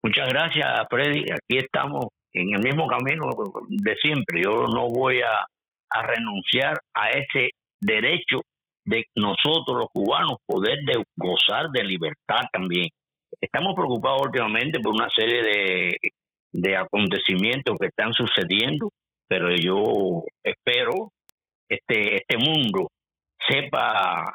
Muchas 0.02 0.28
gracias, 0.28 0.66
Freddy. 0.88 1.24
Aquí 1.32 1.58
estamos 1.58 2.06
en 2.32 2.54
el 2.54 2.62
mismo 2.62 2.86
camino 2.86 3.28
de 3.68 3.94
siempre. 3.96 4.42
Yo 4.44 4.66
no 4.66 4.88
voy 4.88 5.20
a, 5.20 5.46
renunciar 5.94 6.78
a 6.94 7.10
ese 7.10 7.50
derecho 7.78 8.40
de 8.86 9.04
nosotros 9.14 9.76
los 9.78 9.88
cubanos 9.92 10.38
poder 10.46 10.78
de 10.86 11.04
gozar 11.16 11.68
de 11.70 11.84
libertad 11.84 12.40
también. 12.50 12.88
Estamos 13.38 13.74
preocupados 13.74 14.22
últimamente 14.24 14.80
por 14.80 14.94
una 14.94 15.10
serie 15.14 15.98
de 16.52 16.76
acontecimientos 16.76 17.76
que 17.78 17.88
están 17.88 18.14
sucediendo 18.14 18.88
pero 19.28 19.54
yo 19.54 20.24
espero 20.44 21.12
este 21.68 22.16
este 22.16 22.36
mundo 22.38 22.88
sepa 23.48 24.34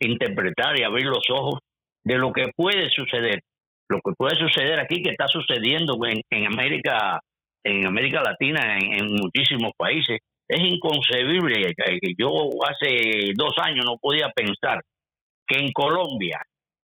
interpretar 0.00 0.78
y 0.78 0.84
abrir 0.84 1.06
los 1.06 1.24
ojos 1.30 1.60
de 2.04 2.16
lo 2.16 2.32
que 2.32 2.46
puede 2.56 2.88
suceder 2.90 3.40
lo 3.88 4.00
que 4.04 4.12
puede 4.16 4.36
suceder 4.36 4.78
aquí 4.78 5.02
que 5.02 5.10
está 5.10 5.26
sucediendo 5.28 5.96
en, 6.06 6.46
América 6.46 7.20
en 7.64 7.86
América 7.86 8.22
Latina 8.22 8.78
en, 8.78 9.12
muchísimos 9.12 9.72
países. 9.76 10.18
Es 10.48 10.60
inconcebible 10.60 11.74
yo 12.16 12.30
hace 12.66 13.32
dos 13.34 13.52
años 13.62 13.84
no 13.84 13.96
podía 13.98 14.30
pensar 14.34 14.80
que 15.46 15.58
en 15.58 15.72
Colombia 15.72 16.40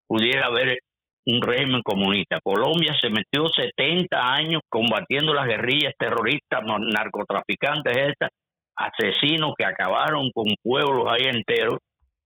pudiera 0.06 0.47
haber 0.47 0.78
un 1.27 1.41
régimen 1.41 1.83
comunista. 1.83 2.39
Colombia 2.43 2.95
se 3.01 3.09
metió 3.09 3.49
70 3.49 4.17
años 4.17 4.62
combatiendo 4.69 5.33
las 5.33 5.47
guerrillas 5.47 5.95
terroristas, 5.99 6.61
narcotraficantes, 6.65 7.97
estas, 7.97 8.31
asesinos 8.77 9.55
que 9.57 9.65
acabaron 9.65 10.31
con 10.33 10.47
pueblos 10.63 11.07
ahí 11.09 11.29
enteros. 11.29 11.79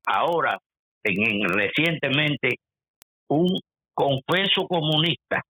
Ahora, 0.07 0.59
en, 1.05 1.49
recientemente, 1.49 2.57
un 3.29 3.59
confeso 3.95 4.67
comunista, 4.67 5.43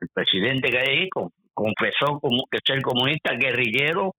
el 0.00 0.08
presidente 0.12 0.70
que 0.70 1.08
confesó 1.54 2.20
como 2.20 2.44
que 2.50 2.58
ser 2.64 2.82
comunista, 2.82 3.34
guerrillero 3.34 4.12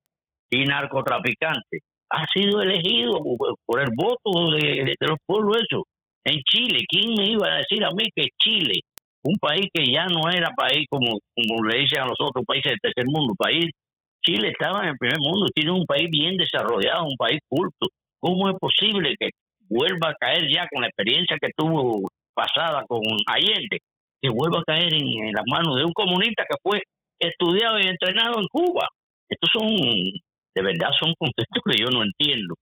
y 0.49 0.65
narcotraficante, 0.65 1.79
ha 2.09 2.25
sido 2.33 2.61
elegido 2.61 3.21
por 3.65 3.81
el 3.81 3.89
voto 3.95 4.51
de, 4.51 4.95
de 4.99 5.07
los 5.07 5.17
pueblos 5.25 5.57
esos 5.57 5.83
en 6.23 6.41
Chile. 6.43 6.79
¿Quién 6.87 7.13
me 7.17 7.31
iba 7.31 7.47
a 7.47 7.57
decir 7.57 7.83
a 7.83 7.91
mí 7.91 8.05
que 8.15 8.27
Chile, 8.37 8.81
un 9.23 9.35
país 9.35 9.67
que 9.73 9.85
ya 9.91 10.05
no 10.05 10.29
era 10.29 10.49
país 10.55 10.85
como, 10.89 11.19
como 11.35 11.63
le 11.65 11.79
dicen 11.79 12.01
a 12.01 12.07
los 12.07 12.19
otros 12.19 12.45
países 12.45 12.71
del 12.71 12.79
tercer 12.81 13.05
mundo, 13.07 13.33
país, 13.37 13.69
Chile 14.21 14.49
estaba 14.49 14.83
en 14.83 14.89
el 14.89 14.97
primer 14.97 15.19
mundo, 15.19 15.47
tiene 15.53 15.71
un 15.71 15.85
país 15.85 16.07
bien 16.09 16.37
desarrollado, 16.37 17.05
un 17.05 17.17
país 17.17 17.39
culto. 17.47 17.87
¿Cómo 18.19 18.49
es 18.49 18.55
posible 18.59 19.15
que 19.19 19.29
vuelva 19.69 20.09
a 20.09 20.15
caer 20.19 20.47
ya 20.51 20.67
con 20.71 20.81
la 20.81 20.87
experiencia 20.87 21.37
que 21.41 21.49
tuvo 21.55 22.03
pasada 22.33 22.83
con 22.87 23.01
Allende, 23.27 23.79
que 24.21 24.29
vuelva 24.29 24.59
a 24.59 24.63
caer 24.63 24.93
en, 24.93 25.31
las 25.31 25.45
manos 25.47 25.75
de 25.77 25.85
un 25.85 25.93
comunista 25.93 26.43
que 26.49 26.57
fue 26.61 26.81
estudiado 27.19 27.79
y 27.79 27.87
entrenado 27.87 28.39
en 28.39 28.47
Cuba? 28.47 28.87
Estos 29.29 29.49
son, 29.53 29.67
de 29.69 30.61
verdad, 30.61 30.89
son 30.99 31.13
conceptos 31.17 31.63
que 31.65 31.81
yo 31.81 31.89
no 31.89 32.03
entiendo. 32.03 32.55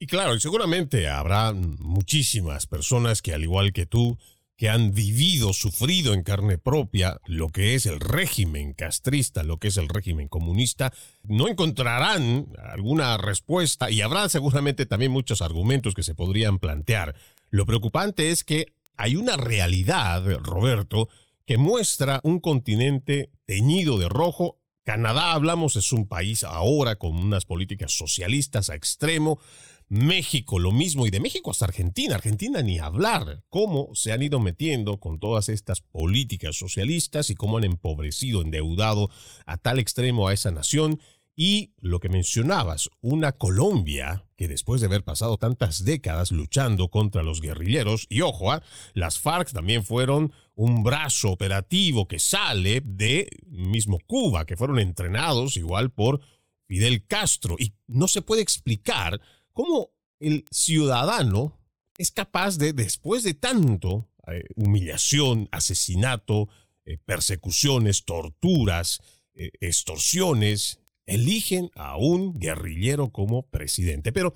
Y 0.00 0.06
claro, 0.06 0.36
y 0.36 0.40
seguramente 0.40 1.08
habrá 1.08 1.52
muchísimas 1.52 2.66
personas 2.66 3.20
que 3.20 3.34
al 3.34 3.42
igual 3.42 3.72
que 3.72 3.84
tú, 3.84 4.16
que 4.56 4.68
han 4.68 4.92
vivido, 4.92 5.52
sufrido 5.52 6.14
en 6.14 6.22
carne 6.22 6.58
propia 6.58 7.20
lo 7.26 7.48
que 7.48 7.74
es 7.74 7.86
el 7.86 7.98
régimen 7.98 8.74
castrista, 8.74 9.42
lo 9.42 9.58
que 9.58 9.68
es 9.68 9.76
el 9.76 9.88
régimen 9.88 10.28
comunista, 10.28 10.92
no 11.22 11.48
encontrarán 11.48 12.48
alguna 12.72 13.16
respuesta 13.18 13.90
y 13.90 14.00
habrá 14.00 14.28
seguramente 14.28 14.86
también 14.86 15.12
muchos 15.12 15.42
argumentos 15.42 15.94
que 15.94 16.02
se 16.02 16.14
podrían 16.14 16.58
plantear. 16.58 17.14
Lo 17.50 17.66
preocupante 17.66 18.30
es 18.30 18.44
que 18.44 18.66
hay 18.96 19.16
una 19.16 19.36
realidad, 19.36 20.24
Roberto, 20.42 21.08
que 21.46 21.56
muestra 21.56 22.20
un 22.24 22.40
continente 22.40 23.30
teñido 23.46 23.96
de 23.98 24.08
rojo. 24.08 24.58
Canadá, 24.84 25.32
hablamos, 25.32 25.76
es 25.76 25.92
un 25.92 26.08
país 26.08 26.42
ahora 26.42 26.96
con 26.96 27.16
unas 27.16 27.44
políticas 27.44 27.92
socialistas 27.92 28.70
a 28.70 28.74
extremo, 28.74 29.38
México 29.88 30.58
lo 30.58 30.70
mismo 30.70 31.06
y 31.06 31.10
de 31.10 31.20
México 31.20 31.50
hasta 31.50 31.64
Argentina, 31.64 32.16
Argentina 32.16 32.62
ni 32.62 32.78
hablar, 32.78 33.44
cómo 33.48 33.90
se 33.94 34.12
han 34.12 34.22
ido 34.22 34.38
metiendo 34.38 35.00
con 35.00 35.18
todas 35.18 35.48
estas 35.48 35.80
políticas 35.80 36.56
socialistas 36.56 37.30
y 37.30 37.34
cómo 37.34 37.58
han 37.58 37.64
empobrecido, 37.64 38.42
endeudado 38.42 39.10
a 39.46 39.56
tal 39.56 39.78
extremo 39.78 40.28
a 40.28 40.34
esa 40.34 40.50
nación. 40.50 41.00
Y 41.34 41.72
lo 41.80 42.00
que 42.00 42.08
mencionabas, 42.08 42.90
una 43.00 43.32
Colombia 43.32 44.24
que 44.36 44.48
después 44.48 44.80
de 44.80 44.86
haber 44.86 45.04
pasado 45.04 45.36
tantas 45.36 45.84
décadas 45.84 46.32
luchando 46.32 46.88
contra 46.88 47.22
los 47.22 47.40
guerrilleros, 47.40 48.06
y 48.08 48.20
ojo, 48.20 48.52
¿ah? 48.52 48.62
las 48.94 49.18
FARC 49.18 49.52
también 49.52 49.84
fueron 49.84 50.32
un 50.54 50.84
brazo 50.84 51.30
operativo 51.30 52.06
que 52.06 52.20
sale 52.20 52.80
de 52.84 53.28
mismo 53.46 53.98
Cuba, 54.06 54.46
que 54.46 54.56
fueron 54.56 54.78
entrenados 54.78 55.56
igual 55.56 55.90
por 55.90 56.20
Fidel 56.66 57.04
Castro, 57.06 57.56
y 57.58 57.72
no 57.86 58.06
se 58.06 58.22
puede 58.22 58.42
explicar 58.42 59.20
cómo 59.58 59.90
el 60.20 60.44
ciudadano 60.52 61.58
es 61.96 62.12
capaz 62.12 62.58
de, 62.58 62.72
después 62.72 63.24
de 63.24 63.34
tanto 63.34 64.08
eh, 64.28 64.44
humillación, 64.54 65.48
asesinato, 65.50 66.48
eh, 66.84 66.96
persecuciones, 67.04 68.04
torturas, 68.04 69.00
eh, 69.34 69.50
extorsiones, 69.58 70.78
eligen 71.06 71.72
a 71.74 71.96
un 71.96 72.38
guerrillero 72.38 73.10
como 73.10 73.48
presidente. 73.48 74.12
Pero 74.12 74.32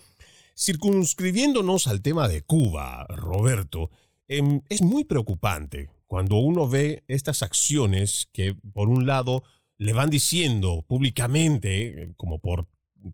circunscribiéndonos 0.59 1.87
al 1.87 2.03
tema 2.03 2.27
de 2.27 2.43
Cuba, 2.43 3.07
Roberto, 3.09 3.93
em, 4.27 4.63
es 4.71 4.83
muy 4.83 5.05
preocupante 5.05 5.89
cuando 6.09 6.39
uno 6.39 6.69
ve 6.69 7.05
estas 7.07 7.45
acciones 7.45 8.29
que, 8.33 8.57
por 8.73 8.89
un 8.89 9.07
lado, 9.07 9.45
le 9.79 9.93
van 9.93 10.11
diciendo 10.11 10.85
públicamente, 10.89 12.13
como 12.17 12.41
por 12.41 12.67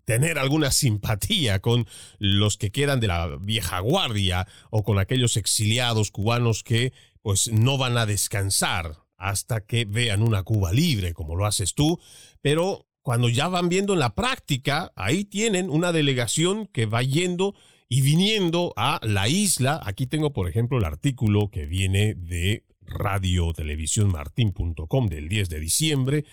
tener 0.04 0.38
alguna 0.38 0.70
simpatía 0.70 1.60
con 1.60 1.86
los 2.18 2.56
que 2.56 2.70
quedan 2.70 3.00
de 3.00 3.08
la 3.08 3.36
vieja 3.40 3.80
guardia 3.80 4.46
o 4.70 4.82
con 4.82 4.98
aquellos 4.98 5.36
exiliados 5.36 6.10
cubanos 6.10 6.62
que 6.62 6.92
pues 7.22 7.50
no 7.52 7.78
van 7.78 7.98
a 7.98 8.06
descansar 8.06 8.98
hasta 9.16 9.60
que 9.60 9.84
vean 9.84 10.22
una 10.22 10.42
Cuba 10.44 10.72
libre 10.72 11.12
como 11.12 11.36
lo 11.36 11.46
haces 11.46 11.74
tú, 11.74 12.00
pero 12.40 12.86
cuando 13.02 13.28
ya 13.28 13.48
van 13.48 13.68
viendo 13.68 13.94
en 13.94 14.00
la 14.00 14.14
práctica, 14.14 14.92
ahí 14.94 15.24
tienen 15.24 15.70
una 15.70 15.92
delegación 15.92 16.66
que 16.66 16.86
va 16.86 17.02
yendo 17.02 17.54
y 17.88 18.02
viniendo 18.02 18.74
a 18.76 19.00
la 19.02 19.28
isla. 19.28 19.80
Aquí 19.82 20.06
tengo, 20.06 20.32
por 20.32 20.48
ejemplo, 20.48 20.78
el 20.78 20.84
artículo 20.84 21.50
que 21.50 21.64
viene 21.64 22.14
de 22.14 22.64
radio 22.82 23.52
televisión 23.52 24.10
martín.com 24.10 25.08
del 25.08 25.28
10 25.28 25.48
de 25.48 25.60
diciembre 25.60 26.24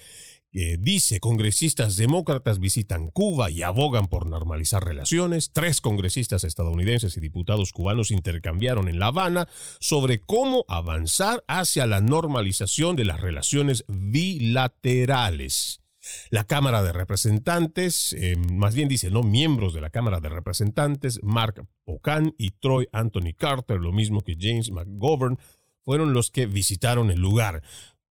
dice 0.79 1.19
congresistas 1.19 1.97
demócratas 1.97 2.59
visitan 2.59 3.09
Cuba 3.09 3.51
y 3.51 3.61
abogan 3.61 4.07
por 4.07 4.25
normalizar 4.25 4.85
relaciones. 4.85 5.51
Tres 5.51 5.81
congresistas 5.81 6.45
estadounidenses 6.45 7.17
y 7.17 7.19
diputados 7.19 7.73
cubanos 7.73 8.09
intercambiaron 8.11 8.87
en 8.87 8.99
La 8.99 9.07
Habana 9.07 9.49
sobre 9.79 10.19
cómo 10.19 10.63
avanzar 10.69 11.43
hacia 11.47 11.85
la 11.87 11.99
normalización 11.99 12.95
de 12.95 13.03
las 13.03 13.19
relaciones 13.19 13.83
bilaterales. 13.87 15.81
La 16.29 16.43
Cámara 16.43 16.83
de 16.83 16.93
Representantes, 16.93 18.13
eh, 18.13 18.35
más 18.37 18.75
bien 18.75 18.87
dice, 18.87 19.09
no 19.09 19.23
miembros 19.23 19.73
de 19.73 19.81
la 19.81 19.89
Cámara 19.89 20.19
de 20.19 20.29
Representantes, 20.29 21.19
Mark 21.23 21.67
Pocan 21.83 22.33
y 22.37 22.51
Troy 22.51 22.87
Anthony 22.91 23.33
Carter, 23.35 23.79
lo 23.79 23.91
mismo 23.91 24.21
que 24.21 24.37
James 24.39 24.71
McGovern, 24.71 25.37
fueron 25.83 26.13
los 26.13 26.31
que 26.31 26.47
visitaron 26.47 27.11
el 27.11 27.19
lugar. 27.19 27.61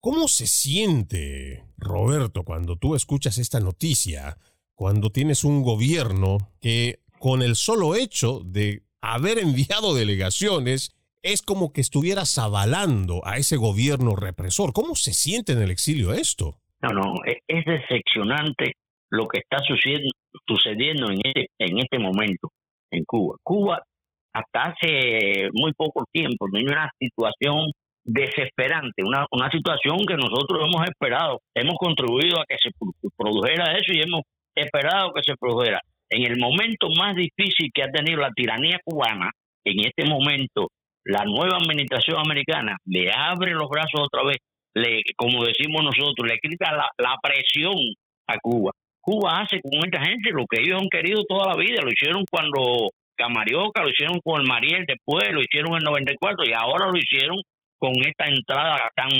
¿Cómo 0.04 0.28
se 0.28 0.46
siente, 0.46 1.64
Roberto, 1.78 2.42
cuando 2.42 2.76
tú 2.76 2.94
escuchas 2.94 3.38
esta 3.38 3.58
noticia, 3.58 4.36
cuando 4.74 5.08
tienes 5.08 5.44
un 5.44 5.62
gobierno 5.62 6.36
que 6.60 6.96
con 7.18 7.40
el 7.40 7.54
solo 7.54 7.94
hecho 7.94 8.40
de 8.44 8.82
haber 9.00 9.38
enviado 9.38 9.94
delegaciones 9.94 10.94
es 11.22 11.40
como 11.40 11.72
que 11.72 11.80
estuvieras 11.80 12.36
avalando 12.36 13.22
a 13.24 13.38
ese 13.38 13.56
gobierno 13.56 14.14
represor? 14.14 14.74
¿Cómo 14.74 14.94
se 14.94 15.14
siente 15.14 15.52
en 15.52 15.62
el 15.62 15.70
exilio 15.70 16.12
esto? 16.12 16.58
No, 16.82 16.90
no, 16.90 17.14
e-, 17.24 17.40
es 17.48 17.64
decepcionante 17.64 18.72
lo 19.08 19.26
que 19.26 19.38
está 19.38 19.56
sucediendo, 19.66 20.10
sucediendo 20.46 21.10
en, 21.12 21.20
este, 21.24 21.46
en 21.58 21.78
este 21.78 21.98
momento 21.98 22.50
en 22.90 23.04
Cuba. 23.06 23.38
Cuba, 23.42 23.82
hasta 24.34 24.64
hace 24.64 25.48
muy 25.54 25.72
poco 25.72 26.04
tiempo, 26.12 26.46
tenía 26.52 26.72
una 26.72 26.90
situación 26.98 27.70
desesperante, 28.04 29.02
una, 29.02 29.26
una 29.30 29.50
situación 29.50 29.98
que 30.06 30.16
nosotros 30.16 30.60
hemos 30.60 30.86
esperado, 30.86 31.40
hemos 31.54 31.76
contribuido 31.78 32.38
a 32.40 32.44
que 32.46 32.56
se 32.62 32.70
produjera 33.16 33.72
eso 33.72 33.92
y 33.92 34.02
hemos 34.02 34.22
esperado 34.54 35.12
que 35.14 35.22
se 35.24 35.36
produjera. 35.36 35.80
En 36.10 36.30
el 36.30 36.38
momento 36.38 36.88
más 36.96 37.16
difícil 37.16 37.70
que 37.72 37.82
ha 37.82 37.90
tenido 37.90 38.20
la 38.20 38.30
tiranía 38.30 38.78
cubana, 38.84 39.30
en 39.64 39.80
este 39.80 40.04
momento, 40.04 40.68
la 41.04 41.24
nueva 41.24 41.56
administración 41.56 42.18
americana 42.18 42.76
le 42.84 43.10
abre 43.10 43.52
los 43.52 43.68
brazos 43.68 44.02
otra 44.02 44.22
vez, 44.24 44.38
le, 44.74 45.02
como 45.16 45.44
decimos 45.44 45.82
nosotros, 45.82 46.28
le 46.28 46.38
quita 46.38 46.72
la, 46.72 46.88
la 46.98 47.16
presión 47.22 47.74
a 48.26 48.38
Cuba. 48.38 48.72
Cuba 49.00 49.40
hace 49.40 49.60
con 49.60 49.84
esta 49.84 50.00
gente 50.04 50.30
lo 50.30 50.46
que 50.46 50.60
ellos 50.60 50.80
han 50.80 50.88
querido 50.88 51.24
toda 51.28 51.52
la 51.52 51.56
vida, 51.56 51.82
lo 51.82 51.90
hicieron 51.90 52.24
cuando 52.30 52.90
Camarioca, 53.16 53.82
lo 53.82 53.90
hicieron 53.90 54.18
con 54.24 54.40
el 54.40 54.46
Mariel 54.46 54.84
después, 54.86 55.30
lo 55.32 55.40
hicieron 55.40 55.72
en 55.72 55.78
el 55.78 55.84
94 55.84 56.44
y 56.46 56.52
ahora 56.52 56.86
lo 56.86 56.98
hicieron 56.98 57.36
con 57.84 57.92
esta 58.00 58.24
entrada 58.24 58.88
tan 58.96 59.10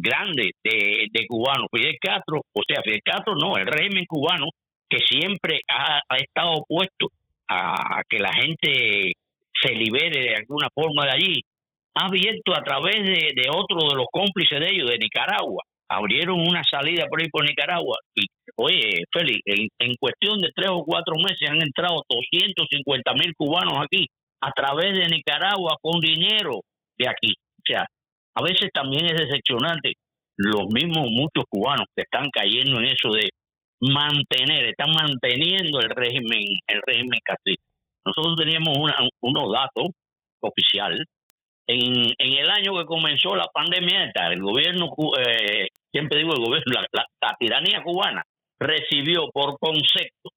grande 0.00 0.52
de, 0.62 1.26
cubanos. 1.26 1.66
Fidel 1.74 1.96
Castro, 2.00 2.42
o 2.52 2.62
sea, 2.64 2.80
Fidel 2.84 3.02
Castro 3.04 3.34
no, 3.34 3.56
el 3.56 3.66
régimen 3.66 4.04
cubano 4.06 4.46
que 4.88 4.98
siempre 4.98 5.58
ha, 5.68 5.98
estado 6.16 6.52
opuesto 6.62 7.08
a 7.48 8.02
que 8.08 8.20
la 8.20 8.32
gente 8.34 9.14
se 9.60 9.74
libere 9.74 10.20
de 10.20 10.36
alguna 10.36 10.68
forma 10.72 11.06
de 11.06 11.10
allí, 11.10 11.40
ha 11.96 12.06
abierto 12.06 12.54
a 12.54 12.62
través 12.62 13.02
de, 13.02 13.32
de 13.34 13.50
otro 13.50 13.88
de 13.88 13.96
los 13.96 14.06
cómplices 14.12 14.60
de 14.60 14.66
ellos, 14.70 14.88
de 14.88 14.98
Nicaragua, 14.98 15.64
abrieron 15.88 16.38
una 16.38 16.62
salida 16.62 17.06
por 17.10 17.20
ahí 17.20 17.28
por 17.30 17.44
Nicaragua 17.44 17.98
y, 18.14 18.26
oye, 18.56 19.02
Félix, 19.10 19.40
en, 19.44 19.68
en 19.80 19.94
cuestión 19.98 20.38
de 20.38 20.50
tres 20.54 20.70
o 20.70 20.84
cuatro 20.84 21.14
meses 21.16 21.50
han 21.50 21.60
entrado 21.60 22.04
250 22.08 23.12
mil 23.14 23.34
cubanos 23.36 23.74
aquí 23.82 24.06
a 24.40 24.52
través 24.52 24.96
de 24.96 25.08
Nicaragua 25.08 25.76
con 25.82 25.98
dinero 26.00 26.60
de 26.96 27.08
aquí. 27.08 27.34
O 27.62 27.64
sea, 27.66 27.86
a 28.34 28.42
veces 28.42 28.70
también 28.74 29.06
es 29.06 29.16
decepcionante 29.16 29.92
los 30.36 30.66
mismos 30.72 31.08
muchos 31.10 31.44
cubanos 31.48 31.86
que 31.94 32.02
están 32.02 32.28
cayendo 32.30 32.80
en 32.80 32.86
eso 32.86 33.10
de 33.10 33.30
mantener, 33.80 34.64
están 34.64 34.90
manteniendo 34.90 35.80
el 35.80 35.90
régimen, 35.90 36.42
el 36.66 36.80
régimen 36.86 37.20
castrista. 37.24 37.64
Nosotros 38.04 38.36
teníamos 38.36 38.76
unos 39.20 39.52
datos 39.52 39.90
oficiales. 40.40 41.06
En, 41.68 42.10
en 42.18 42.32
el 42.38 42.50
año 42.50 42.76
que 42.76 42.84
comenzó 42.84 43.36
la 43.36 43.46
pandemia, 43.52 44.10
el 44.30 44.42
gobierno, 44.42 44.90
eh, 45.18 45.68
siempre 45.92 46.18
digo 46.18 46.32
el 46.32 46.44
gobierno, 46.44 46.82
la, 46.92 47.36
tiranía 47.38 47.82
cubana 47.82 48.22
recibió 48.58 49.28
por 49.32 49.58
concepto 49.58 50.30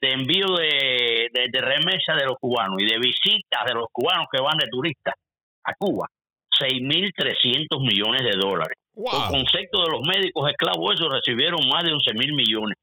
de 0.00 0.10
envío 0.10 0.46
de, 0.56 1.28
de, 1.32 1.48
de 1.50 1.60
remesa 1.60 2.14
de 2.14 2.24
los 2.24 2.36
cubanos 2.40 2.76
y 2.80 2.86
de 2.86 2.98
visitas 2.98 3.64
de 3.66 3.74
los 3.74 3.86
cubanos 3.92 4.26
que 4.32 4.42
van 4.42 4.56
de 4.56 4.68
turistas 4.68 5.14
a 5.64 5.74
Cuba 5.78 6.08
6.300 6.60 7.80
millones 7.80 8.22
de 8.22 8.38
dólares. 8.38 8.76
Por 8.94 9.28
concepto 9.28 9.82
de 9.84 9.90
los 9.90 10.06
médicos 10.06 10.50
esclavos, 10.50 10.94
esos 10.94 11.08
recibieron 11.12 11.60
más 11.68 11.84
de 11.84 11.92
11.000 11.92 12.34
millones. 12.34 12.76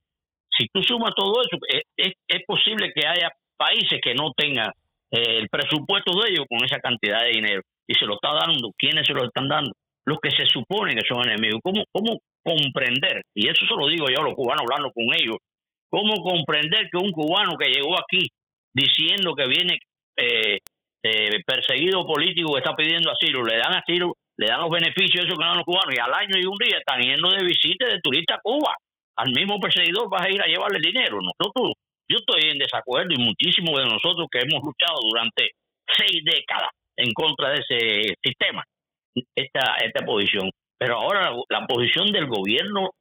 Si 0.57 0.67
tú 0.73 0.81
sumas 0.83 1.11
todo 1.15 1.33
eso, 1.41 1.57
es, 1.95 2.13
es, 2.27 2.41
posible 2.45 2.91
que 2.93 3.07
haya 3.07 3.29
países 3.55 3.99
que 4.01 4.13
no 4.13 4.31
tengan 4.35 4.71
eh, 5.11 5.37
el 5.37 5.49
presupuesto 5.49 6.19
de 6.19 6.31
ellos 6.31 6.45
con 6.49 6.65
esa 6.65 6.79
cantidad 6.79 7.23
de 7.23 7.29
dinero. 7.29 7.61
Y 7.87 7.93
se 7.93 8.05
lo 8.05 8.15
está 8.15 8.33
dando. 8.33 8.71
¿Quiénes 8.77 9.05
se 9.07 9.13
lo 9.13 9.25
están 9.25 9.47
dando? 9.47 9.71
Los 10.05 10.17
que 10.21 10.31
se 10.31 10.45
suponen 10.47 10.97
que 10.97 11.07
son 11.07 11.23
enemigos. 11.27 11.61
¿Cómo, 11.63 11.83
cómo 11.91 12.17
comprender? 12.43 13.21
Y 13.33 13.47
eso 13.47 13.65
se 13.65 13.75
lo 13.75 13.87
digo 13.87 14.07
yo 14.09 14.19
a 14.19 14.23
los 14.23 14.35
cubanos 14.35 14.63
hablando 14.63 14.91
con 14.91 15.05
ellos. 15.15 15.37
¿Cómo 15.89 16.15
comprender 16.23 16.89
que 16.91 16.97
un 16.97 17.11
cubano 17.11 17.57
que 17.57 17.69
llegó 17.69 17.97
aquí 17.97 18.27
diciendo 18.73 19.33
que 19.35 19.47
viene 19.47 19.79
eh, 20.17 20.59
eh, 21.03 21.41
perseguido 21.45 22.05
político 22.05 22.53
que 22.53 22.59
está 22.59 22.75
pidiendo 22.75 23.11
asilo, 23.11 23.43
le 23.43 23.57
dan 23.57 23.75
asilo, 23.75 24.13
le 24.37 24.47
dan 24.47 24.61
los 24.61 24.69
beneficios 24.69 25.25
esos 25.25 25.37
que 25.37 25.45
dan 25.45 25.57
los 25.57 25.65
cubanos 25.65 25.95
y 25.95 25.99
al 25.99 26.13
año 26.13 26.35
y 26.37 26.45
un 26.45 26.57
día 26.57 26.77
están 26.77 27.01
yendo 27.01 27.29
de 27.29 27.43
visita 27.43 27.87
de 27.87 27.99
turista 28.01 28.35
a 28.35 28.41
Cuba. 28.41 28.75
Al 29.17 29.31
mismo 29.31 29.59
perseguidor 29.59 30.09
vas 30.09 30.25
a 30.25 30.29
ir 30.29 30.41
a 30.41 30.47
llevarle 30.47 30.79
dinero. 30.79 31.19
Nosotros, 31.21 31.73
yo 32.07 32.17
estoy 32.17 32.49
en 32.49 32.57
desacuerdo 32.57 33.13
y 33.13 33.21
muchísimos 33.21 33.77
de 33.79 33.85
nosotros 33.85 34.27
que 34.31 34.39
hemos 34.39 34.63
luchado 34.63 34.99
durante 35.07 35.51
seis 35.85 36.23
décadas 36.23 36.69
en 36.95 37.11
contra 37.13 37.49
de 37.49 37.59
ese 37.59 38.13
sistema, 38.23 38.63
esta, 39.35 39.75
esta 39.83 40.05
posición. 40.05 40.49
Pero 40.77 40.95
ahora 40.95 41.31
la, 41.49 41.67
posición 41.67 42.11
del 42.11 42.27
gobierno 42.27 42.91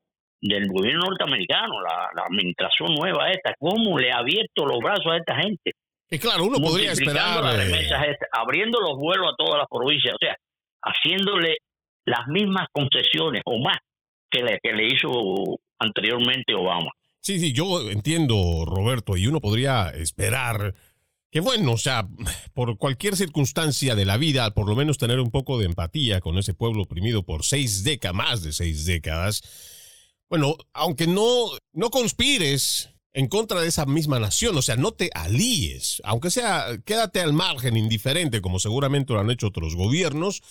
del 0.41 0.69
gobierno 0.69 1.07
norteamericano, 1.07 1.81
la, 1.81 2.11
la 2.15 2.23
administración 2.23 2.95
nueva 2.95 3.31
esta, 3.31 3.55
¿cómo 3.59 3.99
le 3.99 4.13
ha 4.13 4.19
abierto 4.19 4.67
los 4.67 4.79
brazos 4.79 5.07
a 5.07 5.17
esta 5.17 5.35
gente? 5.35 5.73
Y 6.11 6.19
claro, 6.19 6.45
uno 6.45 6.59
podría 6.59 6.93
esperar. 6.93 7.61
Eh, 7.61 7.89
abriendo 8.33 8.81
los 8.81 8.97
vuelos 8.97 9.33
a 9.33 9.37
todas 9.37 9.59
las 9.59 9.69
provincias, 9.71 10.15
o 10.15 10.19
sea, 10.19 10.37
haciéndole 10.83 11.59
las 12.05 12.27
mismas 12.29 12.67
concesiones 12.73 13.43
o 13.45 13.59
más 13.59 13.77
que 14.31 14.43
le, 14.43 14.59
que 14.63 14.73
le 14.73 14.87
hizo 14.87 15.59
anteriormente 15.79 16.55
Obama. 16.55 16.91
Sí, 17.21 17.39
sí, 17.39 17.53
yo 17.53 17.91
entiendo, 17.91 18.65
Roberto, 18.65 19.17
y 19.17 19.27
uno 19.27 19.41
podría 19.41 19.91
esperar 19.91 20.75
que, 21.31 21.41
bueno, 21.41 21.73
o 21.73 21.77
sea, 21.77 22.09
por 22.55 22.79
cualquier 22.79 23.17
circunstancia 23.17 23.95
de 23.95 24.07
la 24.07 24.17
vida, 24.17 24.53
por 24.55 24.67
lo 24.67 24.75
menos 24.75 24.97
tener 24.99 25.21
un 25.21 25.31
poco 25.31 25.59
de 25.59 25.67
empatía 25.67 26.21
con 26.21 26.39
ese 26.39 26.55
pueblo 26.55 26.85
oprimido 26.85 27.23
por 27.23 27.45
seis 27.45 27.85
décadas, 27.85 28.17
más 28.17 28.43
de 28.43 28.53
seis 28.53 28.87
décadas. 28.87 29.43
Bueno, 30.31 30.57
aunque 30.73 31.07
no, 31.07 31.51
no 31.73 31.91
conspires 31.91 32.91
en 33.13 33.27
contra 33.29 33.61
de 33.61 33.69
esa 33.69 33.87
misma 33.87 34.19
nación, 34.19 34.57
o 34.57 34.63
sea, 34.63 34.77
no 34.77 34.93
te 34.93 35.11
alíes, 35.15 36.01
aunque 36.05 36.31
sea, 36.31 36.79
quédate 36.85 37.21
al 37.21 37.33
margen, 37.33 37.77
indiferente, 37.77 38.41
como 38.41 38.59
seguramente 38.59 39.13
lo 39.13 39.21
han 39.21 39.31
hecho 39.31 39.49
otros 39.49 39.75
gobiernos, 39.75 40.43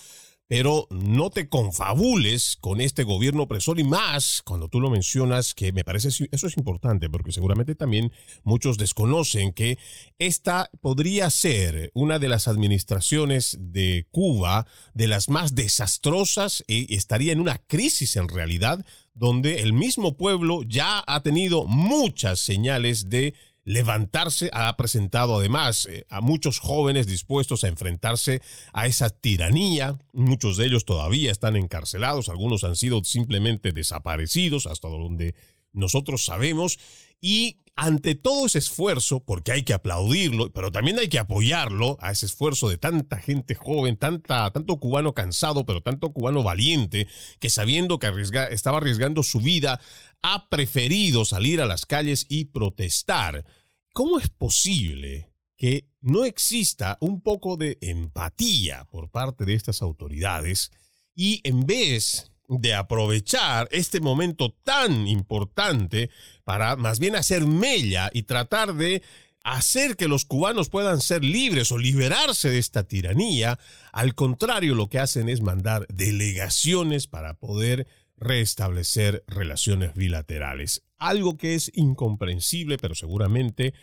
pero 0.48 0.88
no 0.90 1.28
te 1.28 1.48
confabules 1.48 2.56
con 2.58 2.80
este 2.80 3.04
gobierno 3.04 3.42
opresor 3.42 3.78
y 3.78 3.84
más 3.84 4.40
cuando 4.42 4.68
tú 4.68 4.80
lo 4.80 4.88
mencionas, 4.88 5.52
que 5.52 5.72
me 5.72 5.84
parece 5.84 6.08
eso 6.08 6.46
es 6.46 6.56
importante, 6.56 7.10
porque 7.10 7.32
seguramente 7.32 7.74
también 7.74 8.12
muchos 8.44 8.78
desconocen 8.78 9.52
que 9.52 9.78
esta 10.18 10.70
podría 10.80 11.28
ser 11.28 11.90
una 11.94 12.18
de 12.18 12.28
las 12.28 12.48
administraciones 12.48 13.58
de 13.60 14.06
Cuba 14.10 14.66
de 14.94 15.06
las 15.06 15.28
más 15.28 15.54
desastrosas 15.54 16.64
y 16.66 16.94
estaría 16.94 17.32
en 17.34 17.40
una 17.40 17.58
crisis 17.58 18.16
en 18.16 18.28
realidad, 18.28 18.84
donde 19.18 19.62
el 19.62 19.72
mismo 19.72 20.16
pueblo 20.16 20.62
ya 20.62 21.02
ha 21.06 21.22
tenido 21.22 21.64
muchas 21.66 22.38
señales 22.38 23.10
de 23.10 23.34
levantarse 23.64 24.48
ha 24.54 24.74
presentado 24.78 25.36
además 25.38 25.86
eh, 25.90 26.06
a 26.08 26.22
muchos 26.22 26.58
jóvenes 26.58 27.06
dispuestos 27.06 27.64
a 27.64 27.68
enfrentarse 27.68 28.40
a 28.72 28.86
esa 28.86 29.10
tiranía. 29.10 29.98
Muchos 30.14 30.56
de 30.56 30.66
ellos 30.66 30.86
todavía 30.86 31.30
están 31.30 31.54
encarcelados, 31.54 32.30
algunos 32.30 32.64
han 32.64 32.76
sido 32.76 33.04
simplemente 33.04 33.72
desaparecidos 33.72 34.66
hasta 34.66 34.88
donde 34.88 35.34
nosotros 35.72 36.24
sabemos. 36.24 36.78
Y 37.20 37.58
ante 37.78 38.16
todo 38.16 38.46
ese 38.46 38.58
esfuerzo, 38.58 39.20
porque 39.20 39.52
hay 39.52 39.62
que 39.62 39.72
aplaudirlo, 39.72 40.52
pero 40.52 40.72
también 40.72 40.98
hay 40.98 41.08
que 41.08 41.20
apoyarlo 41.20 41.96
a 42.00 42.10
ese 42.10 42.26
esfuerzo 42.26 42.68
de 42.68 42.76
tanta 42.76 43.18
gente 43.18 43.54
joven, 43.54 43.96
tanta, 43.96 44.50
tanto 44.50 44.80
cubano 44.80 45.14
cansado, 45.14 45.64
pero 45.64 45.80
tanto 45.80 46.12
cubano 46.12 46.42
valiente, 46.42 47.06
que 47.38 47.50
sabiendo 47.50 48.00
que 48.00 48.10
estaba 48.50 48.78
arriesgando 48.78 49.22
su 49.22 49.38
vida, 49.38 49.80
ha 50.22 50.48
preferido 50.48 51.24
salir 51.24 51.60
a 51.60 51.66
las 51.66 51.86
calles 51.86 52.26
y 52.28 52.46
protestar. 52.46 53.44
¿Cómo 53.92 54.18
es 54.18 54.28
posible 54.28 55.30
que 55.56 55.88
no 56.00 56.24
exista 56.24 56.98
un 57.00 57.20
poco 57.20 57.56
de 57.56 57.78
empatía 57.80 58.86
por 58.90 59.10
parte 59.10 59.44
de 59.44 59.54
estas 59.54 59.82
autoridades 59.82 60.72
y 61.14 61.40
en 61.44 61.66
vez 61.66 62.32
de 62.48 62.74
aprovechar 62.74 63.68
este 63.70 64.00
momento 64.00 64.54
tan 64.64 65.06
importante 65.06 66.10
para 66.44 66.76
más 66.76 66.98
bien 66.98 67.14
hacer 67.14 67.46
mella 67.46 68.10
y 68.12 68.22
tratar 68.22 68.74
de 68.74 69.02
hacer 69.42 69.96
que 69.96 70.08
los 70.08 70.24
cubanos 70.24 70.68
puedan 70.68 71.00
ser 71.00 71.24
libres 71.24 71.72
o 71.72 71.78
liberarse 71.78 72.50
de 72.50 72.58
esta 72.58 72.84
tiranía, 72.84 73.58
al 73.92 74.14
contrario 74.14 74.74
lo 74.74 74.88
que 74.88 74.98
hacen 74.98 75.28
es 75.28 75.40
mandar 75.40 75.86
delegaciones 75.88 77.06
para 77.06 77.34
poder 77.34 77.86
restablecer 78.16 79.24
relaciones 79.26 79.94
bilaterales. 79.94 80.82
Algo 80.98 81.36
que 81.36 81.54
es 81.54 81.70
incomprensible, 81.74 82.76
pero 82.78 82.94
seguramente 82.94 83.74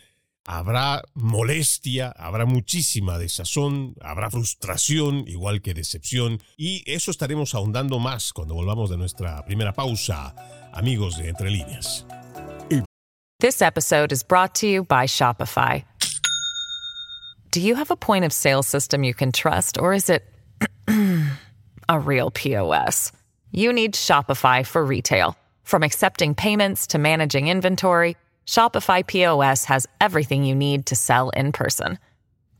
habrá 0.46 1.02
molestia, 1.14 2.12
habrá 2.16 2.46
muchísima 2.46 3.18
desazón, 3.18 3.94
habrá 4.00 4.30
frustración, 4.30 5.24
igual 5.26 5.60
que 5.60 5.74
decepción, 5.74 6.40
y 6.56 6.82
eso 6.86 7.10
estaremos 7.10 7.54
ahondando 7.54 7.98
más 7.98 8.32
cuando 8.32 8.54
volvamos 8.54 8.90
de 8.90 8.96
nuestra 8.96 9.44
primera 9.44 9.72
pausa, 9.72 10.34
amigos 10.72 11.18
de 11.18 11.28
Entre 11.28 11.50
Líneas. 11.50 12.06
This 13.38 13.60
episode 13.60 14.12
is 14.12 14.22
brought 14.22 14.54
to 14.56 14.66
you 14.66 14.84
by 14.84 15.06
Shopify. 15.06 15.84
Do 17.50 17.60
you 17.60 17.74
have 17.74 17.90
a 17.90 17.96
point 17.96 18.24
of 18.24 18.32
sale 18.32 18.62
system 18.62 19.04
you 19.04 19.12
can 19.12 19.30
trust, 19.30 19.78
or 19.78 19.92
is 19.92 20.08
it 20.08 20.24
a 21.88 21.98
real 21.98 22.30
POS? 22.30 23.12
You 23.50 23.72
need 23.72 23.94
Shopify 23.94 24.64
for 24.64 24.84
retail. 24.84 25.36
From 25.64 25.82
accepting 25.82 26.34
payments 26.34 26.86
to 26.88 26.98
managing 26.98 27.48
inventory, 27.48 28.16
Shopify 28.46 29.06
POS 29.06 29.66
has 29.66 29.86
everything 30.00 30.44
you 30.44 30.54
need 30.54 30.86
to 30.86 30.96
sell 30.96 31.28
in 31.30 31.52
person. 31.52 31.98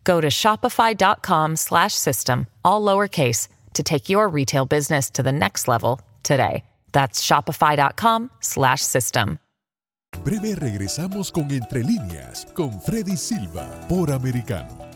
Go 0.05 0.21
to 0.21 0.29
shopify.com/system 0.29 2.47
all 2.65 2.83
lowercase 2.83 3.49
to 3.75 3.83
take 3.83 4.09
your 4.09 4.29
retail 4.29 4.67
business 4.67 5.11
to 5.11 5.23
the 5.23 5.33
next 5.33 5.69
level 5.69 6.01
today. 6.23 6.65
That's 6.93 7.23
shopify.com/system. 7.23 9.39
Breve 10.25 10.57
regresamos 10.57 11.31
con 11.31 11.51
Entre 11.51 11.85
líneas 11.85 12.47
con 12.55 12.81
Freddy 12.81 13.17
Silva 13.17 13.67
por 13.89 14.11
Americano. 14.11 14.96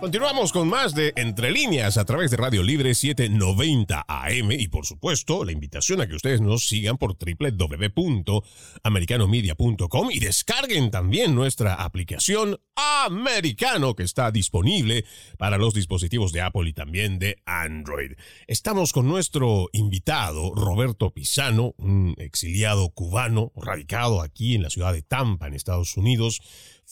Continuamos 0.00 0.52
con 0.52 0.66
más 0.66 0.94
de 0.94 1.12
Entre 1.14 1.50
líneas 1.50 1.98
a 1.98 2.06
través 2.06 2.30
de 2.30 2.38
Radio 2.38 2.62
Libre 2.62 2.94
790 2.94 4.06
AM 4.08 4.52
y 4.52 4.68
por 4.68 4.86
supuesto 4.86 5.44
la 5.44 5.52
invitación 5.52 6.00
a 6.00 6.08
que 6.08 6.14
ustedes 6.14 6.40
nos 6.40 6.66
sigan 6.66 6.96
por 6.96 7.18
www.americanomedia.com 7.18 10.10
y 10.10 10.18
descarguen 10.18 10.90
también 10.90 11.34
nuestra 11.34 11.74
aplicación 11.74 12.58
Americano 13.04 13.94
que 13.94 14.04
está 14.04 14.30
disponible 14.30 15.04
para 15.36 15.58
los 15.58 15.74
dispositivos 15.74 16.32
de 16.32 16.40
Apple 16.40 16.70
y 16.70 16.72
también 16.72 17.18
de 17.18 17.36
Android. 17.44 18.12
Estamos 18.46 18.94
con 18.94 19.06
nuestro 19.06 19.68
invitado 19.74 20.54
Roberto 20.54 21.10
Pisano, 21.10 21.74
un 21.76 22.14
exiliado 22.16 22.88
cubano 22.88 23.52
radicado 23.54 24.22
aquí 24.22 24.54
en 24.54 24.62
la 24.62 24.70
ciudad 24.70 24.94
de 24.94 25.02
Tampa 25.02 25.46
en 25.46 25.52
Estados 25.52 25.98
Unidos 25.98 26.40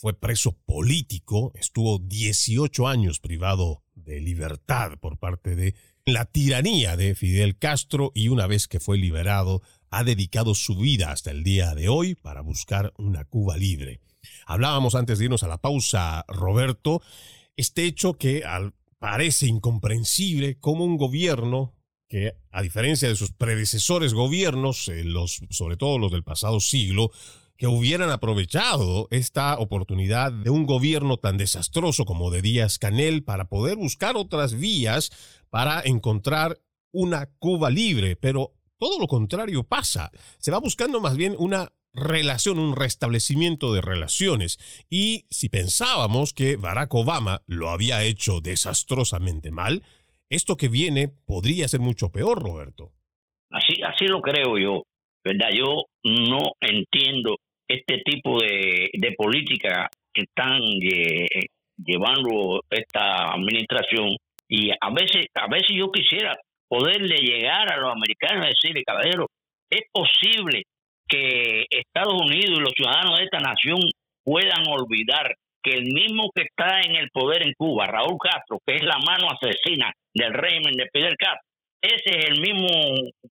fue 0.00 0.14
preso 0.14 0.52
político, 0.64 1.50
estuvo 1.57 1.99
18 1.99 2.87
años 2.87 3.19
privado 3.19 3.83
de 3.97 4.21
libertad 4.21 4.93
por 5.00 5.19
parte 5.19 5.57
de 5.57 5.75
la 6.07 6.25
tiranía 6.25 6.97
de 6.97 7.17
Fidel 7.17 7.59
Castro 7.59 8.12
y 8.14 8.28
una 8.28 8.47
vez 8.47 8.69
que 8.69 8.78
fue 8.78 8.97
liberado 8.97 9.61
ha 9.90 10.05
dedicado 10.05 10.55
su 10.55 10.76
vida 10.76 11.11
hasta 11.11 11.33
el 11.33 11.43
día 11.43 11.75
de 11.75 11.88
hoy 11.88 12.14
para 12.14 12.43
buscar 12.43 12.93
una 12.97 13.25
Cuba 13.25 13.57
libre. 13.57 14.00
Hablábamos 14.47 14.95
antes 14.95 15.19
de 15.19 15.25
irnos 15.25 15.43
a 15.43 15.49
la 15.49 15.59
pausa, 15.59 16.25
Roberto, 16.28 17.02
este 17.57 17.85
hecho 17.85 18.14
que 18.14 18.45
parece 19.00 19.49
incomprensible 19.49 20.61
como 20.61 20.85
un 20.85 20.97
gobierno 20.97 21.75
que, 22.09 22.35
a 22.52 22.62
diferencia 22.62 23.09
de 23.09 23.17
sus 23.17 23.33
predecesores 23.33 24.14
gobiernos, 24.14 24.87
eh, 24.88 25.02
los, 25.02 25.40
sobre 25.50 25.76
todo 25.76 25.99
los 25.99 26.12
del 26.12 26.23
pasado 26.23 26.61
siglo, 26.61 27.11
que 27.59 27.67
hubieran 27.67 28.11
aprovechado 28.11 29.09
esta 29.11 29.59
oportunidad 29.59 30.33
de 30.33 30.49
un 30.49 30.65
gobierno 30.65 31.17
tan 31.17 31.37
desastroso 31.37 32.05
como 32.05 32.31
de 32.31 32.41
Díaz 32.41 32.79
Canel 32.79 33.25
para 33.25 33.49
poder 33.49 33.77
buscar 33.77 34.17
otras 34.17 34.59
vías 34.59 35.11
para 35.50 35.83
encontrar 35.85 36.59
una 36.93 37.27
Cuba 37.41 37.69
libre, 37.69 38.15
pero 38.15 38.53
todo 38.79 39.00
lo 39.00 39.09
contrario 39.09 39.65
pasa. 39.65 40.12
Se 40.38 40.53
va 40.53 40.61
buscando 40.61 41.00
más 41.00 41.17
bien 41.17 41.35
una 41.37 41.73
relación, 41.93 42.61
un 42.61 42.77
restablecimiento 42.77 43.73
de 43.73 43.81
relaciones. 43.81 44.59
Y 44.88 45.27
si 45.29 45.49
pensábamos 45.49 46.33
que 46.33 46.57
Barack 46.57 46.95
Obama 46.95 47.43
lo 47.47 47.71
había 47.71 48.05
hecho 48.05 48.41
desastrosamente 48.41 49.50
mal, 49.50 49.83
esto 50.31 50.57
que 50.57 50.69
viene 50.69 51.09
podría 51.09 51.67
ser 51.67 51.81
mucho 51.81 52.12
peor, 52.12 52.41
Roberto. 52.41 52.93
Así, 53.50 53.83
así 53.83 54.07
lo 54.07 54.21
creo 54.21 54.59
yo, 54.59 54.83
¿verdad? 55.25 55.49
Yo 55.53 55.87
no 56.05 56.38
entiendo 56.61 57.37
este 57.69 57.99
tipo 58.05 58.41
de, 58.41 58.91
de 58.93 59.13
política 59.13 59.89
que 60.13 60.23
están 60.23 60.61
llevando 61.77 62.63
esta 62.71 63.33
administración. 63.33 64.17
Y 64.49 64.71
a 64.71 64.91
veces 64.91 65.27
a 65.35 65.47
veces 65.49 65.77
yo 65.77 65.93
quisiera 65.93 66.37
poderle 66.69 67.17
llegar 67.17 67.73
a 67.73 67.77
los 67.77 67.93
americanos 67.93 68.47
y 68.47 68.49
decirle 68.49 68.83
caballero 68.85 69.27
es 69.71 69.83
posible 69.93 70.63
que 71.07 71.65
Estados 71.71 72.15
Unidos 72.15 72.59
y 72.59 72.61
los 72.61 72.73
ciudadanos 72.75 73.19
de 73.19 73.25
esta 73.25 73.39
nación 73.39 73.79
puedan 74.25 74.65
olvidar 74.69 75.35
que 75.63 75.73
el 75.73 75.85
mismo 75.93 76.31
que 76.35 76.43
está 76.43 76.81
en 76.81 76.97
el 76.97 77.11
poder 77.11 77.43
en 77.43 77.53
Cuba, 77.55 77.87
Raúl 77.87 78.19
Castro, 78.23 78.61
que 78.65 78.77
es 78.77 78.83
la 78.83 78.99
mano 79.05 79.29
asesina 79.31 79.93
del 80.15 80.33
régimen 80.33 80.75
de 80.75 80.89
Fidel 80.93 81.17
Castro, 81.17 81.49
ese 81.81 82.19
es 82.19 82.25
el 82.27 82.41
mismo 82.41 82.69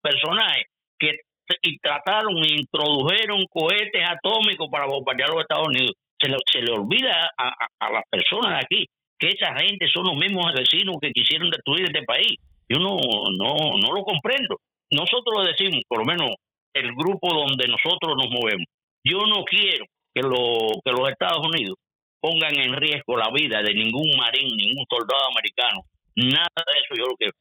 personaje 0.01 0.63
que 0.99 1.19
y 1.61 1.77
trataron 1.79 2.35
e 2.43 2.59
introdujeron 2.59 3.45
cohetes 3.49 4.03
atómicos 4.03 4.67
para 4.69 4.87
bombardear 4.87 5.29
los 5.29 5.41
Estados 5.41 5.67
Unidos. 5.67 5.93
Se 6.19 6.29
le, 6.29 6.37
se 6.51 6.61
le 6.61 6.71
olvida 6.71 7.29
a, 7.37 7.53
a, 7.79 7.91
las 7.91 8.03
personas 8.09 8.57
de 8.57 8.65
aquí 8.65 8.85
que 9.19 9.27
esa 9.29 9.55
gente 9.55 9.87
son 9.93 10.05
los 10.05 10.15
mismos 10.15 10.45
asesinos 10.47 10.97
que 11.01 11.11
quisieron 11.11 11.49
destruir 11.49 11.85
este 11.85 12.03
país. 12.03 12.37
Yo 12.69 12.79
no, 12.79 12.97
no, 13.37 13.53
no 13.77 13.93
lo 13.93 14.03
comprendo. 14.03 14.57
Nosotros 14.91 15.47
decimos, 15.47 15.83
por 15.87 15.99
lo 15.99 16.05
menos 16.05 16.35
el 16.73 16.93
grupo 16.93 17.33
donde 17.33 17.67
nosotros 17.67 18.15
nos 18.15 18.29
movemos, 18.29 18.67
yo 19.03 19.19
no 19.19 19.43
quiero 19.43 19.85
que, 20.13 20.21
lo, 20.21 20.81
que 20.83 20.91
los 20.91 21.09
Estados 21.09 21.45
Unidos 21.45 21.77
pongan 22.19 22.55
en 22.59 22.73
riesgo 22.73 23.17
la 23.17 23.29
vida 23.31 23.61
de 23.61 23.73
ningún 23.73 24.09
marín, 24.17 24.47
ningún 24.55 24.85
soldado 24.89 25.31
americano. 25.31 25.81
Nada 26.15 26.63
de 26.65 26.79
eso 26.79 26.95
yo 26.97 27.05
lo 27.09 27.15
quiero. 27.15 27.33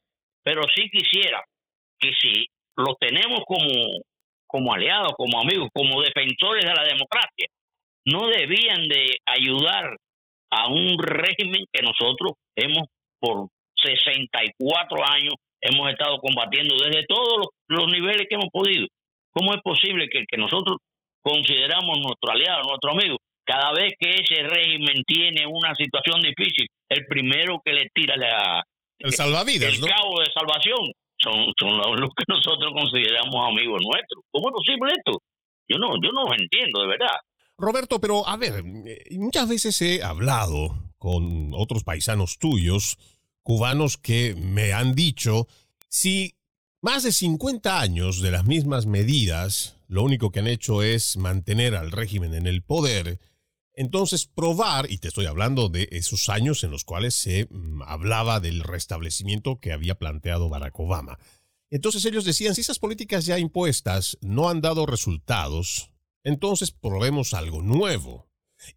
Pero 0.43 0.61
sí 0.73 0.89
quisiera 0.89 1.43
que 1.99 2.11
si 2.21 2.45
los 2.77 2.95
tenemos 2.99 3.41
como, 3.45 3.67
como 4.45 4.73
aliados, 4.73 5.13
como 5.17 5.41
amigos, 5.41 5.69
como 5.73 6.01
defensores 6.01 6.63
de 6.63 6.73
la 6.73 6.83
democracia. 6.83 7.47
No 8.05 8.27
debían 8.27 8.87
de 8.87 9.17
ayudar 9.25 9.97
a 10.51 10.67
un 10.67 10.97
régimen 10.97 11.65
que 11.71 11.81
nosotros 11.81 12.33
hemos 12.55 12.87
por 13.19 13.49
64 13.83 14.97
años 15.11 15.33
hemos 15.61 15.89
estado 15.89 16.19
combatiendo 16.19 16.75
desde 16.77 17.05
todos 17.07 17.47
los, 17.67 17.87
niveles 17.87 18.27
que 18.29 18.35
hemos 18.35 18.49
podido. 18.51 18.87
¿Cómo 19.33 19.53
es 19.53 19.61
posible 19.61 20.07
que, 20.09 20.23
que 20.27 20.37
nosotros 20.37 20.77
consideramos 21.21 21.99
nuestro 21.99 22.31
aliado, 22.31 22.61
nuestro 22.63 22.91
amigo, 22.91 23.17
cada 23.43 23.71
vez 23.73 23.93
que 23.99 24.09
ese 24.09 24.43
régimen 24.43 25.03
tiene 25.05 25.45
una 25.47 25.73
situación 25.75 26.21
difícil, 26.21 26.67
el 26.89 27.05
primero 27.07 27.61
que 27.63 27.73
le 27.73 27.89
tira 27.93 28.15
la, 28.15 28.63
el 28.99 29.13
salvavidas, 29.13 29.73
el 29.73 29.89
cabo 29.89 30.19
de 30.19 30.31
salvación 30.33 30.91
son, 31.19 31.53
son 31.59 31.77
los, 31.77 32.09
que 32.15 32.23
nosotros 32.27 32.73
consideramos 32.73 33.35
amigos 33.47 33.81
nuestros. 33.83 34.23
¿Cómo 34.31 34.49
es 34.49 34.53
posible 34.53 34.93
esto? 34.95 35.21
Yo 35.67 35.77
no, 35.77 35.95
yo 36.01 36.11
no 36.11 36.23
lo 36.23 36.33
entiendo, 36.33 36.81
de 36.81 36.87
verdad. 36.87 37.17
Roberto, 37.57 37.99
pero 37.99 38.27
a 38.27 38.37
ver, 38.37 38.63
muchas 39.11 39.49
veces 39.49 39.81
he 39.81 40.03
hablado 40.03 40.93
con 40.97 41.53
otros 41.53 41.83
paisanos 41.83 42.37
tuyos, 42.37 42.97
cubanos, 43.41 43.97
que 43.97 44.35
me 44.35 44.73
han 44.73 44.93
dicho, 44.93 45.47
si 45.89 46.35
más 46.81 47.03
de 47.03 47.11
50 47.11 47.79
años 47.79 48.21
de 48.21 48.31
las 48.31 48.45
mismas 48.45 48.85
medidas, 48.85 49.77
lo 49.87 50.03
único 50.03 50.31
que 50.31 50.39
han 50.39 50.47
hecho 50.47 50.83
es 50.83 51.17
mantener 51.17 51.75
al 51.75 51.91
régimen 51.91 52.33
en 52.33 52.45
el 52.45 52.61
poder, 52.61 53.19
entonces, 53.77 54.25
probar, 54.25 54.91
y 54.91 54.97
te 54.97 55.07
estoy 55.07 55.27
hablando 55.27 55.69
de 55.69 55.87
esos 55.91 56.29
años 56.29 56.63
en 56.63 56.71
los 56.71 56.83
cuales 56.83 57.13
se 57.13 57.45
mm, 57.45 57.83
hablaba 57.83 58.39
del 58.39 58.63
restablecimiento 58.63 59.59
que 59.59 59.71
había 59.71 59.93
planteado 59.93 60.49
Barack 60.49 60.79
Obama. 60.79 61.19
Entonces 61.69 62.03
ellos 62.05 62.25
decían, 62.25 62.55
si 62.55 62.61
esas 62.61 62.79
políticas 62.79 63.27
ya 63.27 63.37
impuestas 63.37 64.17
no 64.19 64.49
han 64.49 64.61
dado 64.61 64.87
resultados, 64.87 65.91
entonces 66.23 66.71
probemos 66.71 67.35
algo 67.35 67.61
nuevo. 67.61 68.27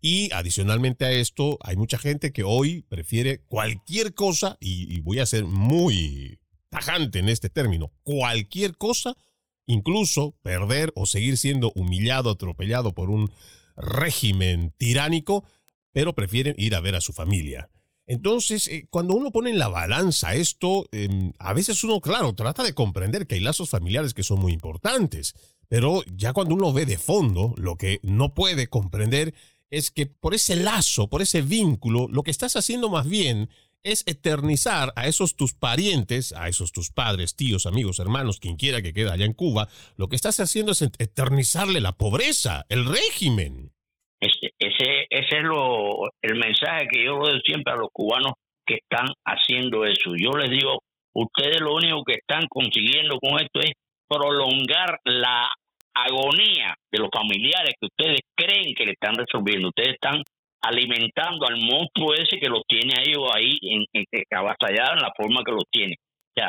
Y 0.03 0.31
adicionalmente 0.35 1.07
a 1.07 1.13
esto, 1.13 1.57
hay 1.63 1.77
mucha 1.77 1.97
gente 1.97 2.31
que 2.31 2.43
hoy 2.43 2.83
prefiere 2.83 3.41
cualquier 3.47 4.13
cosa, 4.13 4.59
y, 4.61 4.95
y 4.95 5.01
voy 5.01 5.21
a 5.21 5.27
ser 5.27 5.47
muy 5.47 6.41
tajante 6.69 7.21
en 7.21 7.31
este 7.31 7.49
término, 7.49 7.91
cualquier 8.03 8.77
cosa, 8.77 9.17
incluso 9.65 10.37
perder 10.43 10.93
o 10.95 11.07
seguir 11.07 11.39
siendo 11.39 11.73
humillado, 11.75 12.29
atropellado 12.29 12.93
por 12.93 13.09
un 13.09 13.33
régimen 13.81 14.75
tiránico, 14.77 15.45
pero 15.93 16.15
prefieren 16.15 16.55
ir 16.59 16.75
a 16.75 16.81
ver 16.81 16.95
a 16.95 17.01
su 17.01 17.13
familia. 17.13 17.71
Entonces, 18.07 18.67
eh, 18.67 18.89
cuando 18.91 19.15
uno 19.15 19.31
pone 19.31 19.51
en 19.51 19.59
la 19.59 19.69
balanza 19.69 20.35
esto, 20.35 20.89
em, 20.91 21.33
a 21.39 21.53
veces 21.53 21.85
uno, 21.85 22.01
claro, 22.01 22.35
trata 22.35 22.65
de 22.65 22.75
comprender 22.75 23.27
que 23.27 23.37
hay 23.37 23.41
lazos 23.41 23.71
familiares 23.71 24.15
que 24.15 24.25
son 24.25 24.41
muy 24.41 24.53
importantes, 24.53 25.35
pero 25.69 26.03
ya 26.17 26.33
cuando 26.33 26.57
uno 26.57 26.73
ve 26.73 26.87
de 26.87 26.99
fondo, 26.99 27.55
lo 27.57 27.77
que 27.77 28.01
no 28.03 28.35
puede 28.35 28.67
comprender 28.67 29.33
es 29.71 29.93
que 29.93 30.07
por 30.07 30.35
ese 30.35 30.57
lazo, 30.57 31.09
por 31.09 31.23
ese 31.23 31.43
vínculo, 31.43 32.09
lo 32.09 32.25
que 32.25 32.33
estás 32.33 32.57
haciendo 32.57 32.91
más 32.91 33.09
bien 33.09 33.49
es 33.83 34.07
eternizar 34.07 34.93
a 34.97 35.07
esos 35.07 35.37
tus 35.37 35.55
parientes, 35.55 36.33
a 36.33 36.49
esos 36.49 36.73
tus 36.73 36.91
padres, 36.91 37.37
tíos, 37.37 37.67
amigos, 37.67 37.99
hermanos, 37.99 38.41
quien 38.41 38.57
quiera 38.57 38.83
que 38.83 38.93
quede 38.93 39.11
allá 39.11 39.25
en 39.25 39.33
Cuba, 39.33 39.69
lo 39.97 40.09
que 40.09 40.17
estás 40.17 40.39
haciendo 40.41 40.73
es 40.73 40.83
eternizarle 40.83 41.81
la 41.81 41.93
pobreza, 41.93 42.67
el 42.69 42.85
régimen. 42.87 43.73
Ese, 44.21 44.53
ese, 44.59 45.07
ese 45.09 45.39
es 45.39 45.45
lo, 45.45 46.11
el 46.21 46.37
mensaje 46.37 46.89
que 46.93 47.05
yo 47.05 47.19
doy 47.19 47.41
siempre 47.45 47.73
a 47.73 47.77
los 47.77 47.89
cubanos 47.93 48.35
que 48.67 48.75
están 48.75 49.07
haciendo 49.25 49.85
eso. 49.87 50.13
Yo 50.17 50.33
les 50.39 50.51
digo, 50.51 50.81
ustedes 51.15 51.61
lo 51.61 51.75
único 51.75 52.05
que 52.05 52.15
están 52.21 52.47
consiguiendo 52.49 53.19
con 53.19 53.41
esto 53.41 53.61
es 53.61 53.73
prolongar 54.07 54.99
la 55.05 55.49
agonía 55.95 56.75
de 56.93 56.99
los 56.99 57.09
familiares 57.13 57.75
que 57.81 57.87
ustedes 57.87 58.21
creen 58.37 58.75
que 58.77 58.85
le 58.85 58.93
están 58.93 59.15
resolviendo. 59.15 59.69
Ustedes 59.69 59.95
están 59.95 60.23
alimentando 60.63 61.47
al 61.47 61.57
monstruo 61.57 62.15
ese 62.15 62.39
que 62.39 62.49
los 62.49 62.63
tiene 62.67 62.95
a 62.95 63.03
ellos 63.03 63.29
ahí 63.35 63.59
en, 63.63 63.85
en, 63.93 64.05
en 64.13 64.23
la 64.31 65.13
forma 65.17 65.43
que 65.45 65.53
los 65.53 65.65
tiene. 65.71 65.97
O 66.37 66.41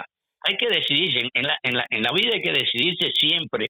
hay 0.43 0.57
que 0.57 0.67
decidirse, 0.67 1.29
en 1.33 1.43
la, 1.43 1.57
en, 1.61 1.77
la, 1.77 1.85
en 1.89 2.01
la 2.01 2.11
vida 2.11 2.31
hay 2.33 2.41
que 2.41 2.51
decidirse 2.51 3.11
siempre, 3.13 3.67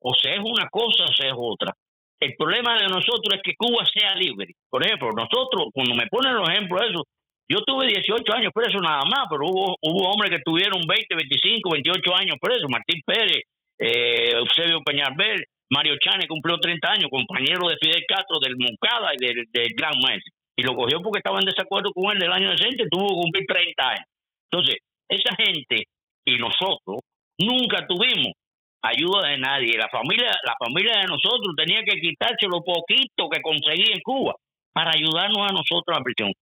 o 0.00 0.12
se 0.14 0.34
es 0.34 0.40
una 0.40 0.68
cosa 0.68 1.04
o 1.04 1.14
se 1.14 1.28
es 1.28 1.34
otra. 1.36 1.72
El 2.20 2.34
problema 2.36 2.76
de 2.76 2.88
nosotros 2.88 3.32
es 3.32 3.40
que 3.42 3.54
Cuba 3.56 3.84
sea 3.86 4.14
libre. 4.14 4.52
Por 4.68 4.84
ejemplo, 4.84 5.08
nosotros, 5.16 5.70
cuando 5.72 5.94
me 5.94 6.06
ponen 6.08 6.34
los 6.34 6.48
ejemplos 6.48 6.80
de 6.80 6.88
eso, 6.88 7.04
yo 7.48 7.58
tuve 7.66 7.86
18 7.86 8.22
años 8.34 8.52
preso 8.54 8.78
nada 8.78 9.02
más, 9.10 9.26
pero 9.30 9.42
hubo, 9.42 9.76
hubo 9.80 10.10
hombres 10.10 10.30
que 10.30 10.42
tuvieron 10.44 10.82
20, 10.86 11.14
25, 11.16 11.70
28 11.72 12.14
años 12.14 12.36
presos. 12.40 12.68
Martín 12.68 13.00
Pérez, 13.04 13.42
eh, 13.78 14.32
Eusebio 14.36 14.82
Peñalver, 14.84 15.42
Mario 15.70 15.94
Chane 16.02 16.26
cumplió 16.26 16.58
30 16.58 16.90
años, 16.90 17.10
compañero 17.10 17.68
de 17.68 17.78
Fidel 17.80 18.02
Castro 18.06 18.38
del 18.42 18.56
Moncada 18.58 19.14
y 19.14 19.24
del, 19.24 19.46
Gran 19.76 19.94
Maestro. 20.02 20.34
Y 20.56 20.62
lo 20.62 20.74
cogió 20.74 21.00
porque 21.00 21.18
estaba 21.18 21.38
en 21.38 21.46
desacuerdo 21.46 21.92
con 21.92 22.12
él 22.12 22.18
del 22.18 22.32
año 22.32 22.50
60 22.50 22.82
y 22.82 22.88
tuvo 22.90 23.08
que 23.08 23.22
cumplir 23.22 23.46
30 23.46 23.88
años. 23.88 24.06
Entonces, 24.50 24.76
esa 25.08 25.34
gente 25.36 25.86
y 26.26 26.36
nosotros 26.38 26.98
nunca 27.38 27.86
tuvimos 27.86 28.34
ayuda 28.82 29.30
de 29.30 29.38
nadie. 29.38 29.78
La 29.78 29.88
familia, 29.88 30.34
la 30.42 30.54
familia 30.58 31.00
de 31.00 31.06
nosotros 31.06 31.54
tenía 31.56 31.82
que 31.84 32.00
quitarse 32.00 32.50
lo 32.50 32.62
poquito 32.62 33.30
que 33.30 33.40
conseguía 33.40 33.94
en 33.94 34.02
Cuba 34.02 34.34
para 34.72 34.90
ayudarnos 34.90 35.38
a 35.38 35.54
nosotros 35.54 35.94
a 35.94 35.98
la 35.98 36.04
prisión. 36.04 36.32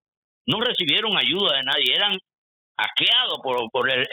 No 0.47 0.59
recibieron 0.59 1.15
ayuda 1.15 1.57
de 1.57 1.63
nadie, 1.63 1.93
eran 1.93 2.17
hackeados 2.77 3.39
por, 3.43 3.69
por 3.71 3.89
el, 3.91 4.05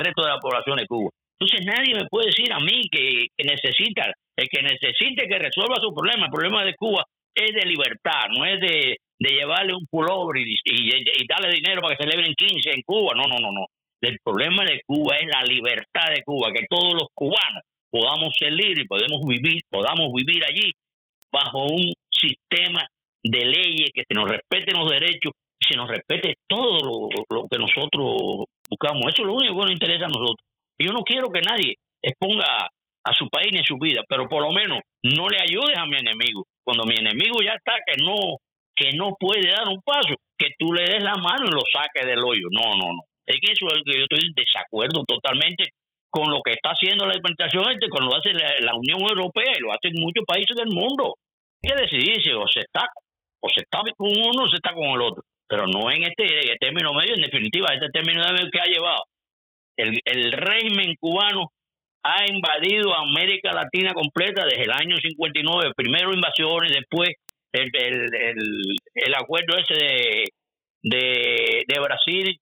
resto 0.00 0.22
de 0.22 0.30
la 0.30 0.38
población 0.38 0.76
de 0.78 0.86
Cuba. 0.86 1.10
Entonces 1.38 1.66
nadie 1.66 1.94
me 1.94 2.08
puede 2.08 2.28
decir 2.28 2.50
a 2.52 2.60
mí 2.60 2.88
que, 2.90 3.26
que 3.36 3.44
necesita 3.44 4.12
el 4.36 4.48
que 4.48 4.62
necesite 4.62 5.28
que 5.28 5.38
resuelva 5.38 5.76
su 5.80 5.94
problema, 5.94 6.26
el 6.26 6.32
problema 6.32 6.64
de 6.64 6.74
Cuba 6.74 7.04
es 7.34 7.52
de 7.54 7.68
libertad, 7.68 8.28
no 8.30 8.44
es 8.44 8.60
de, 8.60 8.96
llevarle 9.18 9.74
un 9.74 9.86
pullover 9.86 10.36
y, 10.36 10.56
y, 10.64 11.26
darle 11.26 11.54
dinero 11.54 11.80
para 11.80 11.96
que 11.96 12.04
celebren 12.04 12.34
15 12.34 12.70
en 12.70 12.82
Cuba. 12.82 13.14
No, 13.16 13.24
no, 13.24 13.38
no, 13.40 13.52
no. 13.52 13.66
El 14.00 14.18
problema 14.22 14.64
de 14.64 14.82
Cuba 14.86 15.16
es 15.16 15.26
la 15.26 15.42
libertad 15.42 16.12
de 16.14 16.22
Cuba, 16.22 16.52
que 16.52 16.66
todos 16.68 16.92
los 16.92 17.08
cubanos 17.14 17.62
podamos 17.90 18.34
ser 18.36 18.52
libres 18.52 18.84
y 18.84 18.88
podemos 18.88 19.20
vivir, 19.26 19.62
podamos 19.70 20.12
vivir 20.12 20.44
allí 20.44 20.72
bajo 21.32 21.64
un 21.64 21.92
sistema 22.10 22.86
de 23.22 23.44
leyes 23.44 23.90
que 23.94 24.02
se 24.06 24.14
nos 24.14 24.28
respeten 24.28 24.78
los 24.78 24.90
derechos 24.90 25.32
y 25.58 25.72
se 25.72 25.76
nos 25.76 25.88
respete 25.88 26.34
todo 26.46 26.78
lo, 26.80 27.08
lo 27.30 27.48
que 27.48 27.58
nosotros 27.58 28.44
buscamos. 28.68 29.06
Eso 29.08 29.22
es 29.22 29.26
lo 29.26 29.34
único 29.34 29.54
que 29.54 29.62
nos 29.62 29.72
interesa 29.72 30.04
a 30.04 30.08
nosotros. 30.08 30.44
Yo 30.78 30.92
no 30.92 31.02
quiero 31.02 31.30
que 31.30 31.40
nadie 31.40 31.76
exponga 32.02 32.68
a 33.04 33.12
su 33.12 33.28
país 33.28 33.48
ni 33.52 33.60
a 33.60 33.64
su 33.64 33.76
vida, 33.78 34.02
pero 34.08 34.28
por 34.28 34.42
lo 34.42 34.50
menos 34.50 34.80
no 35.02 35.28
le 35.28 35.38
ayudes 35.40 35.76
a 35.76 35.86
mi 35.86 35.98
enemigo. 35.98 36.46
Cuando 36.64 36.84
mi 36.84 36.96
enemigo 36.96 37.42
ya 37.44 37.52
está 37.52 37.74
que 37.86 38.02
no 38.02 38.38
que 38.76 38.90
no 38.92 39.14
puede 39.18 39.50
dar 39.50 39.68
un 39.68 39.80
paso, 39.82 40.14
que 40.36 40.48
tú 40.58 40.72
le 40.72 40.82
des 40.82 41.02
la 41.02 41.14
mano 41.14 41.46
y 41.46 41.54
lo 41.54 41.62
saques 41.72 42.04
del 42.04 42.18
hoyo. 42.18 42.48
No, 42.50 42.74
no, 42.74 42.92
no. 42.92 43.02
Es 43.24 43.36
que 43.40 43.52
eso 43.52 43.66
es 43.68 43.82
que 43.86 43.98
yo 43.98 44.02
estoy 44.02 44.18
en 44.26 44.34
desacuerdo 44.34 45.04
totalmente 45.06 45.70
con 46.10 46.30
lo 46.30 46.42
que 46.42 46.52
está 46.52 46.70
haciendo 46.70 47.06
la 47.06 47.14
implementación 47.14 47.70
este, 47.70 47.88
con 47.88 48.04
lo 48.04 48.14
hace 48.16 48.32
la, 48.32 48.74
Unión 48.74 49.00
Europea 49.00 49.52
y 49.56 49.60
lo 49.60 49.72
hacen 49.72 49.92
muchos 49.94 50.24
países 50.26 50.56
del 50.56 50.74
mundo. 50.74 51.14
Hay 51.62 51.70
que 51.70 51.82
decidirse, 51.82 52.34
o 52.34 52.46
se 52.48 52.60
está, 52.60 52.86
o 53.40 53.48
se 53.48 53.62
está 53.62 53.80
con 53.96 54.10
uno 54.10 54.44
o 54.44 54.48
se 54.48 54.56
está 54.56 54.74
con 54.74 54.90
el 54.90 55.00
otro. 55.00 55.22
Pero 55.46 55.66
no 55.66 55.90
en 55.90 56.02
este, 56.04 56.26
término 56.58 56.92
medio, 56.94 57.14
en 57.14 57.22
definitiva, 57.22 57.68
este 57.74 57.90
término 57.90 58.22
medio 58.26 58.50
que 58.50 58.60
ha 58.60 58.66
llevado 58.66 59.04
el 59.76 60.32
régimen 60.32 60.94
cubano 61.00 61.50
ha 62.04 62.26
invadido 62.28 62.94
América 62.94 63.52
Latina 63.52 63.94
completa 63.94 64.44
desde 64.44 64.64
el 64.64 64.72
año 64.72 64.96
59, 64.96 65.72
primero 65.74 66.12
invasiones, 66.12 66.70
después 66.70 67.10
el, 67.52 67.70
el, 68.94 69.14
acuerdo 69.14 69.56
ese 69.56 69.74
de, 70.82 71.64
de, 71.66 71.80
Brasil 71.80 72.36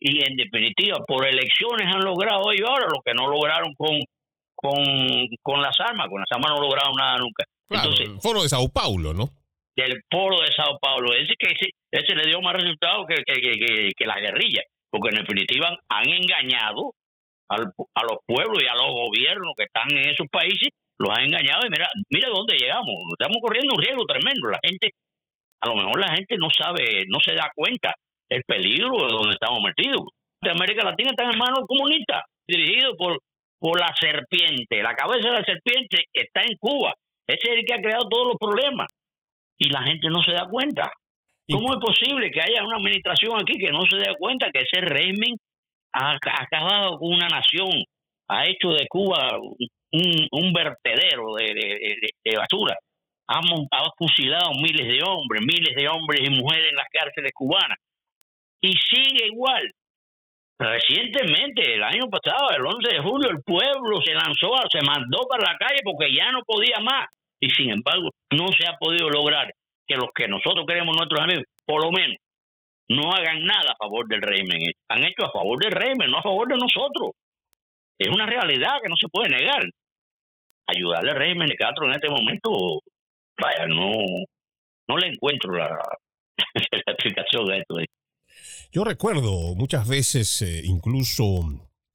y 0.00 0.24
en 0.26 0.36
definitiva 0.36 1.04
por 1.06 1.26
elecciones 1.26 1.86
han 1.86 2.02
logrado 2.02 2.50
ellos 2.50 2.68
ahora 2.68 2.86
lo 2.86 3.00
que 3.04 3.14
no 3.14 3.28
lograron 3.28 3.74
con, 3.76 4.00
con, 4.56 4.82
con 5.42 5.62
las 5.62 5.78
armas, 5.78 6.08
con 6.08 6.20
las 6.20 6.32
armas 6.32 6.52
no 6.54 6.60
lograron 6.60 6.94
nada 6.98 7.18
nunca. 7.18 7.44
Entonces, 7.70 8.08
el 8.08 8.20
foro 8.20 8.42
de 8.42 8.48
Sao 8.48 8.68
Paulo, 8.72 9.14
¿no? 9.14 9.28
Del 9.76 10.02
foro 10.10 10.40
de 10.40 10.52
Sao 10.52 10.78
Paulo, 10.80 11.14
ese 11.14 11.34
que 11.38 11.52
ese, 11.52 11.70
ese 11.92 12.14
le 12.14 12.26
dio 12.26 12.40
más 12.40 12.54
resultados 12.54 13.06
que, 13.06 13.22
que, 13.24 13.40
que, 13.40 13.90
que 13.96 14.06
la 14.06 14.18
guerrilla, 14.18 14.62
porque 14.90 15.10
en 15.10 15.22
definitiva 15.22 15.78
han 15.88 16.08
engañado 16.08 16.94
a 17.48 17.58
los 17.58 18.18
pueblos 18.26 18.62
y 18.62 18.66
a 18.66 18.74
los 18.74 18.92
gobiernos 18.92 19.54
que 19.56 19.64
están 19.64 19.90
en 19.90 20.10
esos 20.10 20.26
países, 20.28 20.70
los 20.98 21.10
han 21.10 21.24
engañado 21.24 21.66
y 21.66 21.70
mira, 21.70 21.88
mira 22.10 22.28
dónde 22.28 22.56
llegamos. 22.56 22.94
Estamos 23.12 23.38
corriendo 23.40 23.74
un 23.74 23.82
riesgo 23.82 24.04
tremendo. 24.06 24.48
La 24.48 24.60
gente, 24.62 24.90
a 25.60 25.68
lo 25.68 25.76
mejor 25.76 26.00
la 26.00 26.14
gente 26.14 26.36
no 26.38 26.48
sabe, 26.50 27.04
no 27.08 27.20
se 27.20 27.34
da 27.34 27.50
cuenta 27.54 27.94
el 28.28 28.42
peligro 28.44 28.96
de 29.06 29.12
donde 29.12 29.34
estamos 29.34 29.60
metidos. 29.62 30.02
De 30.40 30.50
América 30.50 30.84
Latina 30.84 31.10
está 31.10 31.24
en 31.24 31.38
manos 31.38 31.64
comunistas, 31.66 32.24
dirigido 32.46 32.96
por, 32.96 33.18
por 33.58 33.78
la 33.78 33.94
serpiente. 33.98 34.82
La 34.82 34.94
cabeza 34.94 35.28
de 35.28 35.38
la 35.40 35.44
serpiente 35.44 36.04
está 36.12 36.42
en 36.42 36.56
Cuba. 36.58 36.94
Ese 37.26 37.50
es 37.50 37.58
el 37.58 37.64
que 37.64 37.74
ha 37.74 37.82
creado 37.82 38.08
todos 38.08 38.28
los 38.28 38.36
problemas. 38.38 38.88
Y 39.58 39.70
la 39.70 39.82
gente 39.82 40.08
no 40.08 40.22
se 40.22 40.32
da 40.32 40.46
cuenta. 40.48 40.90
¿Cómo 41.48 41.74
es 41.74 41.78
posible 41.78 42.30
que 42.30 42.40
haya 42.40 42.64
una 42.64 42.76
administración 42.76 43.40
aquí 43.40 43.56
que 43.56 43.70
no 43.70 43.82
se 43.88 43.96
dé 43.96 44.14
cuenta 44.18 44.50
que 44.50 44.62
ese 44.62 44.80
régimen 44.80 45.36
ha, 45.96 46.18
acabado 46.42 46.98
con 46.98 47.14
una 47.14 47.28
nación, 47.28 47.70
ha 48.28 48.46
hecho 48.46 48.70
de 48.70 48.86
Cuba 48.88 49.38
un, 49.38 50.28
un 50.30 50.52
vertedero 50.52 51.34
de, 51.34 52.36
basura, 52.36 52.76
ha, 53.28 53.38
ha 53.38 53.90
fusilado 53.96 54.52
miles 54.60 54.86
de 54.86 55.02
hombres, 55.02 55.42
miles 55.42 55.74
de 55.74 55.88
hombres 55.88 56.20
y 56.22 56.30
mujeres 56.30 56.68
en 56.70 56.76
las 56.76 56.88
cárceles 56.92 57.32
cubanas 57.34 57.78
y 58.60 58.72
sigue 58.72 59.26
igual. 59.26 59.70
Recientemente, 60.58 61.74
el 61.74 61.82
año 61.82 62.08
pasado, 62.08 62.50
el 62.56 62.64
11 62.64 62.96
de 62.96 63.02
julio, 63.02 63.30
el 63.30 63.42
pueblo 63.42 64.00
se 64.02 64.14
lanzó, 64.14 64.52
se 64.72 64.80
mandó 64.80 65.18
para 65.28 65.52
la 65.52 65.58
calle 65.58 65.80
porque 65.84 66.14
ya 66.14 66.32
no 66.32 66.40
podía 66.46 66.78
más. 66.80 67.06
Y 67.40 67.50
sin 67.50 67.70
embargo, 67.70 68.08
no 68.32 68.48
se 68.48 68.66
ha 68.66 68.76
podido 68.78 69.10
lograr 69.10 69.52
que 69.86 69.96
los 69.96 70.08
que 70.14 70.26
nosotros 70.28 70.64
queremos, 70.66 70.96
nuestros 70.96 71.20
amigos, 71.20 71.44
por 71.66 71.84
lo 71.84 71.92
menos, 71.92 72.16
no 72.88 73.12
hagan 73.12 73.44
nada 73.44 73.72
a 73.72 73.76
favor 73.76 74.06
del 74.08 74.22
régimen. 74.22 74.60
Han 74.88 75.04
hecho 75.04 75.26
a 75.26 75.32
favor 75.32 75.58
del 75.58 75.72
régimen, 75.72 76.10
no 76.10 76.18
a 76.18 76.22
favor 76.22 76.48
de 76.48 76.56
nosotros. 76.56 77.12
Es 77.98 78.08
una 78.08 78.26
realidad 78.26 78.78
que 78.82 78.88
no 78.88 78.96
se 79.00 79.08
puede 79.08 79.30
negar. 79.30 79.62
Ayudarle 80.68 81.10
al 81.12 81.18
régimen 81.18 81.48
de 81.48 81.56
Castro 81.56 81.86
en 81.86 81.92
este 81.92 82.08
momento, 82.08 82.50
vaya, 83.40 83.66
no, 83.66 83.92
no 84.88 84.98
le 84.98 85.08
encuentro 85.08 85.52
la, 85.52 85.78
explicación 86.86 87.46
de 87.46 87.58
esto. 87.58 87.76
Yo 88.72 88.84
recuerdo 88.84 89.54
muchas 89.54 89.88
veces, 89.88 90.42
eh, 90.42 90.62
incluso 90.64 91.24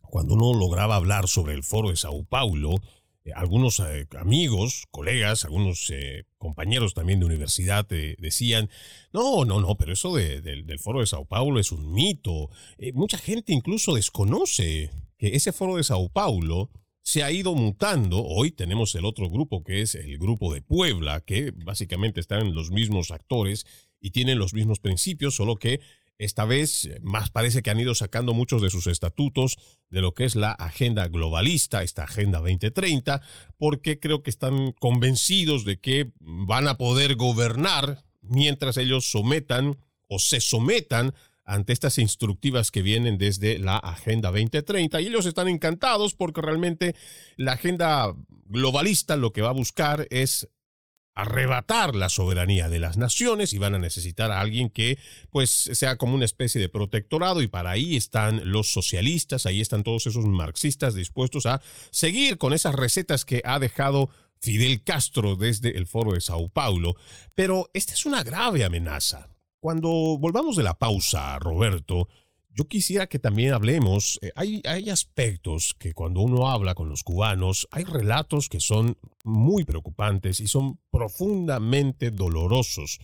cuando 0.02 0.34
uno 0.34 0.58
lograba 0.58 0.96
hablar 0.96 1.28
sobre 1.28 1.54
el 1.54 1.64
foro 1.64 1.90
de 1.90 1.98
Sao 1.98 2.26
Paulo, 2.30 2.76
eh, 3.24 3.32
algunos 3.36 3.80
eh, 3.80 4.08
amigos, 4.20 4.86
colegas, 4.92 5.46
algunos 5.46 5.92
compañeros 6.38 6.94
también 6.94 7.20
de 7.20 7.26
universidad 7.26 7.86
decían, 7.88 8.70
no, 9.14 9.46
no, 9.46 9.62
no, 9.62 9.76
pero 9.76 9.94
eso 9.94 10.16
del 10.16 10.80
foro 10.80 11.02
de 11.02 11.08
Sao 11.08 11.26
Paulo 11.26 11.60
es 11.60 11.72
un 11.72 11.94
mito. 11.94 12.50
mucha 12.94 13.18
gente 13.18 13.54
incluso 13.54 13.96
desconoce 13.96 14.90
que 15.18 15.36
ese 15.36 15.52
foro 15.52 15.78
de 15.78 15.84
Sao 15.84 16.10
Paulo 16.10 16.72
se 17.04 17.24
ha 17.24 17.32
ido 17.32 17.56
mutando. 17.56 18.24
Hoy 18.24 18.52
tenemos 18.52 18.96
el 18.96 19.06
otro 19.06 19.30
grupo 19.30 19.64
que 19.64 19.82
es 19.82 19.96
el 19.96 20.18
grupo 20.18 20.54
de 20.54 20.62
Puebla, 20.62 21.22
que 21.22 21.52
básicamente 21.52 22.20
están 22.20 22.54
los 22.54 22.72
mismos 22.72 23.12
actores 23.12 23.66
y 24.00 24.12
tienen 24.12 24.40
los 24.40 24.54
mismos 24.54 24.80
principios, 24.80 25.36
solo 25.36 25.56
que 25.58 25.80
esta 26.22 26.46
vez 26.46 26.86
eh, 26.86 27.00
más 27.02 27.32
parece 27.32 27.64
que 27.64 27.72
han 27.72 27.80
ido 27.80 27.96
sacando 27.96 28.34
muchos 28.34 28.62
de 28.62 28.70
sus 28.70 28.88
estatutos 28.88 29.58
de 29.90 30.02
lo 30.02 30.14
que 30.14 30.26
es 30.26 30.36
la 30.36 30.52
agenda 30.52 31.08
globalista, 31.08 31.82
esta 31.82 32.04
agenda 32.04 32.40
2030, 32.40 33.22
porque 33.58 34.00
creo 34.00 34.22
que 34.22 34.30
están 34.30 34.72
convencidos 34.74 35.66
de 35.66 35.80
que 35.80 36.12
van 36.20 36.68
a 36.68 36.78
poder 36.78 37.16
gobernar 37.16 38.04
mientras 38.22 38.78
ellos 38.78 39.10
sometan 39.10 39.80
o 40.08 40.20
se 40.20 40.42
sometan 40.42 41.14
ante 41.44 41.74
estas 41.74 41.98
instructivas 41.98 42.70
que 42.70 42.84
vienen 42.84 43.18
desde 43.18 43.58
la 43.58 43.78
Agenda 43.78 44.30
2030 44.30 45.02
y 45.02 45.08
ellos 45.08 45.26
están 45.26 45.48
encantados 45.48 46.14
porque 46.14 46.42
realmente 46.42 46.96
la 47.36 47.54
agenda 47.54 48.16
globalista 48.46 49.16
lo 49.16 49.34
que 49.34 49.42
va 49.42 49.50
a 49.50 49.54
buscar 49.54 50.08
es 50.12 50.48
arrebatar 51.16 51.96
la 51.96 52.10
soberanía 52.10 52.70
de 52.70 52.80
las 52.80 52.98
naciones 52.98 53.54
y 53.54 53.58
van 53.58 53.76
a 53.76 53.80
necesitar 53.80 54.32
a 54.32 54.40
alguien 54.40 54.70
que 54.70 54.98
pues 55.30 55.50
sea 55.50 55.98
como 55.98 56.16
una 56.16 56.26
especie 56.26 56.62
de 56.62 56.70
protectorado 56.70 57.42
y 57.42 57.48
para 57.48 57.72
ahí 57.72 57.98
están 57.98 58.42
los 58.52 58.72
socialistas, 58.72 59.46
ahí 59.46 59.62
están 59.62 59.84
todos 59.84 60.08
esos 60.08 60.26
marxistas 60.26 60.96
dispuestos 60.96 61.46
a 61.46 61.62
seguir 61.92 62.38
con 62.38 62.54
esas 62.54 62.76
recetas 62.76 63.26
que 63.26 63.42
ha 63.46 63.60
dejado 63.60 64.10
Fidel 64.42 64.84
Castro 64.84 65.36
desde 65.36 65.78
el 65.78 65.86
foro 65.86 66.14
de 66.14 66.22
Sao 66.22 66.50
Paulo. 66.50 66.96
Pero 67.36 67.70
esta 67.74 67.94
es 67.94 68.06
una 68.06 68.24
grave 68.24 68.64
amenaza. 68.64 69.30
Cuando 69.60 69.90
volvamos 70.18 70.56
de 70.56 70.64
la 70.64 70.80
pausa, 70.80 71.38
Roberto, 71.38 72.08
yo 72.54 72.68
quisiera 72.68 73.08
que 73.08 73.20
también 73.20 73.54
hablemos, 73.54 74.20
eh, 74.22 74.32
hay, 74.36 74.90
aspectos 74.90 75.74
que 75.78 75.94
cuando 75.94 76.22
uno 76.22 76.50
habla 76.50 76.76
con 76.76 76.90
los 76.90 77.04
cubanos, 77.04 77.68
hay 77.72 77.86
relatos 77.86 78.50
que 78.50 78.60
son 78.60 78.98
muy 79.24 79.64
preocupantes 79.64 80.40
y 80.40 80.48
son 80.48 80.80
profundamente 80.90 82.12
dolorosos, 82.12 83.00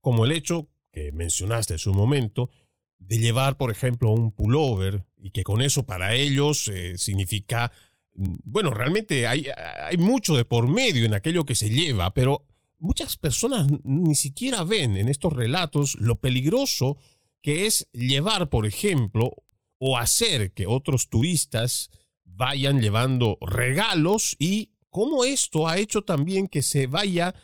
como 0.00 0.24
el 0.24 0.32
hecho 0.32 0.68
que 0.92 1.10
mencionaste 1.12 1.74
en 1.74 1.90
un 1.90 1.96
momento, 1.96 2.50
de 2.98 3.18
llevar, 3.18 3.56
por 3.56 3.72
ejemplo, 3.72 4.10
un 4.10 4.30
pullover 4.30 5.04
y 5.16 5.30
que 5.30 5.42
con 5.42 5.62
eso 5.62 5.84
para 5.84 6.14
ellos 6.14 6.68
eh, 6.68 6.96
significa, 6.96 7.72
mm, 8.14 8.36
bueno, 8.44 8.70
realmente 8.70 9.26
hay, 9.26 9.46
hay 9.84 9.96
mucho 9.96 10.36
de 10.36 10.44
por 10.44 10.68
medio 10.68 11.04
en 11.04 11.14
aquello 11.14 11.44
que 11.44 11.56
se 11.56 11.70
lleva, 11.70 12.14
pero 12.14 12.46
muchas 12.78 13.16
personas 13.16 13.66
ni 13.82 14.14
siquiera 14.14 14.62
ven 14.62 14.96
en 14.96 15.08
estos 15.08 15.32
relatos 15.32 15.96
lo 15.96 16.20
peligroso 16.20 16.98
que 17.42 17.66
es 17.66 17.88
llevar, 17.92 18.48
por 18.48 18.66
ejemplo, 18.66 19.32
o 19.78 19.98
hacer 19.98 20.52
que 20.52 20.66
otros 20.66 21.08
turistas 21.08 21.90
vayan 22.24 22.80
llevando 22.80 23.36
regalos 23.40 24.36
y 24.38 24.70
cómo 24.90 25.24
esto 25.24 25.68
ha 25.68 25.78
hecho 25.78 26.02
también 26.02 26.48
que 26.48 26.62
se 26.62 26.86
vaya 26.86 27.34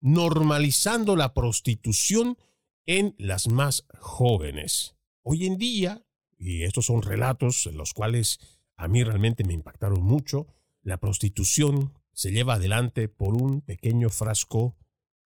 normalizando 0.00 1.16
la 1.16 1.32
prostitución 1.32 2.36
en 2.84 3.14
las 3.18 3.48
más 3.48 3.86
jóvenes. 4.00 4.96
Hoy 5.22 5.46
en 5.46 5.56
día, 5.56 6.04
y 6.38 6.64
estos 6.64 6.86
son 6.86 7.02
relatos 7.02 7.66
en 7.66 7.76
los 7.76 7.94
cuales 7.94 8.40
a 8.76 8.88
mí 8.88 9.02
realmente 9.04 9.44
me 9.44 9.54
impactaron 9.54 10.02
mucho, 10.02 10.48
la 10.82 10.98
prostitución 10.98 11.94
se 12.12 12.30
lleva 12.30 12.54
adelante 12.54 13.08
por 13.08 13.34
un 13.34 13.62
pequeño 13.62 14.10
frasco 14.10 14.76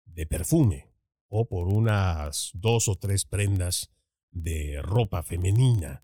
de 0.06 0.26
perfume 0.26 0.88
o 1.28 1.48
por 1.48 1.68
unas 1.68 2.52
dos 2.54 2.88
o 2.88 2.96
tres 2.96 3.26
prendas 3.26 3.92
de 4.34 4.82
ropa 4.82 5.24
femenina. 5.24 6.04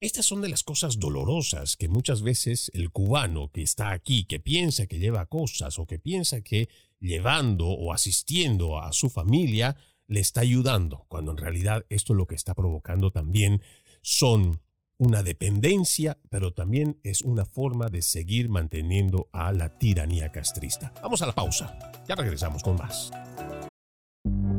Estas 0.00 0.24
son 0.24 0.40
de 0.40 0.48
las 0.48 0.62
cosas 0.62 0.98
dolorosas 0.98 1.76
que 1.76 1.88
muchas 1.88 2.22
veces 2.22 2.70
el 2.74 2.90
cubano 2.90 3.50
que 3.52 3.62
está 3.62 3.90
aquí, 3.90 4.24
que 4.24 4.40
piensa 4.40 4.86
que 4.86 4.98
lleva 4.98 5.26
cosas 5.26 5.78
o 5.78 5.86
que 5.86 5.98
piensa 5.98 6.40
que 6.40 6.68
llevando 7.00 7.68
o 7.68 7.92
asistiendo 7.92 8.78
a 8.78 8.92
su 8.92 9.10
familia 9.10 9.76
le 10.06 10.20
está 10.20 10.40
ayudando, 10.40 11.04
cuando 11.08 11.32
en 11.32 11.36
realidad 11.36 11.84
esto 11.88 12.14
lo 12.14 12.26
que 12.26 12.34
está 12.34 12.54
provocando 12.54 13.10
también 13.12 13.62
son 14.02 14.60
una 14.96 15.22
dependencia, 15.22 16.18
pero 16.28 16.52
también 16.52 16.98
es 17.04 17.22
una 17.22 17.44
forma 17.44 17.88
de 17.88 18.02
seguir 18.02 18.48
manteniendo 18.48 19.28
a 19.32 19.52
la 19.52 19.78
tiranía 19.78 20.30
castrista. 20.32 20.92
Vamos 21.02 21.22
a 21.22 21.26
la 21.26 21.34
pausa, 21.34 21.78
ya 22.08 22.14
regresamos 22.16 22.62
con 22.62 22.76
más. 22.76 23.10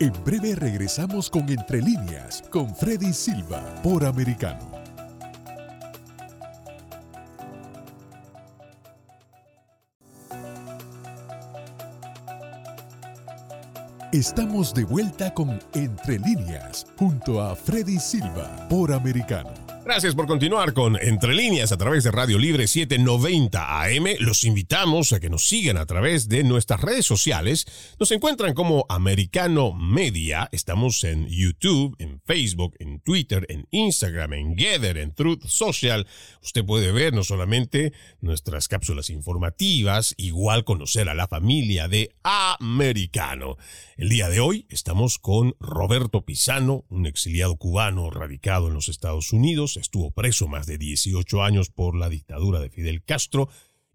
En 0.00 0.12
breve 0.24 0.54
regresamos 0.54 1.28
con 1.28 1.48
Entre 1.50 1.82
líneas 1.82 2.44
con 2.50 2.72
Freddy 2.72 3.12
Silva 3.12 3.60
por 3.82 4.04
Americano. 4.04 4.70
Estamos 14.12 14.72
de 14.72 14.84
vuelta 14.84 15.34
con 15.34 15.58
Entre 15.74 16.20
líneas 16.20 16.86
junto 16.96 17.42
a 17.42 17.56
Freddy 17.56 17.98
Silva 17.98 18.68
por 18.68 18.92
Americano. 18.92 19.67
Gracias 19.88 20.14
por 20.14 20.26
continuar 20.26 20.74
con 20.74 21.02
Entre 21.02 21.34
líneas 21.34 21.72
a 21.72 21.78
través 21.78 22.04
de 22.04 22.10
Radio 22.10 22.38
Libre 22.38 22.68
790 22.68 23.82
AM. 23.84 24.04
Los 24.18 24.44
invitamos 24.44 25.14
a 25.14 25.18
que 25.18 25.30
nos 25.30 25.48
sigan 25.48 25.78
a 25.78 25.86
través 25.86 26.28
de 26.28 26.44
nuestras 26.44 26.82
redes 26.82 27.06
sociales. 27.06 27.64
Nos 27.98 28.10
encuentran 28.10 28.52
como 28.52 28.84
Americano 28.90 29.72
Media. 29.72 30.50
Estamos 30.52 31.04
en 31.04 31.26
YouTube, 31.28 31.96
en 32.00 32.20
Facebook, 32.20 32.76
en 32.80 33.00
Twitter, 33.00 33.46
en 33.48 33.66
Instagram, 33.70 34.34
en 34.34 34.56
Gather, 34.56 34.98
en 34.98 35.14
Truth 35.14 35.46
Social. 35.46 36.06
Usted 36.42 36.66
puede 36.66 36.92
ver 36.92 37.14
no 37.14 37.24
solamente 37.24 37.94
nuestras 38.20 38.68
cápsulas 38.68 39.08
informativas, 39.08 40.14
igual 40.18 40.64
conocer 40.64 41.08
a 41.08 41.14
la 41.14 41.28
familia 41.28 41.88
de 41.88 42.14
Americano. 42.22 43.56
El 43.96 44.10
día 44.10 44.28
de 44.28 44.40
hoy 44.40 44.66
estamos 44.68 45.18
con 45.18 45.56
Roberto 45.58 46.26
Pisano, 46.26 46.84
un 46.90 47.06
exiliado 47.06 47.56
cubano 47.56 48.10
radicado 48.10 48.68
en 48.68 48.74
los 48.74 48.90
Estados 48.90 49.32
Unidos 49.32 49.77
estuvo 49.80 50.10
preso 50.10 50.48
más 50.48 50.66
de 50.66 50.78
18 50.78 51.42
años 51.42 51.70
por 51.70 51.96
la 51.96 52.08
dictadura 52.08 52.60
de 52.60 52.70
Fidel 52.70 53.02
Castro 53.04 53.48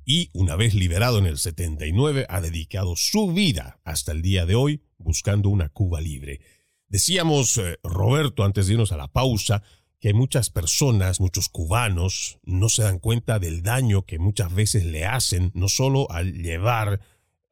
y 0.06 0.30
una 0.34 0.56
vez 0.56 0.74
liberado 0.74 1.18
en 1.18 1.26
el 1.26 1.38
79 1.38 2.26
ha 2.30 2.42
dedicado 2.42 2.96
su 2.96 3.32
vida 3.34 3.80
hasta 3.84 4.12
el 4.12 4.22
día 4.22 4.46
de 4.46 4.56
hoy 4.56 4.82
buscando 4.98 5.50
una 5.50 5.70
Cuba 5.70 6.02
libre. 6.02 6.42
Decíamos, 6.88 7.58
eh, 7.58 7.80
Roberto, 7.84 8.44
antes 8.44 8.68
de 8.68 8.74
irnos 8.74 8.92
a 8.92 8.98
la 8.98 9.08
pausa, 9.08 9.64
que 10.00 10.14
muchas 10.14 10.50
personas, 10.50 11.22
muchos 11.22 11.48
cubanos, 11.48 12.40
no 12.44 12.68
se 12.68 12.84
dan 12.84 13.00
cuenta 13.00 13.40
del 13.40 13.64
daño 13.64 14.04
que 14.06 14.20
muchas 14.20 14.54
veces 14.54 14.84
le 14.86 15.06
hacen, 15.06 15.52
no 15.54 15.70
solo 15.70 16.12
al 16.12 16.34
llevar 16.34 17.00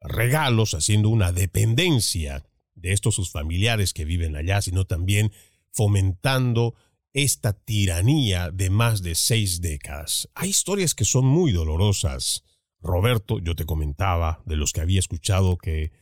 regalos, 0.00 0.74
haciendo 0.74 1.08
una 1.08 1.32
dependencia 1.32 2.44
de 2.74 2.92
estos 2.92 3.14
sus 3.14 3.30
familiares 3.30 3.94
que 3.94 4.04
viven 4.04 4.36
allá, 4.36 4.60
sino 4.60 4.84
también 4.84 5.32
fomentando 5.70 6.74
esta 7.12 7.52
tiranía 7.52 8.50
de 8.50 8.70
más 8.70 9.02
de 9.02 9.14
seis 9.14 9.60
décadas. 9.60 10.28
Hay 10.34 10.50
historias 10.50 10.94
que 10.94 11.04
son 11.04 11.26
muy 11.26 11.52
dolorosas. 11.52 12.44
Roberto, 12.80 13.38
yo 13.38 13.54
te 13.54 13.66
comentaba 13.66 14.42
de 14.46 14.56
los 14.56 14.72
que 14.72 14.80
había 14.80 14.98
escuchado 14.98 15.56
que 15.56 15.92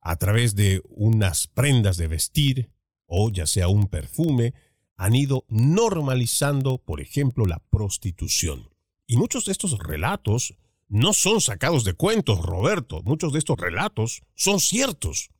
a 0.00 0.16
través 0.16 0.54
de 0.54 0.82
unas 0.88 1.46
prendas 1.46 1.96
de 1.96 2.08
vestir 2.08 2.70
o 3.06 3.30
ya 3.30 3.46
sea 3.46 3.68
un 3.68 3.88
perfume, 3.88 4.54
han 4.96 5.14
ido 5.14 5.44
normalizando, 5.48 6.78
por 6.78 7.00
ejemplo, 7.00 7.46
la 7.46 7.58
prostitución. 7.70 8.70
Y 9.06 9.16
muchos 9.16 9.44
de 9.44 9.52
estos 9.52 9.78
relatos 9.78 10.54
no 10.88 11.12
son 11.12 11.40
sacados 11.40 11.84
de 11.84 11.94
cuentos, 11.94 12.40
Roberto. 12.40 13.02
Muchos 13.04 13.32
de 13.32 13.38
estos 13.38 13.58
relatos 13.58 14.22
son 14.34 14.60
ciertos. 14.60 15.30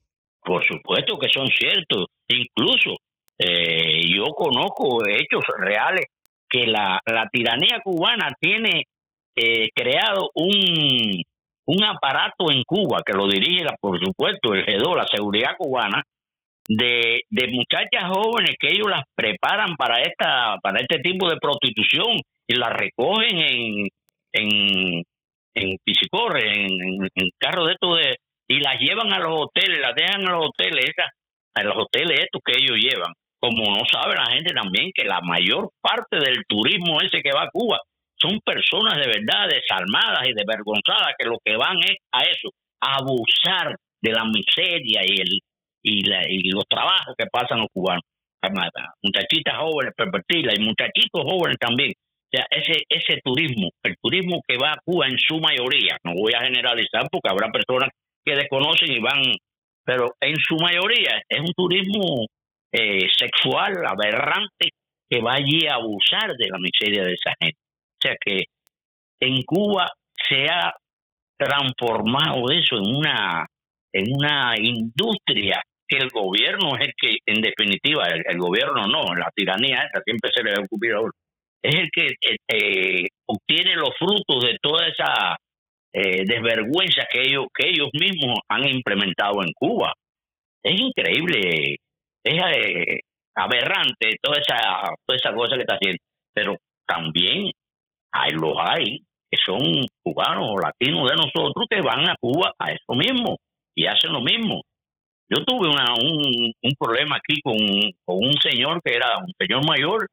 Por 0.45 0.67
supuesto 0.67 1.19
que 1.19 1.29
son 1.33 1.47
ciertos. 1.49 2.07
Incluso 2.29 2.97
eh, 3.39 4.01
yo 4.15 4.25
conozco 4.27 5.01
hechos 5.09 5.45
reales 5.59 6.07
que 6.49 6.67
la, 6.67 7.01
la 7.07 7.29
tiranía 7.31 7.81
cubana 7.83 8.29
tiene 8.41 8.85
eh, 9.37 9.69
creado 9.75 10.31
un, 10.35 11.23
un 11.67 11.85
aparato 11.85 12.51
en 12.51 12.63
Cuba 12.65 13.03
que 13.05 13.13
lo 13.13 13.27
dirige, 13.27 13.65
por 13.81 13.99
supuesto, 13.99 14.55
el 14.55 14.65
GEDO, 14.65 14.95
la 14.95 15.07
seguridad 15.07 15.57
cubana, 15.59 16.03
de, 16.69 17.23
de 17.29 17.49
muchachas 17.49 18.09
jóvenes 18.09 18.57
que 18.59 18.69
ellos 18.69 18.89
las 18.89 19.03
preparan 19.15 19.77
para 19.77 20.01
esta 20.01 20.57
para 20.63 20.81
este 20.81 20.99
tipo 21.01 21.29
de 21.29 21.37
prostitución 21.37 22.17
y 22.47 22.55
las 22.55 22.71
recogen 22.71 23.39
en 23.39 23.89
en 24.33 25.03
en 25.57 25.79
piscicorre, 25.85 26.53
en, 26.53 26.71
en, 27.03 27.09
de 27.15 27.73
estos 27.73 27.99
de 27.99 28.17
y 28.47 28.61
las 28.61 28.79
llevan 28.79 29.13
a 29.13 29.19
los 29.19 29.33
hoteles, 29.33 29.81
las 29.81 29.95
dejan 29.95 30.27
a 30.29 30.33
los 30.33 30.49
hoteles, 30.49 30.85
esas, 30.85 31.11
a 31.55 31.63
los 31.63 31.77
hoteles 31.77 32.21
estos 32.21 32.43
que 32.45 32.53
ellos 32.59 32.77
llevan. 32.79 33.13
Como 33.45 33.77
no 33.77 33.85
sabe 33.85 34.15
la 34.15 34.33
gente 34.33 34.55
también 34.55 34.91
que 34.95 35.05
la 35.05 35.21
mayor 35.21 35.69
parte 35.83 36.17
del 36.17 36.47
turismo 36.49 36.99
ese 37.03 37.21
que 37.21 37.31
va 37.31 37.43
a 37.43 37.51
Cuba 37.53 37.79
son 38.17 38.41
personas 38.41 38.97
de 38.97 39.07
verdad 39.07 39.53
desalmadas 39.53 40.27
y 40.27 40.33
desvergonzadas 40.33 41.13
que 41.19 41.29
lo 41.29 41.37
que 41.45 41.55
van 41.55 41.77
es 41.85 41.99
a 42.11 42.23
eso, 42.23 42.49
a 42.81 42.97
abusar 42.97 43.77
de 44.01 44.13
la 44.13 44.25
miseria 44.25 45.03
y 45.05 45.21
el 45.21 45.29
y, 45.83 46.01
y 46.09 46.51
los 46.53 46.65
trabajos 46.67 47.15
que 47.19 47.27
pasan 47.31 47.59
los 47.59 47.69
cubanos. 47.71 48.01
Muchachitas 49.03 49.59
jóvenes 49.59 49.93
pervertidas 49.95 50.55
y 50.57 50.63
muchachitos 50.63 51.23
jóvenes 51.23 51.59
también. 51.61 51.93
O 51.93 52.31
sea, 52.33 52.47
ese, 52.51 52.81
ese 52.89 53.21
turismo, 53.23 53.69
el 53.83 53.95
turismo 54.01 54.41
que 54.49 54.57
va 54.57 54.73
a 54.73 54.81
Cuba 54.83 55.07
en 55.07 55.19
su 55.19 55.39
mayoría, 55.39 55.99
no 56.03 56.15
voy 56.15 56.33
a 56.33 56.41
generalizar 56.41 57.05
porque 57.13 57.29
habrá 57.29 57.53
personas 57.53 57.91
que 58.25 58.37
desconocen 58.37 58.91
y 58.91 59.01
van, 59.01 59.21
pero 59.85 60.09
en 60.19 60.35
su 60.37 60.57
mayoría 60.57 61.21
es 61.29 61.41
un 61.41 61.53
turismo 61.55 62.25
eh, 62.77 63.07
sexual, 63.17 63.75
aberrante, 63.87 64.71
que 65.09 65.21
va 65.21 65.35
allí 65.35 65.67
a 65.67 65.75
abusar 65.75 66.35
de 66.37 66.49
la 66.49 66.59
miseria 66.59 67.05
de 67.05 67.13
esa 67.13 67.33
gente. 67.41 67.59
O 67.59 68.01
sea 68.03 68.17
que 68.21 68.45
en 69.21 69.43
Cuba 69.43 69.89
se 70.29 70.47
ha 70.51 70.73
transformado 71.39 72.51
eso 72.51 72.77
en 72.77 72.97
una 72.97 73.47
en 73.93 74.07
una 74.13 74.55
industria 74.59 75.63
que 75.87 75.99
el 75.99 76.09
gobierno 76.11 76.75
es 76.77 76.89
el 76.89 76.93
que, 76.97 77.17
en 77.27 77.41
definitiva, 77.41 78.07
el, 78.09 78.39
gobierno 78.39 78.87
no, 78.89 79.15
la 79.15 79.31
tiranía 79.33 79.85
esa 79.85 80.03
siempre 80.05 80.31
se 80.35 80.43
le 80.43 80.51
va 80.51 80.57
a 80.59 80.65
ocupar 80.65 80.91
a 80.95 81.11
es 81.63 81.75
el 81.77 81.89
que 81.91 82.09
eh, 82.49 83.07
obtiene 83.27 83.77
los 83.77 83.91
frutos 83.99 84.45
de 84.45 84.59
toda 84.61 84.87
esa 84.87 85.37
eh, 85.95 86.25
desvergüenza 86.27 87.07
que 87.11 87.23
ellos, 87.23 87.47
que 87.55 87.69
ellos 87.69 87.89
mismos 87.95 88.41
han 88.49 88.69
implementado 88.69 89.43
en 89.43 89.53
Cuba. 89.55 89.95
Es 90.63 90.79
increíble, 90.79 91.77
es 92.25 92.43
eh, 92.57 93.01
aberrante 93.35 94.17
toda 94.23 94.39
esa, 94.39 94.95
toda 95.07 95.17
esa 95.17 95.35
cosa 95.35 95.57
que 95.57 95.63
está 95.63 95.75
haciendo, 95.75 96.03
pero 96.33 96.57
también 96.87 97.51
hay 98.13 98.31
los 98.33 98.55
hay 98.59 99.01
que 99.31 99.39
son 99.45 99.61
cubanos 100.03 100.49
o 100.51 100.59
latinos 100.59 101.11
de 101.11 101.17
nosotros 101.17 101.67
que 101.69 101.81
van 101.81 102.09
a 102.09 102.17
Cuba 102.21 102.53
a 102.59 102.71
eso 102.71 102.95
mismo 102.95 103.37
y 103.75 103.87
hacen 103.87 104.13
lo 104.13 104.21
mismo. 104.21 104.63
Yo 105.29 105.45
tuve 105.45 105.69
una, 105.69 105.95
un, 105.95 106.53
un 106.63 106.73
problema 106.79 107.17
aquí 107.17 107.41
con, 107.43 107.57
con, 108.05 108.17
un 108.19 108.35
señor 108.41 108.81
que 108.83 108.95
era 108.95 109.19
un 109.19 109.33
señor 109.39 109.67
mayor 109.67 110.07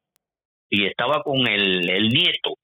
y 0.70 0.86
estaba 0.86 1.22
con 1.22 1.46
el, 1.46 1.88
el 1.88 2.08
nieto 2.08 2.54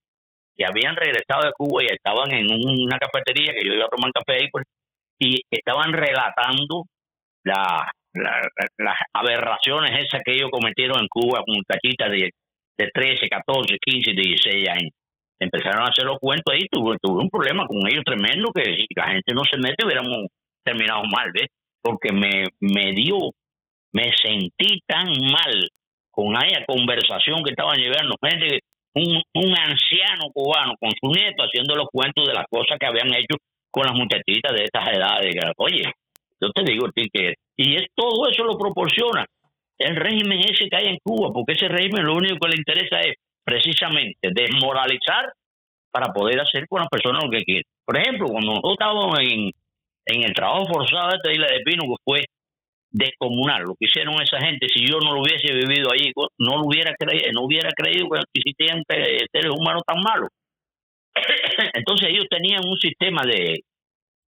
que 0.56 0.64
habían 0.64 0.96
regresado 0.96 1.42
de 1.44 1.52
Cuba 1.56 1.84
y 1.84 1.86
estaban 1.86 2.32
en 2.32 2.46
una 2.50 2.98
cafetería 2.98 3.52
que 3.52 3.64
yo 3.64 3.74
iba 3.74 3.84
a 3.84 3.88
tomar 3.88 4.10
café 4.12 4.40
ahí 4.40 4.48
pues, 4.50 4.64
y 5.20 5.40
estaban 5.50 5.92
relatando 5.92 6.86
la, 7.44 7.92
las 8.18 8.96
aberraciones 9.12 9.92
esas 9.92 10.22
que 10.24 10.32
ellos 10.32 10.50
cometieron 10.50 11.00
en 11.00 11.08
Cuba 11.08 11.42
con 11.44 11.56
muchachitas 11.56 12.10
de, 12.10 12.30
de 12.78 12.90
13, 12.92 13.28
14, 13.28 13.78
15, 13.80 14.12
16 14.12 14.68
años. 14.68 14.92
Empezaron 15.40 15.82
a 15.82 15.90
hacer 15.90 16.04
los 16.04 16.18
cuentos 16.18 16.52
ahí, 16.52 16.66
tuve, 16.70 16.96
tuve 17.00 17.22
un 17.22 17.30
problema 17.30 17.66
con 17.66 17.78
ellos 17.88 18.02
tremendo 18.04 18.50
que 18.52 18.64
si 18.64 18.86
la 18.96 19.08
gente 19.08 19.34
no 19.34 19.42
se 19.48 19.56
mete 19.56 19.84
hubiéramos 19.84 20.26
terminado 20.64 21.02
mal, 21.04 21.30
¿ves? 21.32 21.48
porque 21.82 22.12
me, 22.12 22.44
me 22.60 22.92
dio, 22.92 23.16
me 23.92 24.10
sentí 24.22 24.80
tan 24.86 25.06
mal 25.06 25.68
con 26.10 26.36
aquella 26.36 26.64
conversación 26.66 27.42
que 27.44 27.50
estaban 27.50 27.78
llevando 27.78 28.16
gente, 28.22 28.60
un, 28.94 29.22
un 29.34 29.56
anciano 29.56 30.30
cubano 30.34 30.74
con 30.80 30.90
su 30.90 31.10
nieto 31.12 31.44
haciendo 31.44 31.76
los 31.76 31.86
cuentos 31.92 32.26
de 32.26 32.34
las 32.34 32.46
cosas 32.50 32.78
que 32.78 32.86
habían 32.86 33.14
hecho 33.14 33.36
con 33.70 33.86
las 33.86 33.94
muchachitas 33.94 34.52
de 34.52 34.64
estas 34.64 34.88
edades. 34.88 35.34
Oye, 35.56 35.82
yo 36.40 36.50
te 36.50 36.62
digo 36.62 36.86
que 36.94 37.34
y 37.56 37.76
es 37.76 37.86
todo 37.94 38.28
eso 38.28 38.44
lo 38.44 38.56
proporciona 38.56 39.26
el 39.78 39.96
régimen 39.96 40.40
ese 40.40 40.68
que 40.68 40.76
hay 40.76 40.86
en 40.86 40.98
Cuba, 41.02 41.32
porque 41.32 41.52
ese 41.52 41.68
régimen 41.68 42.04
lo 42.04 42.14
único 42.14 42.36
que 42.40 42.48
le 42.48 42.56
interesa 42.56 43.00
es 43.00 43.14
precisamente 43.44 44.30
desmoralizar 44.34 45.32
para 45.90 46.12
poder 46.12 46.40
hacer 46.40 46.66
con 46.68 46.80
las 46.80 46.88
personas 46.88 47.24
lo 47.24 47.30
que 47.30 47.44
quieren. 47.44 47.64
Por 47.84 47.96
ejemplo, 47.96 48.26
cuando 48.26 48.50
nosotros 48.50 48.72
estábamos 48.72 49.18
en, 49.20 49.50
en 50.06 50.24
el 50.24 50.34
trabajo 50.34 50.66
forzado 50.66 51.10
de 51.10 51.16
esta 51.16 51.32
isla 51.32 51.46
de 51.46 51.60
Pino, 51.64 51.84
que 51.84 52.02
fue 52.04 52.24
descomunal, 52.90 53.62
lo 53.62 53.74
que 53.78 53.86
hicieron 53.86 54.20
esa 54.20 54.38
gente, 54.38 54.66
si 54.68 54.84
yo 54.84 54.98
no 54.98 55.12
lo 55.12 55.20
hubiese 55.20 55.52
vivido 55.52 55.90
allí, 55.92 56.12
no 56.38 56.58
lo 56.58 56.66
hubiera 56.66 56.94
creído, 56.98 57.32
no 57.32 57.42
hubiera 57.42 57.70
creído 57.70 58.08
que 58.10 58.20
existían 58.34 58.82
seres 58.88 59.52
humanos 59.56 59.82
tan 59.86 60.00
malos. 60.00 60.30
Entonces 61.74 62.08
ellos 62.08 62.26
tenían 62.30 62.66
un 62.66 62.78
sistema 62.78 63.22
de, 63.22 63.60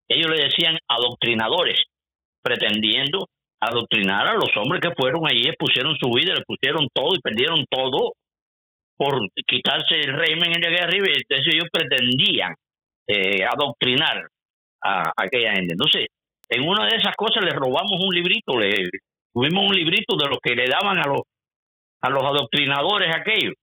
ellos 0.09 0.31
le 0.31 0.45
decían 0.45 0.79
adoctrinadores, 0.89 1.83
pretendiendo 2.49 3.27
adoctrinar 3.61 4.27
a 4.27 4.35
los 4.35 4.51
hombres 4.57 4.81
que 4.81 4.95
fueron 4.97 5.27
allí, 5.27 5.45
pusieron 5.59 5.97
su 5.97 6.11
vida, 6.11 6.35
le 6.35 6.45
pusieron 6.47 6.89
todo 6.95 7.15
y 7.15 7.21
perdieron 7.21 7.65
todo 7.69 8.13
por 8.97 9.21
quitarse 9.47 9.97
el 10.01 10.15
régimen 10.15 10.55
en 10.55 10.61
de 10.61 10.81
arriba. 10.81 11.07
Entonces 11.09 11.55
ellos 11.55 11.69
pretendían 11.71 12.55
eh, 13.07 13.45
adoctrinar 13.45 14.29
a, 14.83 15.13
aquella 15.17 15.55
gente. 15.55 15.75
Entonces, 15.75 16.07
en 16.49 16.67
una 16.67 16.87
de 16.87 16.97
esas 16.97 17.15
cosas 17.17 17.45
le 17.45 17.51
robamos 17.51 18.01
un 18.01 18.15
librito, 18.15 18.59
le 18.59 18.89
tuvimos 19.33 19.69
un 19.69 19.75
librito 19.75 20.17
de 20.17 20.29
los 20.29 20.39
que 20.43 20.55
le 20.55 20.67
daban 20.67 20.99
a 20.99 21.07
los 21.07 21.23
a 22.01 22.11
los 22.11 22.23
adoctrinadores 22.23 23.13
aquellos. 23.15 23.55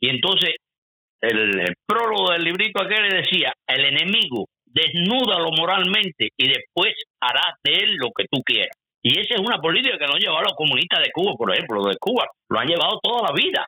Y 0.00 0.08
entonces 0.08 0.56
el, 1.20 1.74
prólogo 1.86 2.32
del 2.32 2.42
librito 2.42 2.82
aquel 2.82 3.08
le 3.08 3.16
decía, 3.16 3.52
el 3.66 3.84
enemigo 3.84 4.46
desnúdalo 4.72 5.50
moralmente 5.52 6.30
y 6.36 6.48
después 6.48 6.94
hará 7.20 7.56
de 7.62 7.72
él 7.74 7.96
lo 7.96 8.10
que 8.16 8.24
tú 8.30 8.42
quieras. 8.42 8.76
Y 9.02 9.18
esa 9.18 9.34
es 9.34 9.40
una 9.40 9.58
política 9.58 9.98
que 9.98 10.06
no 10.06 10.16
llevado 10.16 10.38
a 10.38 10.50
los 10.50 10.54
comunistas 10.54 11.00
de 11.00 11.10
Cuba, 11.12 11.34
por 11.36 11.52
ejemplo, 11.52 11.82
de 11.84 11.96
Cuba, 11.98 12.24
lo 12.48 12.58
han 12.58 12.68
llevado 12.68 13.00
toda 13.02 13.28
la 13.28 13.34
vida. 13.34 13.66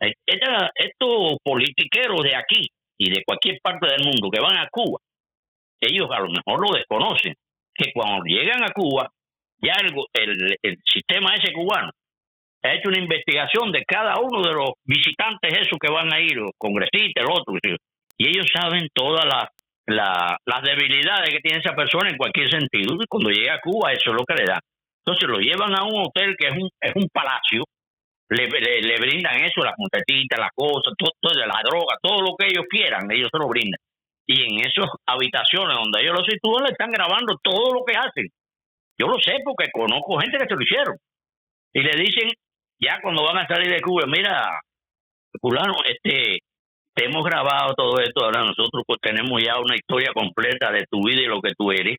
estos 0.00 1.36
politiqueros 1.42 2.22
de 2.22 2.36
aquí 2.36 2.66
y 2.98 3.10
de 3.10 3.24
cualquier 3.24 3.58
parte 3.60 3.88
del 3.88 4.04
mundo 4.04 4.30
que 4.30 4.40
van 4.40 4.58
a 4.58 4.68
Cuba 4.70 4.98
ellos 5.82 6.08
a 6.10 6.20
lo 6.20 6.28
mejor 6.28 6.60
lo 6.60 6.76
desconocen, 6.76 7.34
que 7.74 7.92
cuando 7.92 8.24
llegan 8.24 8.62
a 8.62 8.72
Cuba, 8.72 9.10
ya 9.60 9.74
el, 9.80 10.56
el, 10.62 10.78
sistema 10.84 11.34
ese 11.34 11.52
cubano 11.52 11.90
ha 12.62 12.74
hecho 12.74 12.88
una 12.88 13.00
investigación 13.00 13.72
de 13.72 13.84
cada 13.84 14.20
uno 14.20 14.42
de 14.42 14.54
los 14.54 14.70
visitantes 14.84 15.52
esos 15.52 15.78
que 15.80 15.92
van 15.92 16.12
a 16.12 16.20
ir, 16.20 16.36
los 16.36 16.52
congresistas, 16.56 17.24
los 17.24 17.40
otros, 17.40 17.58
y 18.16 18.28
ellos 18.28 18.46
saben 18.54 18.88
todas 18.94 19.24
las 19.24 19.46
las 19.86 20.62
debilidades 20.62 21.30
que 21.30 21.40
tiene 21.40 21.58
esa 21.58 21.74
persona 21.74 22.10
en 22.10 22.16
cualquier 22.16 22.50
sentido, 22.50 22.94
y 22.94 23.06
cuando 23.08 23.30
llega 23.30 23.54
a 23.54 23.60
Cuba 23.60 23.92
eso 23.92 24.10
es 24.10 24.16
lo 24.16 24.24
que 24.24 24.34
le 24.34 24.44
da. 24.44 24.60
Entonces 25.04 25.28
lo 25.28 25.38
llevan 25.38 25.74
a 25.74 25.84
un 25.84 26.06
hotel 26.06 26.36
que 26.38 26.48
es 26.48 26.54
un, 26.54 26.68
es 26.80 26.92
un 26.94 27.08
palacio, 27.12 27.64
le, 28.30 28.48
le, 28.48 28.96
brindan 28.96 29.42
eso, 29.42 29.62
las 29.62 29.74
muchachitas, 29.76 30.38
las 30.38 30.52
cosas, 30.54 30.94
todo, 30.96 31.10
todo, 31.20 31.34
la 31.34 31.60
droga, 31.64 31.96
todo 32.00 32.22
lo 32.22 32.36
que 32.38 32.46
ellos 32.46 32.64
quieran, 32.70 33.10
ellos 33.10 33.28
se 33.30 33.38
lo 33.38 33.48
brindan 33.48 33.78
y 34.26 34.42
en 34.42 34.66
esas 34.66 34.86
habitaciones 35.06 35.76
donde 35.76 36.00
ellos 36.00 36.16
lo 36.18 36.24
sitúan 36.24 36.64
le 36.64 36.70
están 36.70 36.90
grabando 36.90 37.36
todo 37.42 37.74
lo 37.74 37.84
que 37.84 37.96
hacen. 37.96 38.26
Yo 38.98 39.06
lo 39.08 39.18
sé 39.20 39.38
porque 39.44 39.70
conozco 39.72 40.18
gente 40.20 40.38
que 40.38 40.46
se 40.46 40.54
lo 40.54 40.62
hicieron. 40.62 40.96
Y 41.74 41.80
le 41.80 41.92
dicen, 41.96 42.28
ya 42.78 43.00
cuando 43.02 43.24
van 43.24 43.38
a 43.38 43.46
salir 43.46 43.70
de 43.70 43.80
Cuba, 43.80 44.04
mira, 44.06 44.60
fulano, 45.40 45.74
este, 45.84 46.40
te 46.94 47.06
hemos 47.06 47.24
grabado 47.24 47.74
todo 47.74 47.98
esto, 48.00 48.24
ahora 48.24 48.40
nosotros 48.40 48.82
pues 48.86 48.98
tenemos 49.00 49.42
ya 49.42 49.58
una 49.58 49.76
historia 49.76 50.10
completa 50.14 50.70
de 50.70 50.84
tu 50.90 51.02
vida 51.04 51.22
y 51.22 51.26
lo 51.26 51.40
que 51.40 51.52
tú 51.56 51.70
eres. 51.72 51.96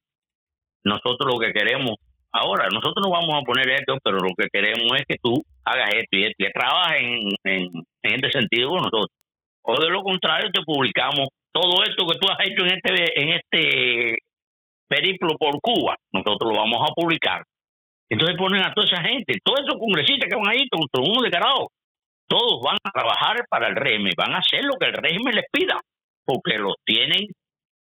Nosotros 0.83 1.31
lo 1.31 1.39
que 1.39 1.53
queremos 1.53 1.95
ahora 2.33 2.67
nosotros 2.73 3.05
no 3.05 3.11
vamos 3.11 3.35
a 3.35 3.45
poner 3.45 3.69
esto, 3.69 3.97
pero 4.03 4.17
lo 4.17 4.33
que 4.35 4.49
queremos 4.51 4.91
es 4.97 5.05
que 5.07 5.17
tú 5.21 5.33
hagas 5.63 5.89
esto 5.93 6.17
y 6.17 6.23
esto, 6.25 6.43
y 6.43 6.51
trabajes 6.51 7.01
en, 7.01 7.69
en, 8.03 8.15
este 8.15 8.31
sentido 8.31 8.69
con 8.69 8.79
nosotros. 8.79 9.11
O 9.61 9.79
de 9.79 9.89
lo 9.89 10.01
contrario, 10.01 10.49
te 10.51 10.61
publicamos 10.65 11.29
todo 11.53 11.83
esto 11.83 12.05
que 12.07 12.17
tú 12.19 12.27
has 12.27 12.39
hecho 12.45 12.65
en 12.65 12.73
este, 12.73 13.21
en 13.21 13.29
este 13.29 14.17
periplo 14.89 15.37
por 15.37 15.61
Cuba, 15.61 15.95
nosotros 16.11 16.51
lo 16.51 16.59
vamos 16.59 16.81
a 16.81 16.93
publicar. 16.93 17.43
Entonces 18.09 18.35
ponen 18.37 18.61
a 18.63 18.73
toda 18.73 18.87
esa 18.87 19.01
gente, 19.01 19.39
todos 19.43 19.61
esos 19.61 19.79
congresistas 19.79 20.29
que 20.29 20.35
van 20.35 20.49
ahí, 20.49 20.67
todos 20.69 21.07
uno 21.07 21.21
de 21.21 21.31
cada 21.31 21.53
todos 22.33 22.61
van 22.63 22.77
a 22.83 22.89
trabajar 22.89 23.45
para 23.47 23.67
el 23.67 23.75
régimen, 23.75 24.13
van 24.17 24.33
a 24.33 24.39
hacer 24.39 24.63
lo 24.65 24.73
que 24.79 24.87
el 24.87 24.93
régimen 24.93 25.35
les 25.35 25.45
pida, 25.51 25.79
porque 26.25 26.57
los 26.57 26.75
tienen, 26.83 27.27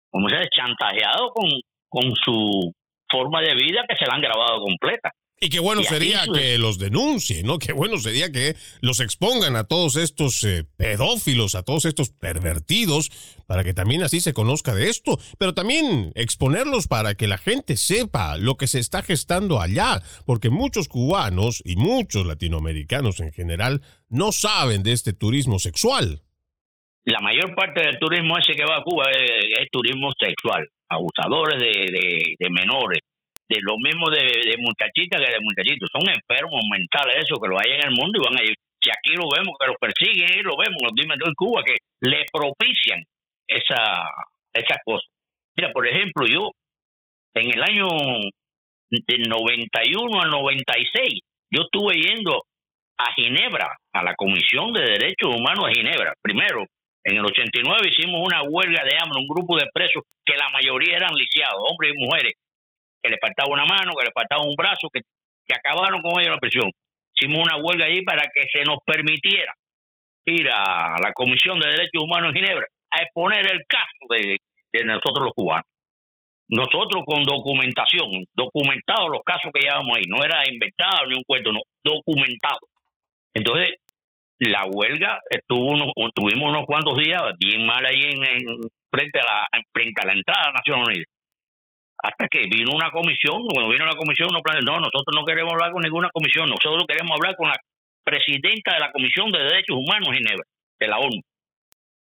como 0.10 0.30
se 0.30 0.38
dice, 0.38 0.50
chantajeados 0.56 1.32
con, 1.34 1.50
con 1.90 2.16
su 2.16 2.72
forma 3.12 3.42
de 3.42 3.56
vida 3.56 3.84
que 3.88 3.98
se 3.98 4.06
la 4.06 4.16
han 4.16 4.22
grabado 4.22 4.62
completa. 4.62 5.12
Y 5.40 5.50
qué 5.50 5.60
bueno 5.60 5.84
sería 5.84 6.24
que 6.34 6.58
los 6.58 6.80
denuncien, 6.80 7.46
¿no? 7.46 7.60
Qué 7.60 7.72
bueno 7.72 7.98
sería 8.00 8.32
que 8.32 8.56
los 8.82 9.00
expongan 9.00 9.56
a 9.56 9.66
todos 9.66 9.96
estos 9.96 10.44
eh, 10.44 10.66
pedófilos, 10.78 11.54
a 11.54 11.62
todos 11.62 11.86
estos 11.86 12.10
pervertidos, 12.10 13.12
para 13.46 13.64
que 13.64 13.76
también 13.76 14.02
así 14.02 14.20
se 14.20 14.34
conozca 14.34 14.74
de 14.74 14.90
esto, 14.90 15.20
pero 15.38 15.54
también 15.54 16.12
exponerlos 16.16 16.88
para 16.88 17.14
que 17.14 17.28
la 17.28 17.38
gente 17.38 17.78
sepa 17.78 18.38
lo 18.38 18.58
que 18.58 18.66
se 18.66 18.80
está 18.80 19.04
gestando 19.04 19.62
allá, 19.62 20.02
porque 20.26 20.50
muchos 20.50 20.88
cubanos 20.88 21.62
y 21.64 21.76
muchos 21.76 22.26
latinoamericanos 22.26 23.20
en 23.20 23.32
general 23.32 23.84
no 24.10 24.32
saben 24.32 24.82
de 24.82 24.94
este 24.94 25.14
turismo 25.14 25.60
sexual. 25.60 26.24
La 27.06 27.20
mayor 27.22 27.54
parte 27.54 27.84
del 27.84 28.00
turismo 28.00 28.40
ese 28.40 28.54
que 28.54 28.66
va 28.66 28.78
a 28.78 28.84
Cuba 28.84 29.06
es, 29.12 29.68
turismo 29.72 30.10
sexual, 30.20 30.68
abusadores 30.90 31.60
de 31.60 32.50
menores 32.50 33.02
de 33.50 33.60
lo 33.62 33.78
mismo 33.78 34.10
de, 34.10 34.56
muchachitas 34.60 35.22
que 35.22 35.32
de 35.32 35.40
muchachitos. 35.42 35.90
Son 35.92 36.04
enfermos 36.08 36.62
mentales 36.70 37.24
esos 37.24 37.40
que 37.40 37.50
lo 37.50 37.60
hay 37.60 37.80
en 37.80 37.88
el 37.88 37.96
mundo 37.96 38.20
y 38.20 38.26
van 38.26 38.40
a 38.40 38.44
ir. 38.44 38.56
Si 38.80 38.90
aquí 38.90 39.16
lo 39.16 39.30
vemos, 39.30 39.56
que 39.60 39.68
los 39.68 39.78
persiguen 39.80 40.40
y 40.40 40.44
lo 40.44 40.56
vemos, 40.58 40.78
los 40.84 40.94
dime 40.94 41.16
en 41.16 41.34
Cuba, 41.34 41.64
que 41.64 41.78
le 42.02 42.26
propician 42.32 43.04
esa, 43.48 44.06
esas 44.54 44.78
cosas. 44.86 45.10
Mira, 45.56 45.72
por 45.72 45.88
ejemplo, 45.88 46.28
yo 46.28 46.52
en 47.34 47.52
el 47.52 47.64
año 47.64 47.88
del 48.90 49.30
91 49.30 50.22
al 50.22 50.30
96, 50.30 51.22
yo 51.52 51.64
estuve 51.64 51.96
yendo 51.96 52.44
a 52.98 53.14
Ginebra, 53.14 53.78
a 53.94 54.04
la 54.04 54.16
Comisión 54.16 54.74
de 54.74 54.82
Derechos 54.82 55.36
Humanos 55.36 55.68
de 55.68 55.76
Ginebra. 55.76 56.14
Primero, 56.22 56.66
en 57.04 57.18
el 57.18 57.26
89 57.26 57.90
hicimos 57.90 58.22
una 58.24 58.44
huelga 58.44 58.84
de 58.84 58.98
hambre, 59.00 59.20
un 59.20 59.28
grupo 59.28 59.58
de 59.58 59.68
presos 59.74 60.04
que 60.26 60.36
la 60.36 60.50
mayoría 60.50 60.98
eran 60.98 61.16
lisiados, 61.16 61.62
hombres 61.70 61.94
y 61.96 62.04
mujeres, 62.04 62.34
que 63.02 63.10
le 63.10 63.18
faltaba 63.20 63.52
una 63.52 63.66
mano, 63.66 63.94
que 63.98 64.06
le 64.06 64.12
faltaba 64.12 64.44
un 64.44 64.56
brazo, 64.56 64.90
que, 64.92 65.02
que 65.48 65.56
acabaron 65.56 66.02
con 66.02 66.20
ellos 66.20 66.36
la 66.36 66.40
prisión. 66.40 66.72
Hicimos 67.16 67.48
una 67.48 67.58
huelga 67.58 67.86
allí 67.86 68.04
para 68.04 68.24
que 68.34 68.44
se 68.52 68.64
nos 68.64 68.78
permitiera 68.86 69.54
ir 70.26 70.50
a 70.50 70.98
la 71.02 71.14
Comisión 71.14 71.60
de 71.60 71.70
Derechos 71.70 72.04
Humanos 72.04 72.34
en 72.36 72.42
Ginebra 72.42 72.68
a 72.92 73.02
exponer 73.02 73.46
el 73.52 73.66
caso 73.68 74.06
de, 74.10 74.38
nosotros 74.86 75.26
los 75.26 75.34
cubanos. 75.34 75.66
Nosotros 76.50 77.04
con 77.06 77.24
documentación, 77.24 78.26
documentados 78.34 79.10
los 79.10 79.22
casos 79.26 79.52
que 79.54 79.62
llevamos 79.62 79.98
ahí, 79.98 80.04
no 80.08 80.24
era 80.24 80.48
inventado 80.48 81.08
ni 81.08 81.16
un 81.16 81.24
cuento, 81.24 81.52
no, 81.52 81.62
documentado. 81.84 82.60
Entonces, 83.34 83.76
la 84.40 84.64
huelga 84.66 85.20
estuvo 85.30 85.66
unos, 85.66 85.92
tuvimos 86.14 86.50
unos 86.50 86.66
cuantos 86.66 86.98
días 86.98 87.22
bien 87.40 87.66
mal 87.66 87.86
ahí 87.86 88.02
en, 88.02 88.60
frente 88.92 89.20
a 89.20 89.24
la 89.24 89.48
frente 89.74 90.02
a 90.02 90.06
la 90.06 90.14
entrada 90.14 90.48
de 90.48 90.54
Naciones 90.54 90.88
Unidas 90.88 91.17
hasta 91.98 92.28
que 92.28 92.44
vino 92.50 92.72
una 92.74 92.92
comisión, 92.92 93.42
cuando 93.44 93.72
vino 93.72 93.86
la 93.86 93.96
comisión, 93.96 94.30
no, 94.32 94.40
no, 94.40 94.80
nosotros 94.80 95.14
no 95.16 95.26
queremos 95.26 95.54
hablar 95.54 95.72
con 95.72 95.82
ninguna 95.82 96.10
comisión, 96.14 96.50
nosotros 96.50 96.86
queremos 96.88 97.12
hablar 97.12 97.36
con 97.36 97.50
la 97.50 97.58
presidenta 98.04 98.74
de 98.74 98.80
la 98.80 98.92
Comisión 98.92 99.32
de 99.32 99.40
Derechos 99.40 99.76
Humanos 99.76 100.10
Ginebra, 100.14 100.46
de 100.80 100.88
la 100.88 100.98
ONU. 100.98 101.22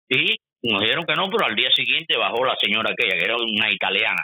Y 0.08 0.36
nos 0.62 0.82
dijeron 0.82 1.04
que 1.06 1.14
no, 1.14 1.30
pero 1.30 1.46
al 1.46 1.54
día 1.54 1.70
siguiente 1.74 2.16
bajó 2.18 2.44
la 2.44 2.56
señora 2.56 2.90
aquella, 2.90 3.16
que 3.16 3.24
era 3.24 3.36
una 3.36 3.70
italiana. 3.70 4.22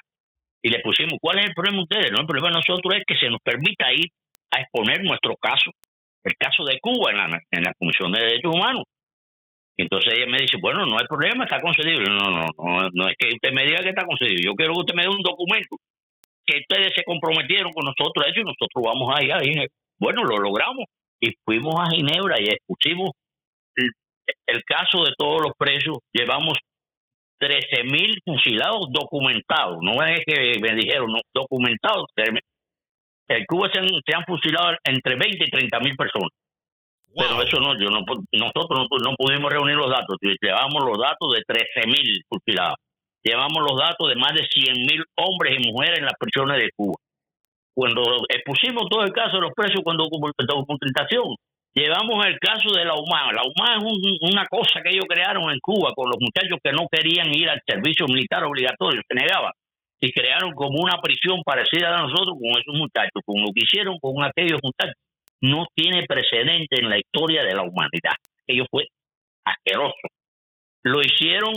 Y 0.60 0.70
le 0.70 0.80
pusimos, 0.80 1.18
¿cuál 1.20 1.38
es 1.38 1.46
el 1.46 1.54
problema 1.54 1.78
de 1.78 1.82
ustedes? 1.84 2.12
No, 2.12 2.20
el 2.20 2.26
problema 2.26 2.48
de 2.48 2.58
nosotros 2.58 2.94
es 2.96 3.04
que 3.06 3.16
se 3.16 3.30
nos 3.30 3.40
permita 3.40 3.92
ir 3.92 4.10
a 4.50 4.60
exponer 4.60 5.04
nuestro 5.04 5.36
caso, 5.36 5.70
el 6.24 6.34
caso 6.36 6.64
de 6.64 6.80
Cuba 6.80 7.12
en 7.12 7.16
la, 7.16 7.40
en 7.50 7.62
la 7.62 7.72
Comisión 7.78 8.10
de 8.10 8.22
Derechos 8.22 8.54
Humanos. 8.54 8.82
Y 9.78 9.82
entonces 9.82 10.12
ella 10.12 10.26
me 10.26 10.42
dice, 10.42 10.58
bueno, 10.60 10.84
no 10.84 10.98
hay 10.98 11.06
problema, 11.06 11.44
está 11.44 11.60
concedido. 11.60 12.02
No, 12.02 12.30
no, 12.30 12.46
no, 12.58 12.90
no 12.92 13.08
es 13.08 13.14
que 13.16 13.28
usted 13.28 13.52
me 13.52 13.64
diga 13.64 13.80
que 13.80 13.90
está 13.90 14.04
concedido. 14.04 14.42
Yo 14.44 14.54
quiero 14.54 14.74
que 14.74 14.80
usted 14.80 14.94
me 14.94 15.02
dé 15.02 15.08
un 15.08 15.22
documento 15.22 15.76
que 16.44 16.60
ustedes 16.60 16.92
se 16.96 17.04
comprometieron 17.04 17.70
con 17.72 17.84
nosotros 17.84 18.26
eso 18.26 18.40
y 18.40 18.44
nosotros 18.44 18.82
vamos 18.82 19.14
ahí 19.14 19.30
a 19.30 19.38
Ginebra. 19.38 19.68
Bueno, 20.00 20.24
lo 20.24 20.38
logramos 20.38 20.86
y 21.20 21.32
fuimos 21.44 21.76
a 21.78 21.90
Ginebra 21.90 22.40
y 22.40 22.48
expusimos 22.48 23.10
el, 23.76 24.64
caso 24.64 25.04
de 25.04 25.12
todos 25.16 25.42
los 25.42 25.52
presos. 25.56 25.98
Llevamos 26.12 26.54
13.000 27.40 28.18
fusilados 28.24 28.88
documentados. 28.90 29.78
No 29.82 30.02
es 30.04 30.20
que 30.26 30.58
me 30.60 30.74
dijeron, 30.74 31.12
no, 31.12 31.20
documentados. 31.32 32.06
En 32.16 33.44
Cuba 33.46 33.70
se 33.72 33.80
han, 33.80 33.88
se 33.88 34.16
han 34.16 34.24
fusilado 34.24 34.76
entre 34.84 35.16
20 35.16 35.44
y 35.44 35.50
30 35.50 35.80
mil 35.80 35.96
personas. 35.96 36.32
Pero 37.16 37.42
eso 37.42 37.58
no, 37.60 37.78
yo 37.78 37.88
no, 37.88 38.04
nosotros 38.32 38.86
no, 39.02 39.14
pudimos 39.16 39.50
reunir 39.50 39.76
los 39.76 39.90
datos. 39.90 40.16
Llevamos 40.20 40.84
los 40.84 40.98
datos 40.98 41.28
de 41.34 41.42
13.000 41.42 42.24
fusilados. 42.28 42.76
Llevamos 43.24 43.58
los 43.58 43.78
datos 43.78 44.08
de 44.08 44.16
más 44.16 44.32
de 44.34 44.46
100.000 44.46 45.04
hombres 45.16 45.58
y 45.58 45.72
mujeres 45.72 45.98
en 45.98 46.04
las 46.04 46.14
prisiones 46.18 46.58
de 46.58 46.70
Cuba. 46.76 46.94
Cuando 47.74 48.02
expusimos 48.28 48.88
todo 48.90 49.02
el 49.02 49.12
caso 49.12 49.36
de 49.36 49.42
los 49.42 49.52
presos 49.54 49.82
con 49.82 49.96
documentación, 49.96 51.34
llevamos 51.74 52.26
el 52.26 52.38
caso 52.38 52.70
de 52.74 52.84
la 52.84 52.94
UMA. 52.94 53.32
La 53.32 53.42
UMA 53.42 53.78
es 53.78 54.30
una 54.30 54.46
cosa 54.46 54.82
que 54.82 54.90
ellos 54.90 55.06
crearon 55.08 55.50
en 55.50 55.58
Cuba 55.60 55.92
con 55.94 56.10
los 56.10 56.18
muchachos 56.20 56.58
que 56.62 56.72
no 56.72 56.86
querían 56.90 57.34
ir 57.34 57.48
al 57.48 57.62
servicio 57.66 58.06
militar 58.06 58.44
obligatorio, 58.44 59.02
se 59.06 59.14
negaban. 59.14 59.52
Y 60.00 60.12
crearon 60.12 60.52
como 60.52 60.78
una 60.78 61.00
prisión 61.00 61.42
parecida 61.44 61.94
a 61.94 62.02
nosotros 62.02 62.38
con 62.38 62.50
esos 62.50 62.74
muchachos, 62.74 63.22
con 63.24 63.42
lo 63.42 63.50
que 63.54 63.64
hicieron 63.64 63.98
con 63.98 64.22
aquellos 64.22 64.60
muchachos 64.62 64.94
no 65.42 65.66
tiene 65.74 66.04
precedente 66.06 66.80
en 66.80 66.90
la 66.90 66.98
historia 66.98 67.42
de 67.42 67.54
la 67.54 67.62
humanidad. 67.62 68.16
Ello 68.46 68.64
fue 68.70 68.86
asqueroso. 69.44 70.08
Lo 70.82 71.02
hicieron 71.02 71.52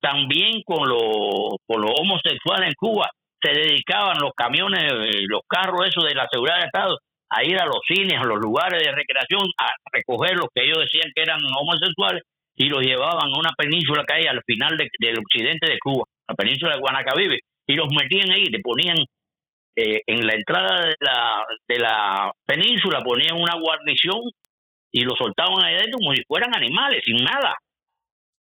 también 0.00 0.62
con 0.64 0.88
los, 0.88 1.56
con 1.66 1.84
homosexuales 1.84 2.68
en 2.68 2.74
Cuba. 2.76 3.10
Se 3.42 3.52
dedicaban 3.52 4.18
los 4.20 4.32
camiones, 4.36 4.84
eh, 4.84 5.24
los 5.26 5.42
carros 5.46 5.86
esos 5.86 6.04
de 6.04 6.14
la 6.14 6.26
seguridad 6.30 6.56
del 6.56 6.66
Estado 6.66 6.98
a 7.30 7.42
ir 7.44 7.58
a 7.58 7.66
los 7.66 7.80
cines, 7.86 8.20
a 8.20 8.24
los 8.24 8.38
lugares 8.38 8.82
de 8.82 8.92
recreación, 8.92 9.42
a 9.58 9.74
recoger 9.92 10.36
los 10.36 10.48
que 10.54 10.64
ellos 10.64 10.78
decían 10.78 11.10
que 11.14 11.22
eran 11.22 11.40
homosexuales 11.42 12.22
y 12.54 12.68
los 12.68 12.80
llevaban 12.82 13.28
a 13.32 13.38
una 13.38 13.50
península 13.56 14.04
que 14.06 14.14
hay 14.14 14.26
al 14.26 14.40
final 14.46 14.76
del 14.76 15.18
occidente 15.18 15.70
de 15.70 15.78
Cuba, 15.78 16.04
la 16.28 16.34
península 16.34 16.74
de 16.74 16.80
Guanacavive, 16.80 17.40
y 17.66 17.74
los 17.74 17.88
metían 17.90 18.30
ahí, 18.30 18.44
le 18.44 18.60
ponían 18.60 18.96
eh, 19.76 20.02
en 20.06 20.26
la 20.26 20.34
entrada 20.34 20.86
de 20.86 20.94
la, 21.00 21.44
de 21.66 21.78
la 21.78 22.32
península 22.46 23.00
ponían 23.00 23.36
una 23.36 23.54
guarnición 23.58 24.20
y 24.92 25.02
lo 25.02 25.16
soltaban 25.16 25.64
ahí 25.64 25.74
adentro 25.74 25.98
como 25.98 26.14
si 26.14 26.22
fueran 26.24 26.54
animales, 26.54 27.02
sin 27.04 27.16
nada. 27.16 27.56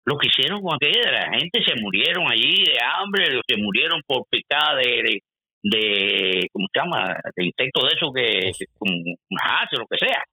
Lo 0.03 0.17
que 0.17 0.27
hicieron 0.27 0.61
con 0.61 0.75
aquella 0.75 1.11
la 1.11 1.31
gente 1.31 1.63
se 1.63 1.79
murieron 1.79 2.29
allí 2.29 2.65
de 2.65 2.77
hambre, 2.83 3.39
se 3.47 3.55
murieron 3.57 4.01
por 4.05 4.25
picada 4.29 4.75
de, 4.75 5.21
de, 5.63 6.47
¿cómo 6.51 6.67
se 6.73 6.79
llama? 6.79 7.15
De 7.35 7.45
insectos 7.45 7.83
de 7.83 7.95
eso 7.95 8.11
que, 8.11 8.51
o 8.79 9.79
lo 9.79 9.87
que 9.87 9.97
sea. 9.97 10.23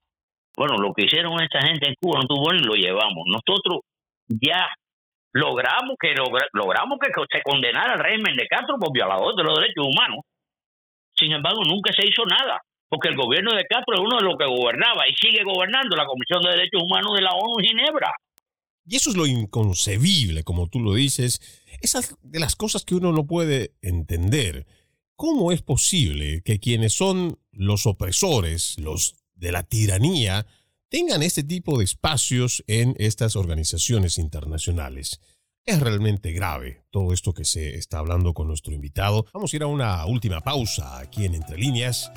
Bueno, 0.57 0.77
lo 0.79 0.93
que 0.93 1.05
hicieron 1.05 1.41
esta 1.41 1.61
gente 1.61 1.87
en 1.87 1.95
Cuba 2.01 2.21
no 2.21 2.27
tuvo 2.27 2.53
ni 2.53 2.61
lo 2.61 2.75
llevamos. 2.75 3.25
Nosotros 3.27 3.83
ya 4.27 4.67
logramos 5.33 5.95
que 6.01 6.15
logramos 6.53 6.99
que 6.99 7.13
se 7.31 7.43
condenara 7.43 7.93
al 7.93 8.01
régimen 8.01 8.35
de 8.37 8.49
Castro 8.49 8.77
por 8.81 8.93
violador 8.93 9.37
de 9.37 9.45
los 9.45 9.55
derechos 9.61 9.87
humanos 9.87 10.25
sin 11.19 11.33
embargo, 11.33 11.61
nunca 11.67 11.93
se 11.93 12.07
hizo 12.07 12.25
nada, 12.25 12.61
porque 12.89 13.09
el 13.09 13.17
gobierno 13.17 13.55
de 13.55 13.65
Castro 13.65 13.95
es 13.95 14.01
uno 14.01 14.19
de 14.19 14.25
los 14.25 14.37
que 14.39 14.47
gobernaba 14.47 15.09
y 15.09 15.15
sigue 15.15 15.43
gobernando 15.45 15.97
la 15.97 16.07
Comisión 16.07 16.41
de 16.43 16.51
Derechos 16.51 16.83
Humanos 16.83 17.13
de 17.15 17.23
la 17.23 17.33
ONU 17.33 17.59
en 17.59 17.67
Ginebra. 17.67 18.13
Y 18.87 18.97
eso 18.97 19.11
es 19.11 19.17
lo 19.17 19.27
inconcebible, 19.27 20.45
como 20.45 20.69
tú 20.69 20.81
lo 20.81 20.95
dices, 20.95 21.41
esas 21.83 22.17
de 22.23 22.41
las 22.41 22.57
cosas 22.57 22.85
que 22.85 22.95
uno 22.95 23.13
no 23.13 23.27
puede 23.27 23.73
entender. 23.83 24.67
¿Cómo 25.15 25.53
es 25.53 25.61
posible 25.61 26.43
que 26.43 26.59
quienes 26.59 26.95
son 26.95 27.39
los 27.53 27.87
opresores, 27.87 28.79
los 28.79 29.17
de 29.35 29.53
la 29.53 29.65
tiranía, 29.65 30.47
tengan 30.89 31.23
este 31.23 31.43
tipo 31.43 31.77
de 31.77 31.85
espacios 31.85 32.65
en 32.67 32.95
estas 32.99 33.37
organizaciones 33.37 34.17
internacionales? 34.17 35.21
Es 35.69 35.81
realmente 35.81 36.33
grave 36.33 36.87
todo 36.91 37.13
esto 37.13 37.35
que 37.35 37.45
se 37.45 37.77
está 37.77 37.99
hablando 37.99 38.33
con 38.33 38.49
nuestro 38.49 38.73
invitado. 38.73 39.27
Vamos 39.35 39.53
a 39.53 39.57
ir 39.57 39.63
a 39.63 39.67
una 39.67 40.07
última 40.07 40.41
pausa 40.41 40.99
aquí 40.99 41.27
en 41.27 41.35
Entre 41.35 41.59
Líneas. 41.59 42.11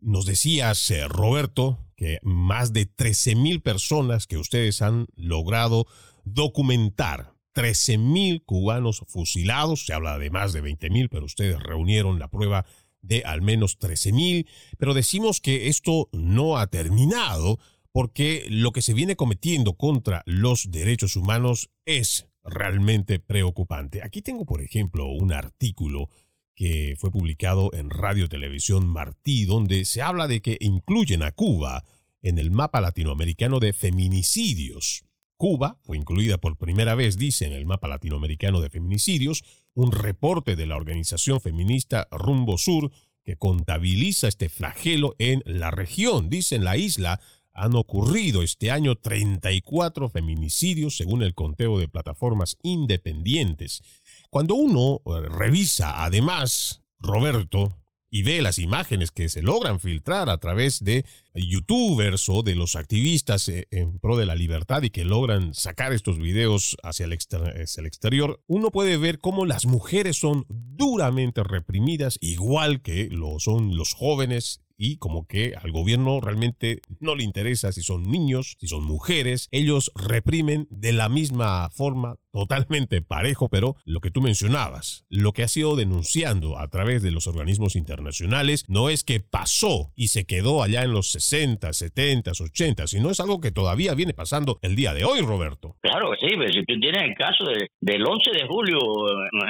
Nos 0.00 0.26
decías, 0.26 0.90
eh, 0.90 1.06
Roberto, 1.06 1.78
que 1.96 2.18
más 2.22 2.72
de 2.72 2.88
13.000 2.88 3.62
personas 3.62 4.26
que 4.26 4.38
ustedes 4.38 4.82
han 4.82 5.06
logrado 5.16 5.86
documentar, 6.24 7.34
13.000 7.54 8.42
cubanos 8.44 9.04
fusilados, 9.06 9.86
se 9.86 9.92
habla 9.92 10.18
de 10.18 10.30
más 10.30 10.52
de 10.52 10.62
20.000, 10.62 11.08
pero 11.10 11.24
ustedes 11.24 11.62
reunieron 11.62 12.18
la 12.18 12.28
prueba 12.28 12.66
de 13.06 13.22
al 13.24 13.42
menos 13.42 13.78
13.000, 13.78 14.46
pero 14.78 14.94
decimos 14.94 15.40
que 15.40 15.68
esto 15.68 16.08
no 16.12 16.58
ha 16.58 16.66
terminado 16.66 17.58
porque 17.92 18.44
lo 18.50 18.72
que 18.72 18.82
se 18.82 18.94
viene 18.94 19.16
cometiendo 19.16 19.74
contra 19.74 20.22
los 20.26 20.70
derechos 20.70 21.16
humanos 21.16 21.70
es 21.86 22.26
realmente 22.44 23.18
preocupante. 23.18 24.02
Aquí 24.02 24.22
tengo, 24.22 24.44
por 24.44 24.60
ejemplo, 24.60 25.06
un 25.06 25.32
artículo 25.32 26.10
que 26.54 26.94
fue 26.98 27.10
publicado 27.10 27.70
en 27.74 27.90
Radio 27.90 28.28
Televisión 28.28 28.86
Martí, 28.86 29.44
donde 29.44 29.84
se 29.84 30.02
habla 30.02 30.26
de 30.26 30.40
que 30.40 30.56
incluyen 30.60 31.22
a 31.22 31.32
Cuba 31.32 31.84
en 32.22 32.38
el 32.38 32.50
mapa 32.50 32.80
latinoamericano 32.80 33.60
de 33.60 33.72
feminicidios. 33.72 35.04
Cuba 35.36 35.78
fue 35.82 35.98
incluida 35.98 36.38
por 36.38 36.56
primera 36.56 36.94
vez, 36.94 37.18
dice, 37.18 37.46
en 37.46 37.52
el 37.52 37.66
mapa 37.66 37.88
latinoamericano 37.88 38.60
de 38.60 38.70
feminicidios, 38.70 39.44
un 39.76 39.92
reporte 39.92 40.56
de 40.56 40.66
la 40.66 40.76
organización 40.76 41.40
feminista 41.40 42.08
Rumbo 42.10 42.58
Sur 42.58 42.90
que 43.24 43.36
contabiliza 43.36 44.26
este 44.26 44.48
flagelo 44.48 45.14
en 45.18 45.42
la 45.44 45.70
región. 45.70 46.30
Dice 46.30 46.56
en 46.56 46.64
la 46.64 46.76
isla 46.76 47.20
han 47.52 47.74
ocurrido 47.74 48.42
este 48.42 48.70
año 48.70 48.96
34 48.96 50.08
feminicidios 50.08 50.96
según 50.96 51.22
el 51.22 51.34
conteo 51.34 51.78
de 51.78 51.88
plataformas 51.88 52.58
independientes. 52.62 53.82
Cuando 54.30 54.54
uno 54.54 55.02
eh, 55.06 55.28
revisa 55.28 56.04
además, 56.04 56.82
Roberto, 56.98 57.74
y 58.10 58.22
ve 58.22 58.42
las 58.42 58.58
imágenes 58.58 59.10
que 59.10 59.28
se 59.28 59.42
logran 59.42 59.80
filtrar 59.80 60.30
a 60.30 60.38
través 60.38 60.82
de 60.82 61.04
youtubers 61.34 62.28
o 62.28 62.42
de 62.42 62.54
los 62.54 62.76
activistas 62.76 63.48
eh, 63.48 63.66
en 63.70 63.98
pro 63.98 64.16
de 64.16 64.26
la 64.26 64.34
libertad 64.34 64.82
y 64.82 64.90
que 64.90 65.04
logran 65.04 65.54
sacar 65.54 65.92
estos 65.92 66.18
videos 66.18 66.76
hacia 66.82 67.04
el, 67.06 67.12
exterior, 67.12 68.40
uno 68.46 68.70
puede 68.70 68.96
ver 68.96 69.18
cómo 69.18 69.46
las 69.46 69.66
mujeres 69.66 70.16
son 70.16 70.46
duramente 70.48 71.42
reprimidas, 71.42 72.18
igual 72.20 72.80
que 72.82 73.08
lo 73.10 73.38
son 73.38 73.76
los 73.76 73.92
jóvenes 73.92 74.60
y 74.76 74.98
como 74.98 75.26
que 75.26 75.54
al 75.60 75.72
gobierno 75.72 76.20
realmente 76.20 76.80
no 77.00 77.14
le 77.14 77.24
interesa 77.24 77.72
si 77.72 77.82
son 77.82 78.10
niños, 78.10 78.56
si 78.60 78.68
son 78.68 78.84
mujeres, 78.84 79.48
ellos 79.50 79.90
reprimen 79.94 80.66
de 80.70 80.92
la 80.92 81.08
misma 81.08 81.70
forma 81.70 82.16
totalmente 82.32 83.00
parejo, 83.00 83.48
pero 83.48 83.76
lo 83.86 84.00
que 84.00 84.10
tú 84.10 84.20
mencionabas, 84.20 85.06
lo 85.08 85.32
que 85.32 85.42
ha 85.42 85.48
sido 85.48 85.74
denunciando 85.74 86.58
a 86.58 86.68
través 86.68 87.02
de 87.02 87.10
los 87.10 87.26
organismos 87.26 87.76
internacionales 87.76 88.64
no 88.68 88.90
es 88.90 89.04
que 89.04 89.20
pasó 89.20 89.92
y 89.96 90.08
se 90.08 90.26
quedó 90.26 90.62
allá 90.62 90.82
en 90.82 90.92
los 90.92 91.10
60, 91.12 91.72
70, 91.72 92.32
80, 92.32 92.86
sino 92.88 93.10
es 93.10 93.20
algo 93.20 93.40
que 93.40 93.52
todavía 93.52 93.94
viene 93.94 94.12
pasando 94.12 94.58
el 94.60 94.76
día 94.76 94.92
de 94.92 95.04
hoy, 95.04 95.20
Roberto. 95.20 95.76
Claro 95.80 96.10
que 96.10 96.28
sí, 96.28 96.34
pero 96.36 96.52
si 96.52 96.64
tú 96.64 96.78
tienes 96.78 97.04
el 97.04 97.14
caso 97.14 97.44
del 97.80 98.06
11 98.06 98.30
de 98.32 98.46
julio 98.46 98.78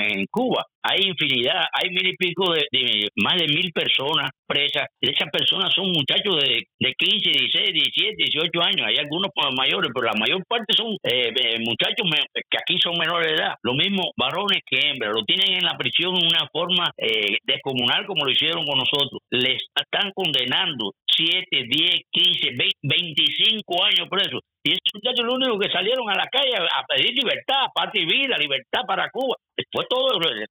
en 0.09 0.27
Cuba, 0.31 0.65
hay 0.87 1.09
infinidad, 1.09 1.67
hay 1.73 1.91
mil 1.91 2.07
y 2.07 2.17
pico 2.17 2.53
de, 2.53 2.63
más 3.17 3.37
de 3.37 3.49
mil 3.49 3.73
personas 3.73 4.31
presas. 4.47 4.87
Esas 5.01 5.31
personas 5.31 5.75
son 5.75 5.91
muchachos 5.91 6.39
de, 6.43 6.63
de 6.79 6.95
15, 6.95 7.31
16, 7.31 7.73
17, 7.73 8.15
18 8.17 8.63
años. 8.63 8.87
Hay 8.87 8.97
algunos 8.99 9.31
mayores, 9.57 9.91
pero 9.93 10.07
la 10.07 10.19
mayor 10.19 10.43
parte 10.47 10.73
son 10.77 10.95
eh, 11.03 11.35
eh, 11.35 11.59
muchachos 11.59 12.07
que 12.07 12.59
aquí 12.59 12.79
son 12.79 12.95
menores 12.99 13.29
de 13.29 13.35
edad. 13.35 13.55
Lo 13.63 13.75
mismo 13.75 14.13
varones 14.17 14.63
que 14.65 14.79
hembras. 14.79 15.13
Lo 15.15 15.25
tienen 15.25 15.59
en 15.59 15.65
la 15.65 15.77
prisión 15.77 16.15
en 16.15 16.27
una 16.27 16.47
forma 16.53 16.91
eh, 16.97 17.39
descomunal 17.43 18.07
como 18.07 18.25
lo 18.25 18.31
hicieron 18.31 18.65
con 18.65 18.79
nosotros. 18.79 19.21
Les 19.31 19.59
están 19.75 20.13
condenando 20.15 20.95
7, 21.17 21.43
10, 21.51 21.91
15, 22.11 22.51
20, 22.55 22.75
25 22.83 23.85
años 23.85 24.07
presos. 24.09 24.41
Y 24.63 24.71
esos 24.71 24.95
muchachos 24.95 25.25
lo 25.27 25.35
único 25.35 25.59
que 25.59 25.71
salieron 25.71 26.09
a 26.11 26.15
la 26.15 26.27
calle 26.27 26.55
a 26.57 26.83
pedir 26.87 27.15
libertad, 27.15 27.71
paz 27.75 27.91
y 27.95 28.05
vida, 28.05 28.37
libertad 28.37 28.83
para 28.87 29.11
Cuba. 29.11 29.37
Fue 29.77 29.85
todo, 29.91 30.09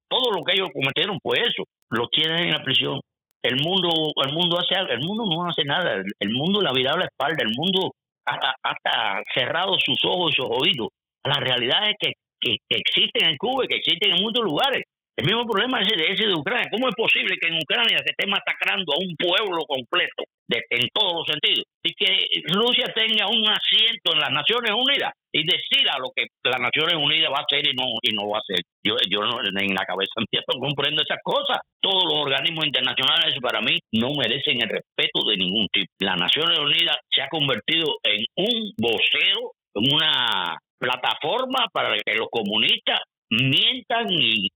todo 0.08 0.30
lo 0.30 0.44
que 0.44 0.52
ellos 0.52 0.68
cometieron 0.72 1.18
fue 1.20 1.40
eso. 1.40 1.64
Lo 1.90 2.06
tienen 2.06 2.44
en 2.44 2.52
la 2.52 2.62
prisión. 2.62 3.00
El 3.42 3.56
mundo, 3.56 3.90
el 4.24 4.32
mundo 4.32 4.56
hace 4.56 4.76
el 4.76 5.00
mundo 5.00 5.24
no 5.26 5.48
hace 5.48 5.64
nada. 5.64 6.00
El 6.20 6.30
mundo 6.30 6.62
la 6.62 6.72
vida 6.72 6.92
a 6.92 6.96
la 6.96 7.06
espalda. 7.06 7.42
El 7.42 7.50
mundo 7.56 7.90
hasta 8.24 9.22
cerrado 9.34 9.74
sus 9.84 9.98
ojos 10.04 10.32
y 10.32 10.36
sus 10.36 10.46
oídos. 10.48 10.90
La 11.24 11.40
realidad 11.40 11.90
es 11.90 11.96
que, 11.98 12.12
que, 12.40 12.56
existen 12.70 13.30
en 13.30 13.36
Cuba 13.36 13.64
y 13.64 13.68
que 13.68 13.76
existen 13.78 14.14
en 14.14 14.22
muchos 14.22 14.44
lugares. 14.44 14.84
El 15.16 15.24
mismo 15.24 15.46
problema 15.46 15.80
es 15.80 15.88
ese 15.88 16.28
de 16.28 16.34
Ucrania. 16.34 16.68
¿Cómo 16.70 16.88
es 16.88 16.94
posible 16.94 17.38
que 17.40 17.48
en 17.48 17.56
Ucrania 17.56 18.04
se 18.04 18.12
esté 18.12 18.26
masacrando 18.28 18.92
a 18.92 19.00
un 19.00 19.16
pueblo 19.16 19.64
completo 19.64 20.28
en 20.46 20.88
todos 20.92 21.24
los 21.24 21.26
sentidos 21.26 21.64
y 21.82 21.94
que 21.94 22.28
Rusia 22.52 22.92
tenga 22.94 23.26
un 23.26 23.48
asiento 23.48 24.12
en 24.12 24.20
las 24.20 24.30
Naciones 24.30 24.72
Unidas 24.76 25.12
y 25.32 25.42
decida 25.44 25.96
lo 25.98 26.12
que 26.14 26.28
las 26.44 26.60
Naciones 26.60 26.96
Unidas 26.96 27.32
va 27.32 27.40
a 27.40 27.46
hacer 27.48 27.64
y 27.66 27.74
no 27.74 27.84
y 28.02 28.12
no 28.12 28.28
va 28.28 28.38
a 28.38 28.44
hacer? 28.44 28.60
Yo, 28.84 28.94
yo 29.08 29.24
no, 29.24 29.40
en 29.40 29.74
la 29.74 29.88
cabeza 29.88 30.20
no 30.20 30.60
comprendo 30.60 31.02
esas 31.02 31.18
cosas. 31.24 31.64
Todos 31.80 32.04
los 32.04 32.28
organismos 32.28 32.66
internacionales 32.66 33.34
para 33.40 33.60
mí 33.62 33.78
no 33.92 34.12
merecen 34.20 34.60
el 34.60 34.68
respeto 34.68 35.24
de 35.28 35.36
ningún 35.38 35.66
tipo. 35.72 35.88
Las 36.00 36.20
Naciones 36.20 36.58
Unidas 36.58 36.96
se 37.08 37.22
ha 37.22 37.28
convertido 37.28 37.88
en 38.04 38.20
un 38.36 38.72
vocero, 38.76 39.56
en 39.74 39.94
una 39.94 40.58
plataforma 40.78 41.66
para 41.72 41.96
que 41.96 42.14
los 42.14 42.28
comunistas 42.30 43.00
mientan 43.30 44.06
y, 44.10 44.48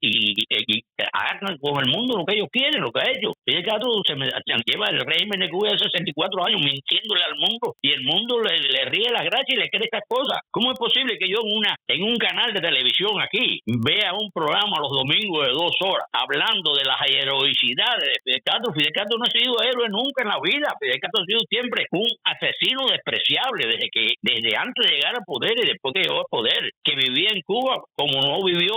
hagan 1.12 1.56
con 1.58 1.80
el 1.82 1.90
mundo 1.90 2.18
lo 2.18 2.24
que 2.24 2.36
ellos 2.36 2.48
quieren, 2.52 2.80
lo 2.80 2.92
que 2.92 3.00
ha 3.00 3.10
hecho. 3.10 3.32
Fidel 3.44 3.64
Castro 3.64 3.90
se, 4.06 4.14
me, 4.14 4.26
lleva 4.66 4.86
el 4.90 5.00
régimen 5.00 5.40
de 5.40 5.50
Cuba 5.50 5.70
de 5.70 5.78
64 5.78 6.46
años 6.46 6.60
mintiéndole 6.60 7.24
al 7.24 7.36
mundo 7.36 7.74
y 7.82 7.90
el 7.90 8.02
mundo 8.04 8.40
le, 8.40 8.84
ríe 8.86 9.10
las 9.10 9.24
gracias 9.24 9.56
y 9.56 9.56
le 9.56 9.68
cree 9.68 9.84
estas 9.84 10.06
cosas. 10.06 10.40
¿Cómo 10.50 10.72
es 10.72 10.78
posible 10.78 11.18
que 11.18 11.28
yo 11.28 11.40
en 11.42 11.56
una 11.56 11.74
en 11.88 12.02
un 12.02 12.16
canal 12.16 12.52
de 12.52 12.60
televisión 12.60 13.20
aquí 13.20 13.60
vea 13.66 14.12
un 14.14 14.30
programa 14.30 14.80
los 14.80 14.92
domingos 14.92 15.46
de 15.46 15.52
dos 15.52 15.74
horas 15.82 16.06
hablando 16.12 16.74
de 16.74 16.84
las 16.84 17.00
heroicidades 17.08 18.06
de 18.06 18.20
Fidel 18.22 18.42
Castro? 18.44 18.72
Fidel 18.72 18.92
Castro 18.92 19.18
no 19.18 19.24
ha 19.24 19.32
sido 19.32 19.54
héroe 19.62 19.88
nunca 19.88 20.22
en 20.22 20.30
la 20.30 20.38
vida. 20.42 20.68
Fidel 20.78 21.00
Castro 21.00 21.22
ha 21.22 21.26
sido 21.26 21.40
siempre 21.48 21.86
un 21.90 22.08
asesino 22.24 22.86
despreciable 22.86 23.66
desde 23.66 23.88
que 23.90 24.14
desde 24.22 24.56
antes 24.56 24.86
de 24.86 24.94
llegar 24.94 25.16
al 25.16 25.24
poder 25.26 25.58
y 25.58 25.66
después 25.66 25.94
que 25.94 26.02
llegó 26.02 26.20
al 26.20 26.30
poder, 26.30 26.70
que 26.84 26.94
vivía 26.94 27.30
en 27.32 27.42
Cuba 27.42 27.82
como 27.96 28.20
no 28.20 28.44
vivía 28.44 28.59
vivió 28.60 28.74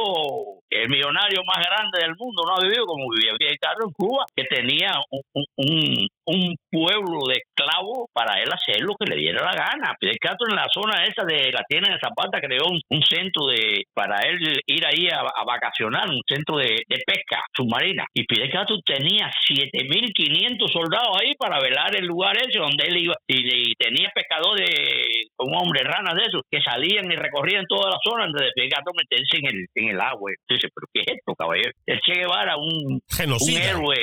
el 0.69 0.89
millonario 0.89 1.43
más 1.45 1.65
grande 1.65 1.99
del 1.99 2.15
mundo, 2.15 2.43
no 2.45 2.55
ha 2.55 2.63
vivido 2.63 2.85
como 2.85 3.09
vivía. 3.09 3.33
Fidel 3.37 3.57
en 3.83 3.91
Cuba, 3.91 4.25
que 4.35 4.43
tenía 4.45 4.91
un, 5.11 5.45
un, 5.57 6.07
pueblo 6.25 7.27
de 7.27 7.41
esclavos 7.43 8.07
para 8.13 8.41
él 8.41 8.49
hacer 8.51 8.81
lo 8.81 8.95
que 8.95 9.09
le 9.09 9.17
diera 9.17 9.43
la 9.43 9.53
gana. 9.53 9.95
Fidel 9.99 10.17
Castro 10.19 10.47
en 10.49 10.55
la 10.55 10.67
zona 10.73 11.05
esa 11.05 11.23
de 11.25 11.51
la 11.51 11.63
tienda 11.67 11.91
de 11.91 11.99
Zapata 11.99 12.39
creó 12.39 12.65
un, 12.67 13.03
centro 13.03 13.47
de 13.47 13.83
para 13.93 14.21
él 14.21 14.39
ir 14.65 14.85
ahí 14.85 15.07
a, 15.11 15.43
vacacionar, 15.43 16.09
un 16.09 16.21
centro 16.27 16.57
de, 16.57 16.83
pesca 17.05 17.43
submarina. 17.55 18.05
Y 18.13 18.23
Fidel 18.23 18.51
Castro 18.51 18.77
tenía 18.85 19.29
7.500 19.49 20.71
soldados 20.71 21.17
ahí 21.19 21.33
para 21.37 21.59
velar 21.59 21.95
el 21.95 22.05
lugar 22.05 22.37
ese 22.37 22.59
donde 22.59 22.87
él 22.87 22.97
iba. 22.97 23.15
Y, 23.27 23.73
tenía 23.75 24.09
pescadores, 24.13 25.27
un 25.37 25.55
hombre, 25.55 25.83
ranas 25.83 26.15
de 26.15 26.23
esos, 26.23 26.41
que 26.49 26.61
salían 26.61 27.11
y 27.11 27.15
recorrían 27.15 27.65
toda 27.67 27.89
la 27.89 27.97
zona 28.03 28.25
antes 28.25 28.41
de 28.41 28.51
Fidel 28.55 28.69
Castro 28.69 28.93
meterse 28.95 29.37
en 29.37 29.45
el, 29.47 29.65
en 29.75 29.89
el 29.95 30.01
agua. 30.01 30.31
Entonces, 30.31 30.71
¿pero 30.73 30.87
qué 30.93 31.01
es 31.01 31.17
esto, 31.17 31.35
caballero? 31.35 31.71
El 31.85 31.99
Che 31.99 32.13
Guevara, 32.13 32.55
un, 32.57 32.99
un 32.99 33.57
héroe, 33.57 33.97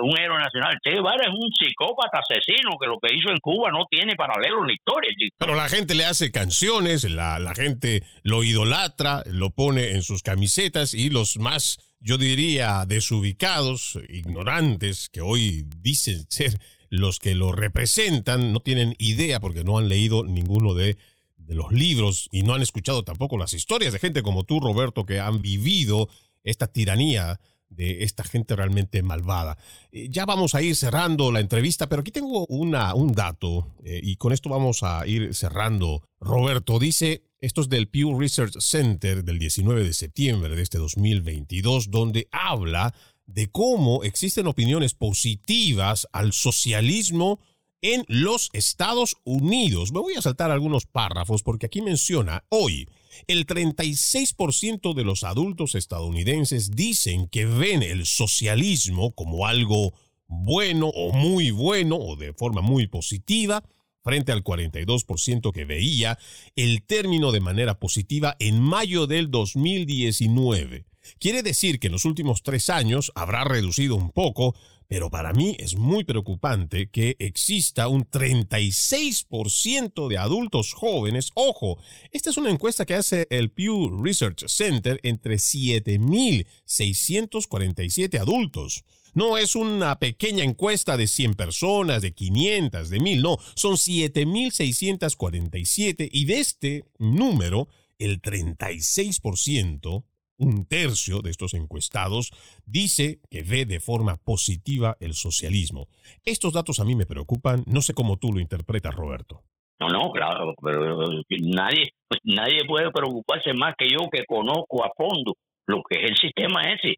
un 0.00 0.18
héroe 0.18 0.38
nacional. 0.38 0.78
Che 0.82 0.92
Guevara 0.92 1.24
es 1.24 1.34
un 1.34 1.49
psicópata 1.52 2.20
asesino 2.20 2.78
que 2.80 2.86
lo 2.86 2.98
que 2.98 3.14
hizo 3.14 3.30
en 3.30 3.38
Cuba 3.38 3.70
no 3.70 3.86
tiene 3.90 4.16
paralelo 4.16 4.60
en 4.62 4.68
la 4.68 4.72
historia. 4.72 5.10
Pero 5.38 5.54
la 5.54 5.68
gente 5.68 5.94
le 5.94 6.04
hace 6.04 6.30
canciones, 6.30 7.04
la, 7.04 7.38
la 7.38 7.54
gente 7.54 8.02
lo 8.22 8.42
idolatra, 8.44 9.22
lo 9.26 9.50
pone 9.50 9.92
en 9.92 10.02
sus 10.02 10.22
camisetas 10.22 10.94
y 10.94 11.10
los 11.10 11.38
más 11.38 11.78
yo 12.00 12.16
diría, 12.16 12.86
desubicados, 12.86 13.98
ignorantes, 14.08 15.10
que 15.10 15.20
hoy 15.20 15.66
dicen 15.76 16.24
ser 16.30 16.58
los 16.88 17.18
que 17.18 17.34
lo 17.34 17.52
representan, 17.52 18.52
no 18.52 18.60
tienen 18.60 18.96
idea 18.98 19.38
porque 19.38 19.64
no 19.64 19.78
han 19.78 19.88
leído 19.88 20.24
ninguno 20.24 20.74
de, 20.74 20.96
de 21.36 21.54
los 21.54 21.72
libros 21.72 22.28
y 22.32 22.42
no 22.42 22.54
han 22.54 22.62
escuchado 22.62 23.04
tampoco 23.04 23.36
las 23.36 23.52
historias 23.52 23.92
de 23.92 23.98
gente 23.98 24.22
como 24.22 24.44
tú, 24.44 24.60
Roberto, 24.60 25.04
que 25.04 25.20
han 25.20 25.42
vivido 25.42 26.08
esta 26.42 26.66
tiranía 26.68 27.38
de 27.70 28.04
esta 28.04 28.24
gente 28.24 28.54
realmente 28.54 29.02
malvada. 29.02 29.56
Eh, 29.92 30.08
ya 30.10 30.26
vamos 30.26 30.54
a 30.54 30.62
ir 30.62 30.76
cerrando 30.76 31.32
la 31.32 31.40
entrevista, 31.40 31.88
pero 31.88 32.02
aquí 32.02 32.10
tengo 32.10 32.46
una, 32.48 32.94
un 32.94 33.12
dato 33.12 33.74
eh, 33.84 34.00
y 34.02 34.16
con 34.16 34.32
esto 34.32 34.50
vamos 34.50 34.82
a 34.82 35.06
ir 35.06 35.34
cerrando. 35.34 36.02
Roberto 36.20 36.78
dice, 36.78 37.22
esto 37.38 37.62
es 37.62 37.68
del 37.68 37.88
Pew 37.88 38.18
Research 38.18 38.58
Center 38.60 39.24
del 39.24 39.38
19 39.38 39.84
de 39.84 39.94
septiembre 39.94 40.54
de 40.54 40.62
este 40.62 40.78
2022, 40.78 41.90
donde 41.90 42.28
habla 42.30 42.92
de 43.26 43.48
cómo 43.48 44.02
existen 44.02 44.46
opiniones 44.46 44.94
positivas 44.94 46.06
al 46.12 46.32
socialismo 46.32 47.40
en 47.82 48.04
los 48.08 48.50
Estados 48.52 49.16
Unidos. 49.24 49.92
Me 49.92 50.00
voy 50.00 50.14
a 50.14 50.22
saltar 50.22 50.50
algunos 50.50 50.86
párrafos 50.86 51.42
porque 51.42 51.66
aquí 51.66 51.82
menciona 51.82 52.44
hoy 52.48 52.88
el 53.26 53.46
36% 53.46 54.94
de 54.94 55.04
los 55.04 55.24
adultos 55.24 55.74
estadounidenses 55.74 56.70
dicen 56.70 57.28
que 57.28 57.44
ven 57.44 57.82
el 57.82 58.06
socialismo 58.06 59.12
como 59.12 59.46
algo 59.46 59.94
bueno 60.26 60.88
o 60.88 61.12
muy 61.12 61.50
bueno 61.50 61.96
o 61.96 62.16
de 62.16 62.32
forma 62.32 62.60
muy 62.60 62.86
positiva 62.86 63.64
frente 64.02 64.32
al 64.32 64.42
42% 64.42 65.52
que 65.52 65.64
veía 65.64 66.18
el 66.56 66.82
término 66.82 67.32
de 67.32 67.40
manera 67.40 67.78
positiva 67.78 68.36
en 68.38 68.60
mayo 68.60 69.06
del 69.06 69.30
2019. 69.30 70.86
Quiere 71.18 71.42
decir 71.42 71.80
que 71.80 71.88
en 71.88 71.92
los 71.92 72.04
últimos 72.04 72.42
tres 72.42 72.70
años 72.70 73.12
habrá 73.14 73.44
reducido 73.44 73.96
un 73.96 74.10
poco, 74.10 74.54
pero 74.90 75.08
para 75.08 75.32
mí 75.32 75.56
es 75.60 75.76
muy 75.76 76.02
preocupante 76.02 76.90
que 76.90 77.14
exista 77.20 77.86
un 77.86 78.10
36% 78.10 80.08
de 80.08 80.18
adultos 80.18 80.72
jóvenes. 80.72 81.30
Ojo, 81.34 81.78
esta 82.10 82.30
es 82.30 82.36
una 82.36 82.50
encuesta 82.50 82.84
que 82.84 82.94
hace 82.94 83.28
el 83.30 83.52
Pew 83.52 84.02
Research 84.02 84.48
Center 84.48 84.98
entre 85.04 85.36
7.647 85.36 88.18
adultos. 88.18 88.84
No 89.14 89.38
es 89.38 89.54
una 89.54 90.00
pequeña 90.00 90.42
encuesta 90.42 90.96
de 90.96 91.06
100 91.06 91.34
personas, 91.34 92.02
de 92.02 92.12
500, 92.12 92.90
de 92.90 92.98
1000, 92.98 93.22
no, 93.22 93.38
son 93.54 93.76
7.647 93.76 96.08
y 96.10 96.24
de 96.24 96.40
este 96.40 96.84
número, 96.98 97.68
el 98.00 98.20
36% 98.20 100.02
un 100.40 100.66
tercio 100.66 101.20
de 101.20 101.30
estos 101.30 101.54
encuestados 101.54 102.32
dice 102.66 103.20
que 103.30 103.42
ve 103.42 103.66
de 103.66 103.78
forma 103.78 104.16
positiva 104.16 104.96
el 105.00 105.14
socialismo. 105.14 105.86
Estos 106.24 106.52
datos 106.52 106.80
a 106.80 106.84
mí 106.84 106.96
me 106.96 107.06
preocupan, 107.06 107.62
no 107.66 107.82
sé 107.82 107.94
cómo 107.94 108.16
tú 108.16 108.32
lo 108.32 108.40
interpretas, 108.40 108.94
Roberto. 108.94 109.42
No, 109.78 109.88
no, 109.88 110.10
claro, 110.10 110.54
pero 110.62 110.96
nadie, 111.40 111.92
pues, 112.08 112.20
nadie 112.24 112.64
puede 112.66 112.90
preocuparse 112.90 113.54
más 113.54 113.74
que 113.78 113.88
yo 113.88 114.10
que 114.10 114.24
conozco 114.26 114.84
a 114.84 114.90
fondo 114.96 115.34
lo 115.66 115.82
que 115.88 116.02
es 116.02 116.10
el 116.10 116.16
sistema 116.16 116.62
ese. 116.62 116.96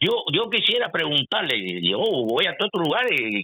Yo, 0.00 0.12
yo 0.32 0.48
quisiera 0.48 0.90
preguntarle, 0.90 1.80
yo 1.82 1.98
voy 1.98 2.46
a 2.46 2.56
todos 2.56 2.86
lugares, 2.86 3.12
y, 3.20 3.42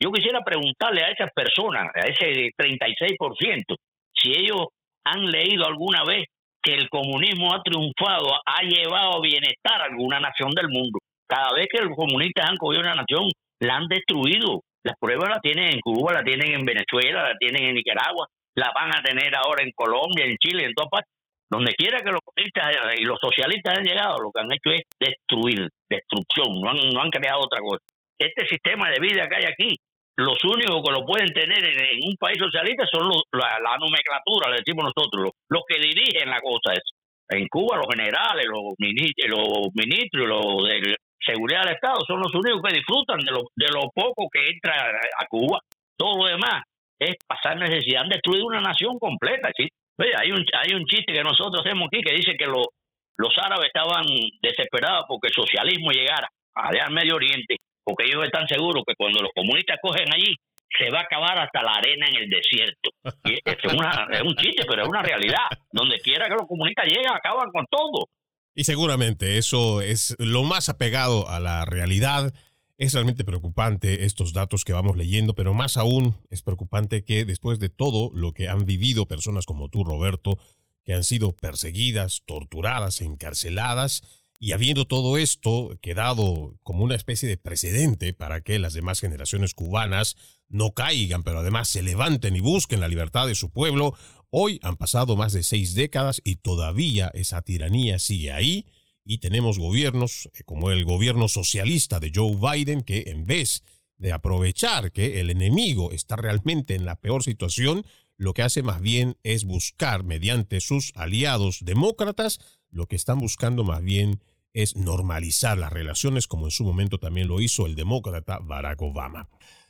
yo 0.00 0.10
quisiera 0.10 0.40
preguntarle 0.42 1.02
a 1.02 1.10
esas 1.10 1.30
personas, 1.34 1.88
a 1.94 2.06
ese 2.08 2.50
36%, 2.56 3.76
si 4.14 4.30
ellos 4.32 4.68
han 5.04 5.30
leído 5.30 5.66
alguna 5.66 6.02
vez 6.04 6.26
que 6.62 6.74
el 6.74 6.88
comunismo 6.88 7.52
ha 7.52 7.62
triunfado, 7.62 8.28
ha 8.46 8.62
llevado 8.62 9.20
bienestar 9.20 9.80
a 9.80 9.84
alguna 9.84 10.20
nación 10.20 10.50
del 10.50 10.68
mundo. 10.68 10.98
Cada 11.28 11.52
vez 11.54 11.66
que 11.70 11.82
los 11.82 11.96
comunistas 11.96 12.48
han 12.48 12.56
cogido 12.56 12.82
una 12.82 12.94
nación, 12.94 13.28
la 13.60 13.76
han 13.76 13.88
destruido. 13.88 14.60
Las 14.84 14.96
pruebas 14.98 15.30
la 15.30 15.40
tienen 15.40 15.72
en 15.74 15.80
Cuba, 15.80 16.12
la 16.12 16.24
tienen 16.24 16.52
en 16.54 16.64
Venezuela, 16.64 17.28
la 17.28 17.36
tienen 17.38 17.64
en 17.64 17.74
Nicaragua, 17.74 18.26
la 18.54 18.70
van 18.74 18.94
a 18.94 19.02
tener 19.02 19.34
ahora 19.36 19.62
en 19.62 19.70
Colombia, 19.72 20.24
en 20.24 20.36
Chile, 20.38 20.64
en 20.64 20.74
todas 20.74 20.90
partes. 20.90 21.10
Donde 21.50 21.74
quiera 21.74 22.00
que 22.00 22.10
los 22.10 22.20
comunistas 22.24 22.72
y 22.98 23.04
los 23.04 23.18
socialistas 23.20 23.78
han 23.78 23.84
llegado, 23.84 24.18
lo 24.18 24.30
que 24.32 24.40
han 24.40 24.52
hecho 24.52 24.70
es 24.72 24.82
destruir, 24.98 25.68
destrucción, 25.88 26.66
han, 26.66 26.88
no 26.92 27.02
han 27.02 27.10
creado 27.10 27.40
otra 27.42 27.60
cosa. 27.60 27.84
Este 28.18 28.46
sistema 28.46 28.88
de 28.90 29.00
vida 29.00 29.28
que 29.28 29.36
hay 29.36 29.44
aquí 29.44 29.76
los 30.22 30.42
únicos 30.44 30.82
que 30.84 30.92
lo 30.92 31.04
pueden 31.04 31.32
tener 31.32 31.64
en, 31.64 31.98
un 32.04 32.16
país 32.16 32.38
socialista 32.38 32.84
son 32.90 33.10
la, 33.32 33.76
nomenclatura, 33.78 34.50
le 34.50 34.62
decimos 34.64 34.92
nosotros, 34.94 35.32
los, 35.48 35.62
que 35.66 35.80
dirigen 35.80 36.30
la 36.30 36.40
cosa. 36.40 36.72
Es. 36.72 36.84
En 37.28 37.48
Cuba 37.48 37.78
los 37.78 37.86
generales, 37.88 38.44
los, 38.44 38.74
ministros, 38.78 39.30
los 39.30 39.68
ministros, 39.74 40.28
los 40.28 40.68
de 40.68 40.96
seguridad 41.18 41.62
del 41.64 41.74
Estado 41.74 42.04
son 42.06 42.20
los 42.20 42.34
únicos 42.34 42.60
que 42.62 42.76
disfrutan 42.76 43.20
de 43.20 43.32
lo, 43.32 43.40
de 43.56 43.68
lo 43.72 43.88
poco 43.94 44.28
que 44.30 44.50
entra 44.50 44.74
a 45.16 45.26
Cuba. 45.26 45.60
Todo 45.96 46.24
lo 46.24 46.28
demás 46.28 46.62
es 46.98 47.16
pasar 47.26 47.56
necesidad. 47.56 48.02
Han 48.02 48.10
destruido 48.10 48.46
una 48.46 48.60
nación 48.60 48.98
completa. 48.98 49.48
¿sí? 49.56 49.66
hay, 49.98 50.30
un, 50.30 50.44
hay 50.52 50.74
un 50.74 50.84
chiste 50.84 51.12
que 51.12 51.22
nosotros 51.22 51.64
hacemos 51.64 51.88
aquí 51.88 52.02
que 52.02 52.14
dice 52.14 52.36
que 52.36 52.46
los 52.46 53.38
árabes 53.38 53.68
estaban 53.68 54.04
desesperados 54.42 55.06
porque 55.08 55.28
el 55.28 55.34
socialismo 55.34 55.90
llegara 55.90 56.28
allá 56.54 56.84
al 56.84 56.92
Medio 56.92 57.16
Oriente 57.16 57.56
porque 57.84 58.04
ellos 58.04 58.24
están 58.24 58.46
seguros 58.46 58.84
que 58.86 58.94
cuando 58.96 59.20
los 59.20 59.30
comunistas 59.34 59.78
cogen 59.82 60.12
allí, 60.12 60.34
se 60.78 60.90
va 60.90 61.00
a 61.00 61.02
acabar 61.02 61.38
hasta 61.38 61.62
la 61.62 61.72
arena 61.72 62.06
en 62.08 62.22
el 62.22 62.30
desierto. 62.30 62.90
Y 63.24 63.34
es, 63.34 63.42
es 63.46 64.22
un 64.22 64.34
chiste, 64.36 64.64
pero 64.66 64.82
es 64.82 64.88
una 64.88 65.02
realidad. 65.02 65.46
Donde 65.70 65.98
quiera 65.98 66.26
que 66.26 66.34
los 66.34 66.46
comunistas 66.46 66.86
lleguen, 66.86 67.12
acaban 67.12 67.50
con 67.52 67.66
todo. 67.70 68.08
Y 68.54 68.64
seguramente 68.64 69.38
eso 69.38 69.80
es 69.80 70.14
lo 70.18 70.44
más 70.44 70.68
apegado 70.68 71.28
a 71.28 71.40
la 71.40 71.64
realidad. 71.64 72.32
Es 72.78 72.94
realmente 72.94 73.24
preocupante 73.24 74.04
estos 74.04 74.32
datos 74.32 74.64
que 74.64 74.72
vamos 74.72 74.96
leyendo, 74.96 75.34
pero 75.34 75.54
más 75.54 75.76
aún 75.76 76.16
es 76.30 76.42
preocupante 76.42 77.04
que 77.04 77.24
después 77.24 77.58
de 77.58 77.68
todo 77.68 78.10
lo 78.14 78.32
que 78.32 78.48
han 78.48 78.64
vivido 78.64 79.06
personas 79.06 79.46
como 79.46 79.68
tú, 79.68 79.84
Roberto, 79.84 80.38
que 80.84 80.94
han 80.94 81.04
sido 81.04 81.34
perseguidas, 81.36 82.22
torturadas, 82.26 83.00
encarceladas, 83.00 84.21
y 84.42 84.50
habiendo 84.50 84.88
todo 84.88 85.18
esto 85.18 85.78
quedado 85.80 86.58
como 86.64 86.82
una 86.82 86.96
especie 86.96 87.28
de 87.28 87.36
precedente 87.36 88.12
para 88.12 88.40
que 88.40 88.58
las 88.58 88.72
demás 88.72 88.98
generaciones 88.98 89.54
cubanas 89.54 90.16
no 90.48 90.74
caigan, 90.74 91.22
pero 91.22 91.38
además 91.38 91.68
se 91.68 91.80
levanten 91.80 92.34
y 92.34 92.40
busquen 92.40 92.80
la 92.80 92.88
libertad 92.88 93.28
de 93.28 93.36
su 93.36 93.50
pueblo, 93.50 93.94
hoy 94.30 94.58
han 94.64 94.76
pasado 94.76 95.14
más 95.14 95.32
de 95.32 95.44
seis 95.44 95.74
décadas 95.74 96.20
y 96.24 96.36
todavía 96.36 97.08
esa 97.14 97.42
tiranía 97.42 98.00
sigue 98.00 98.32
ahí 98.32 98.66
y 99.04 99.18
tenemos 99.18 99.60
gobiernos 99.60 100.28
eh, 100.34 100.42
como 100.44 100.72
el 100.72 100.84
gobierno 100.84 101.28
socialista 101.28 102.00
de 102.00 102.10
Joe 102.12 102.34
Biden 102.34 102.82
que 102.82 103.04
en 103.12 103.26
vez 103.26 103.62
de 103.96 104.10
aprovechar 104.10 104.90
que 104.90 105.20
el 105.20 105.30
enemigo 105.30 105.92
está 105.92 106.16
realmente 106.16 106.74
en 106.74 106.84
la 106.84 106.96
peor 106.96 107.22
situación, 107.22 107.86
lo 108.16 108.34
que 108.34 108.42
hace 108.42 108.64
más 108.64 108.80
bien 108.80 109.16
es 109.22 109.44
buscar 109.44 110.02
mediante 110.02 110.60
sus 110.60 110.90
aliados 110.96 111.60
demócratas, 111.64 112.40
lo 112.70 112.88
que 112.88 112.96
están 112.96 113.20
buscando 113.20 113.62
más 113.62 113.84
bien 113.84 114.20
es 114.54 114.76
normalizar 114.76 115.56
las 115.58 115.72
relaciones 115.72 116.26
como 116.26 116.46
en 116.46 116.50
su 116.50 116.64
momento 116.64 116.98
también 116.98 117.28
lo 117.28 117.40
hizo 117.40 117.66
el 117.66 117.74
demócrata 117.74 118.38
Barack 118.38 118.82
Obama. 118.82 119.28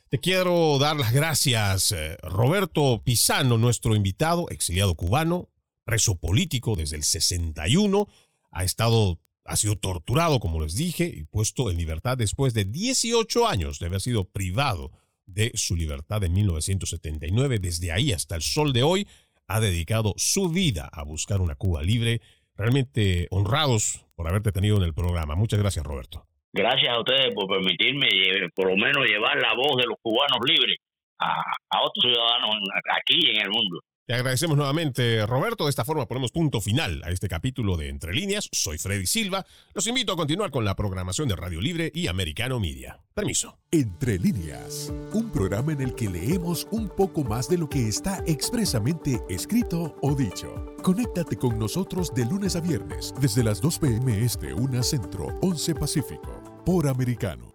Te 0.09 0.19
quiero 0.19 0.77
dar 0.77 0.95
las 0.97 1.11
gracias, 1.11 1.91
eh, 1.91 2.17
Roberto 2.21 3.01
Pisano, 3.03 3.57
nuestro 3.57 3.95
invitado, 3.95 4.47
exiliado 4.49 4.95
cubano, 4.95 5.49
preso 5.85 6.15
político 6.15 6.75
desde 6.75 6.97
el 6.97 7.03
61, 7.03 8.07
ha 8.51 8.63
estado, 8.63 9.19
ha 9.45 9.55
sido 9.55 9.75
torturado, 9.75 10.39
como 10.39 10.61
les 10.61 10.75
dije, 10.75 11.05
y 11.05 11.23
puesto 11.23 11.71
en 11.71 11.77
libertad 11.77 12.17
después 12.17 12.53
de 12.53 12.65
18 12.65 13.47
años 13.47 13.79
de 13.79 13.87
haber 13.87 14.01
sido 14.01 14.25
privado 14.25 14.91
de 15.25 15.51
su 15.55 15.75
libertad 15.75 16.23
en 16.23 16.33
1979. 16.33 17.59
Desde 17.59 17.91
ahí 17.91 18.11
hasta 18.11 18.35
el 18.35 18.41
sol 18.41 18.73
de 18.73 18.83
hoy, 18.83 19.07
ha 19.47 19.59
dedicado 19.59 20.13
su 20.17 20.49
vida 20.49 20.89
a 20.91 21.03
buscar 21.03 21.41
una 21.41 21.55
Cuba 21.55 21.81
libre. 21.81 22.21
Realmente 22.55 23.27
honrados 23.31 24.02
por 24.15 24.27
haberte 24.27 24.51
tenido 24.51 24.77
en 24.77 24.83
el 24.83 24.93
programa. 24.93 25.35
Muchas 25.35 25.59
gracias, 25.59 25.85
Roberto. 25.85 26.25
Gracias 26.53 26.93
a 26.93 26.99
ustedes 26.99 27.33
por 27.33 27.47
permitirme 27.47 28.07
por 28.53 28.69
lo 28.69 28.75
menos 28.75 29.05
llevar 29.09 29.37
la 29.41 29.55
voz 29.55 29.75
de 29.77 29.87
los 29.87 29.97
cubanos 30.01 30.39
libres 30.47 30.77
a, 31.19 31.41
a 31.69 31.81
otros 31.81 32.03
ciudadanos 32.03 32.55
aquí 33.01 33.19
en 33.29 33.41
el 33.41 33.49
mundo. 33.49 33.79
Te 34.05 34.15
agradecemos 34.15 34.57
nuevamente, 34.57 35.25
Roberto. 35.25 35.63
De 35.63 35.69
esta 35.69 35.85
forma 35.85 36.05
ponemos 36.07 36.31
punto 36.31 36.59
final 36.59 37.01
a 37.05 37.11
este 37.11 37.29
capítulo 37.29 37.77
de 37.77 37.87
Entre 37.87 38.13
Líneas. 38.13 38.49
Soy 38.51 38.77
Freddy 38.77 39.05
Silva. 39.05 39.45
Los 39.73 39.87
invito 39.87 40.11
a 40.11 40.17
continuar 40.17 40.51
con 40.51 40.65
la 40.65 40.75
programación 40.75 41.29
de 41.29 41.37
Radio 41.37 41.61
Libre 41.61 41.89
y 41.95 42.07
Americano 42.07 42.59
Media. 42.59 42.99
Permiso. 43.13 43.57
Entre 43.71 44.19
Líneas, 44.19 44.91
un 45.13 45.31
programa 45.31 45.71
en 45.71 45.79
el 45.79 45.95
que 45.95 46.09
leemos 46.09 46.67
un 46.71 46.89
poco 46.89 47.23
más 47.23 47.47
de 47.47 47.57
lo 47.57 47.69
que 47.69 47.87
está 47.87 48.21
expresamente 48.27 49.21
escrito 49.29 49.95
o 50.01 50.13
dicho. 50.13 50.75
Conéctate 50.83 51.37
con 51.37 51.57
nosotros 51.57 52.13
de 52.13 52.25
lunes 52.25 52.57
a 52.57 52.59
viernes, 52.59 53.13
desde 53.21 53.41
las 53.41 53.61
2 53.61 53.79
p.m. 53.79 54.21
Este, 54.21 54.53
1 54.53 54.83
Centro, 54.83 55.39
11 55.41 55.75
Pacífico, 55.75 56.43
por 56.65 56.89
Americano. 56.89 57.52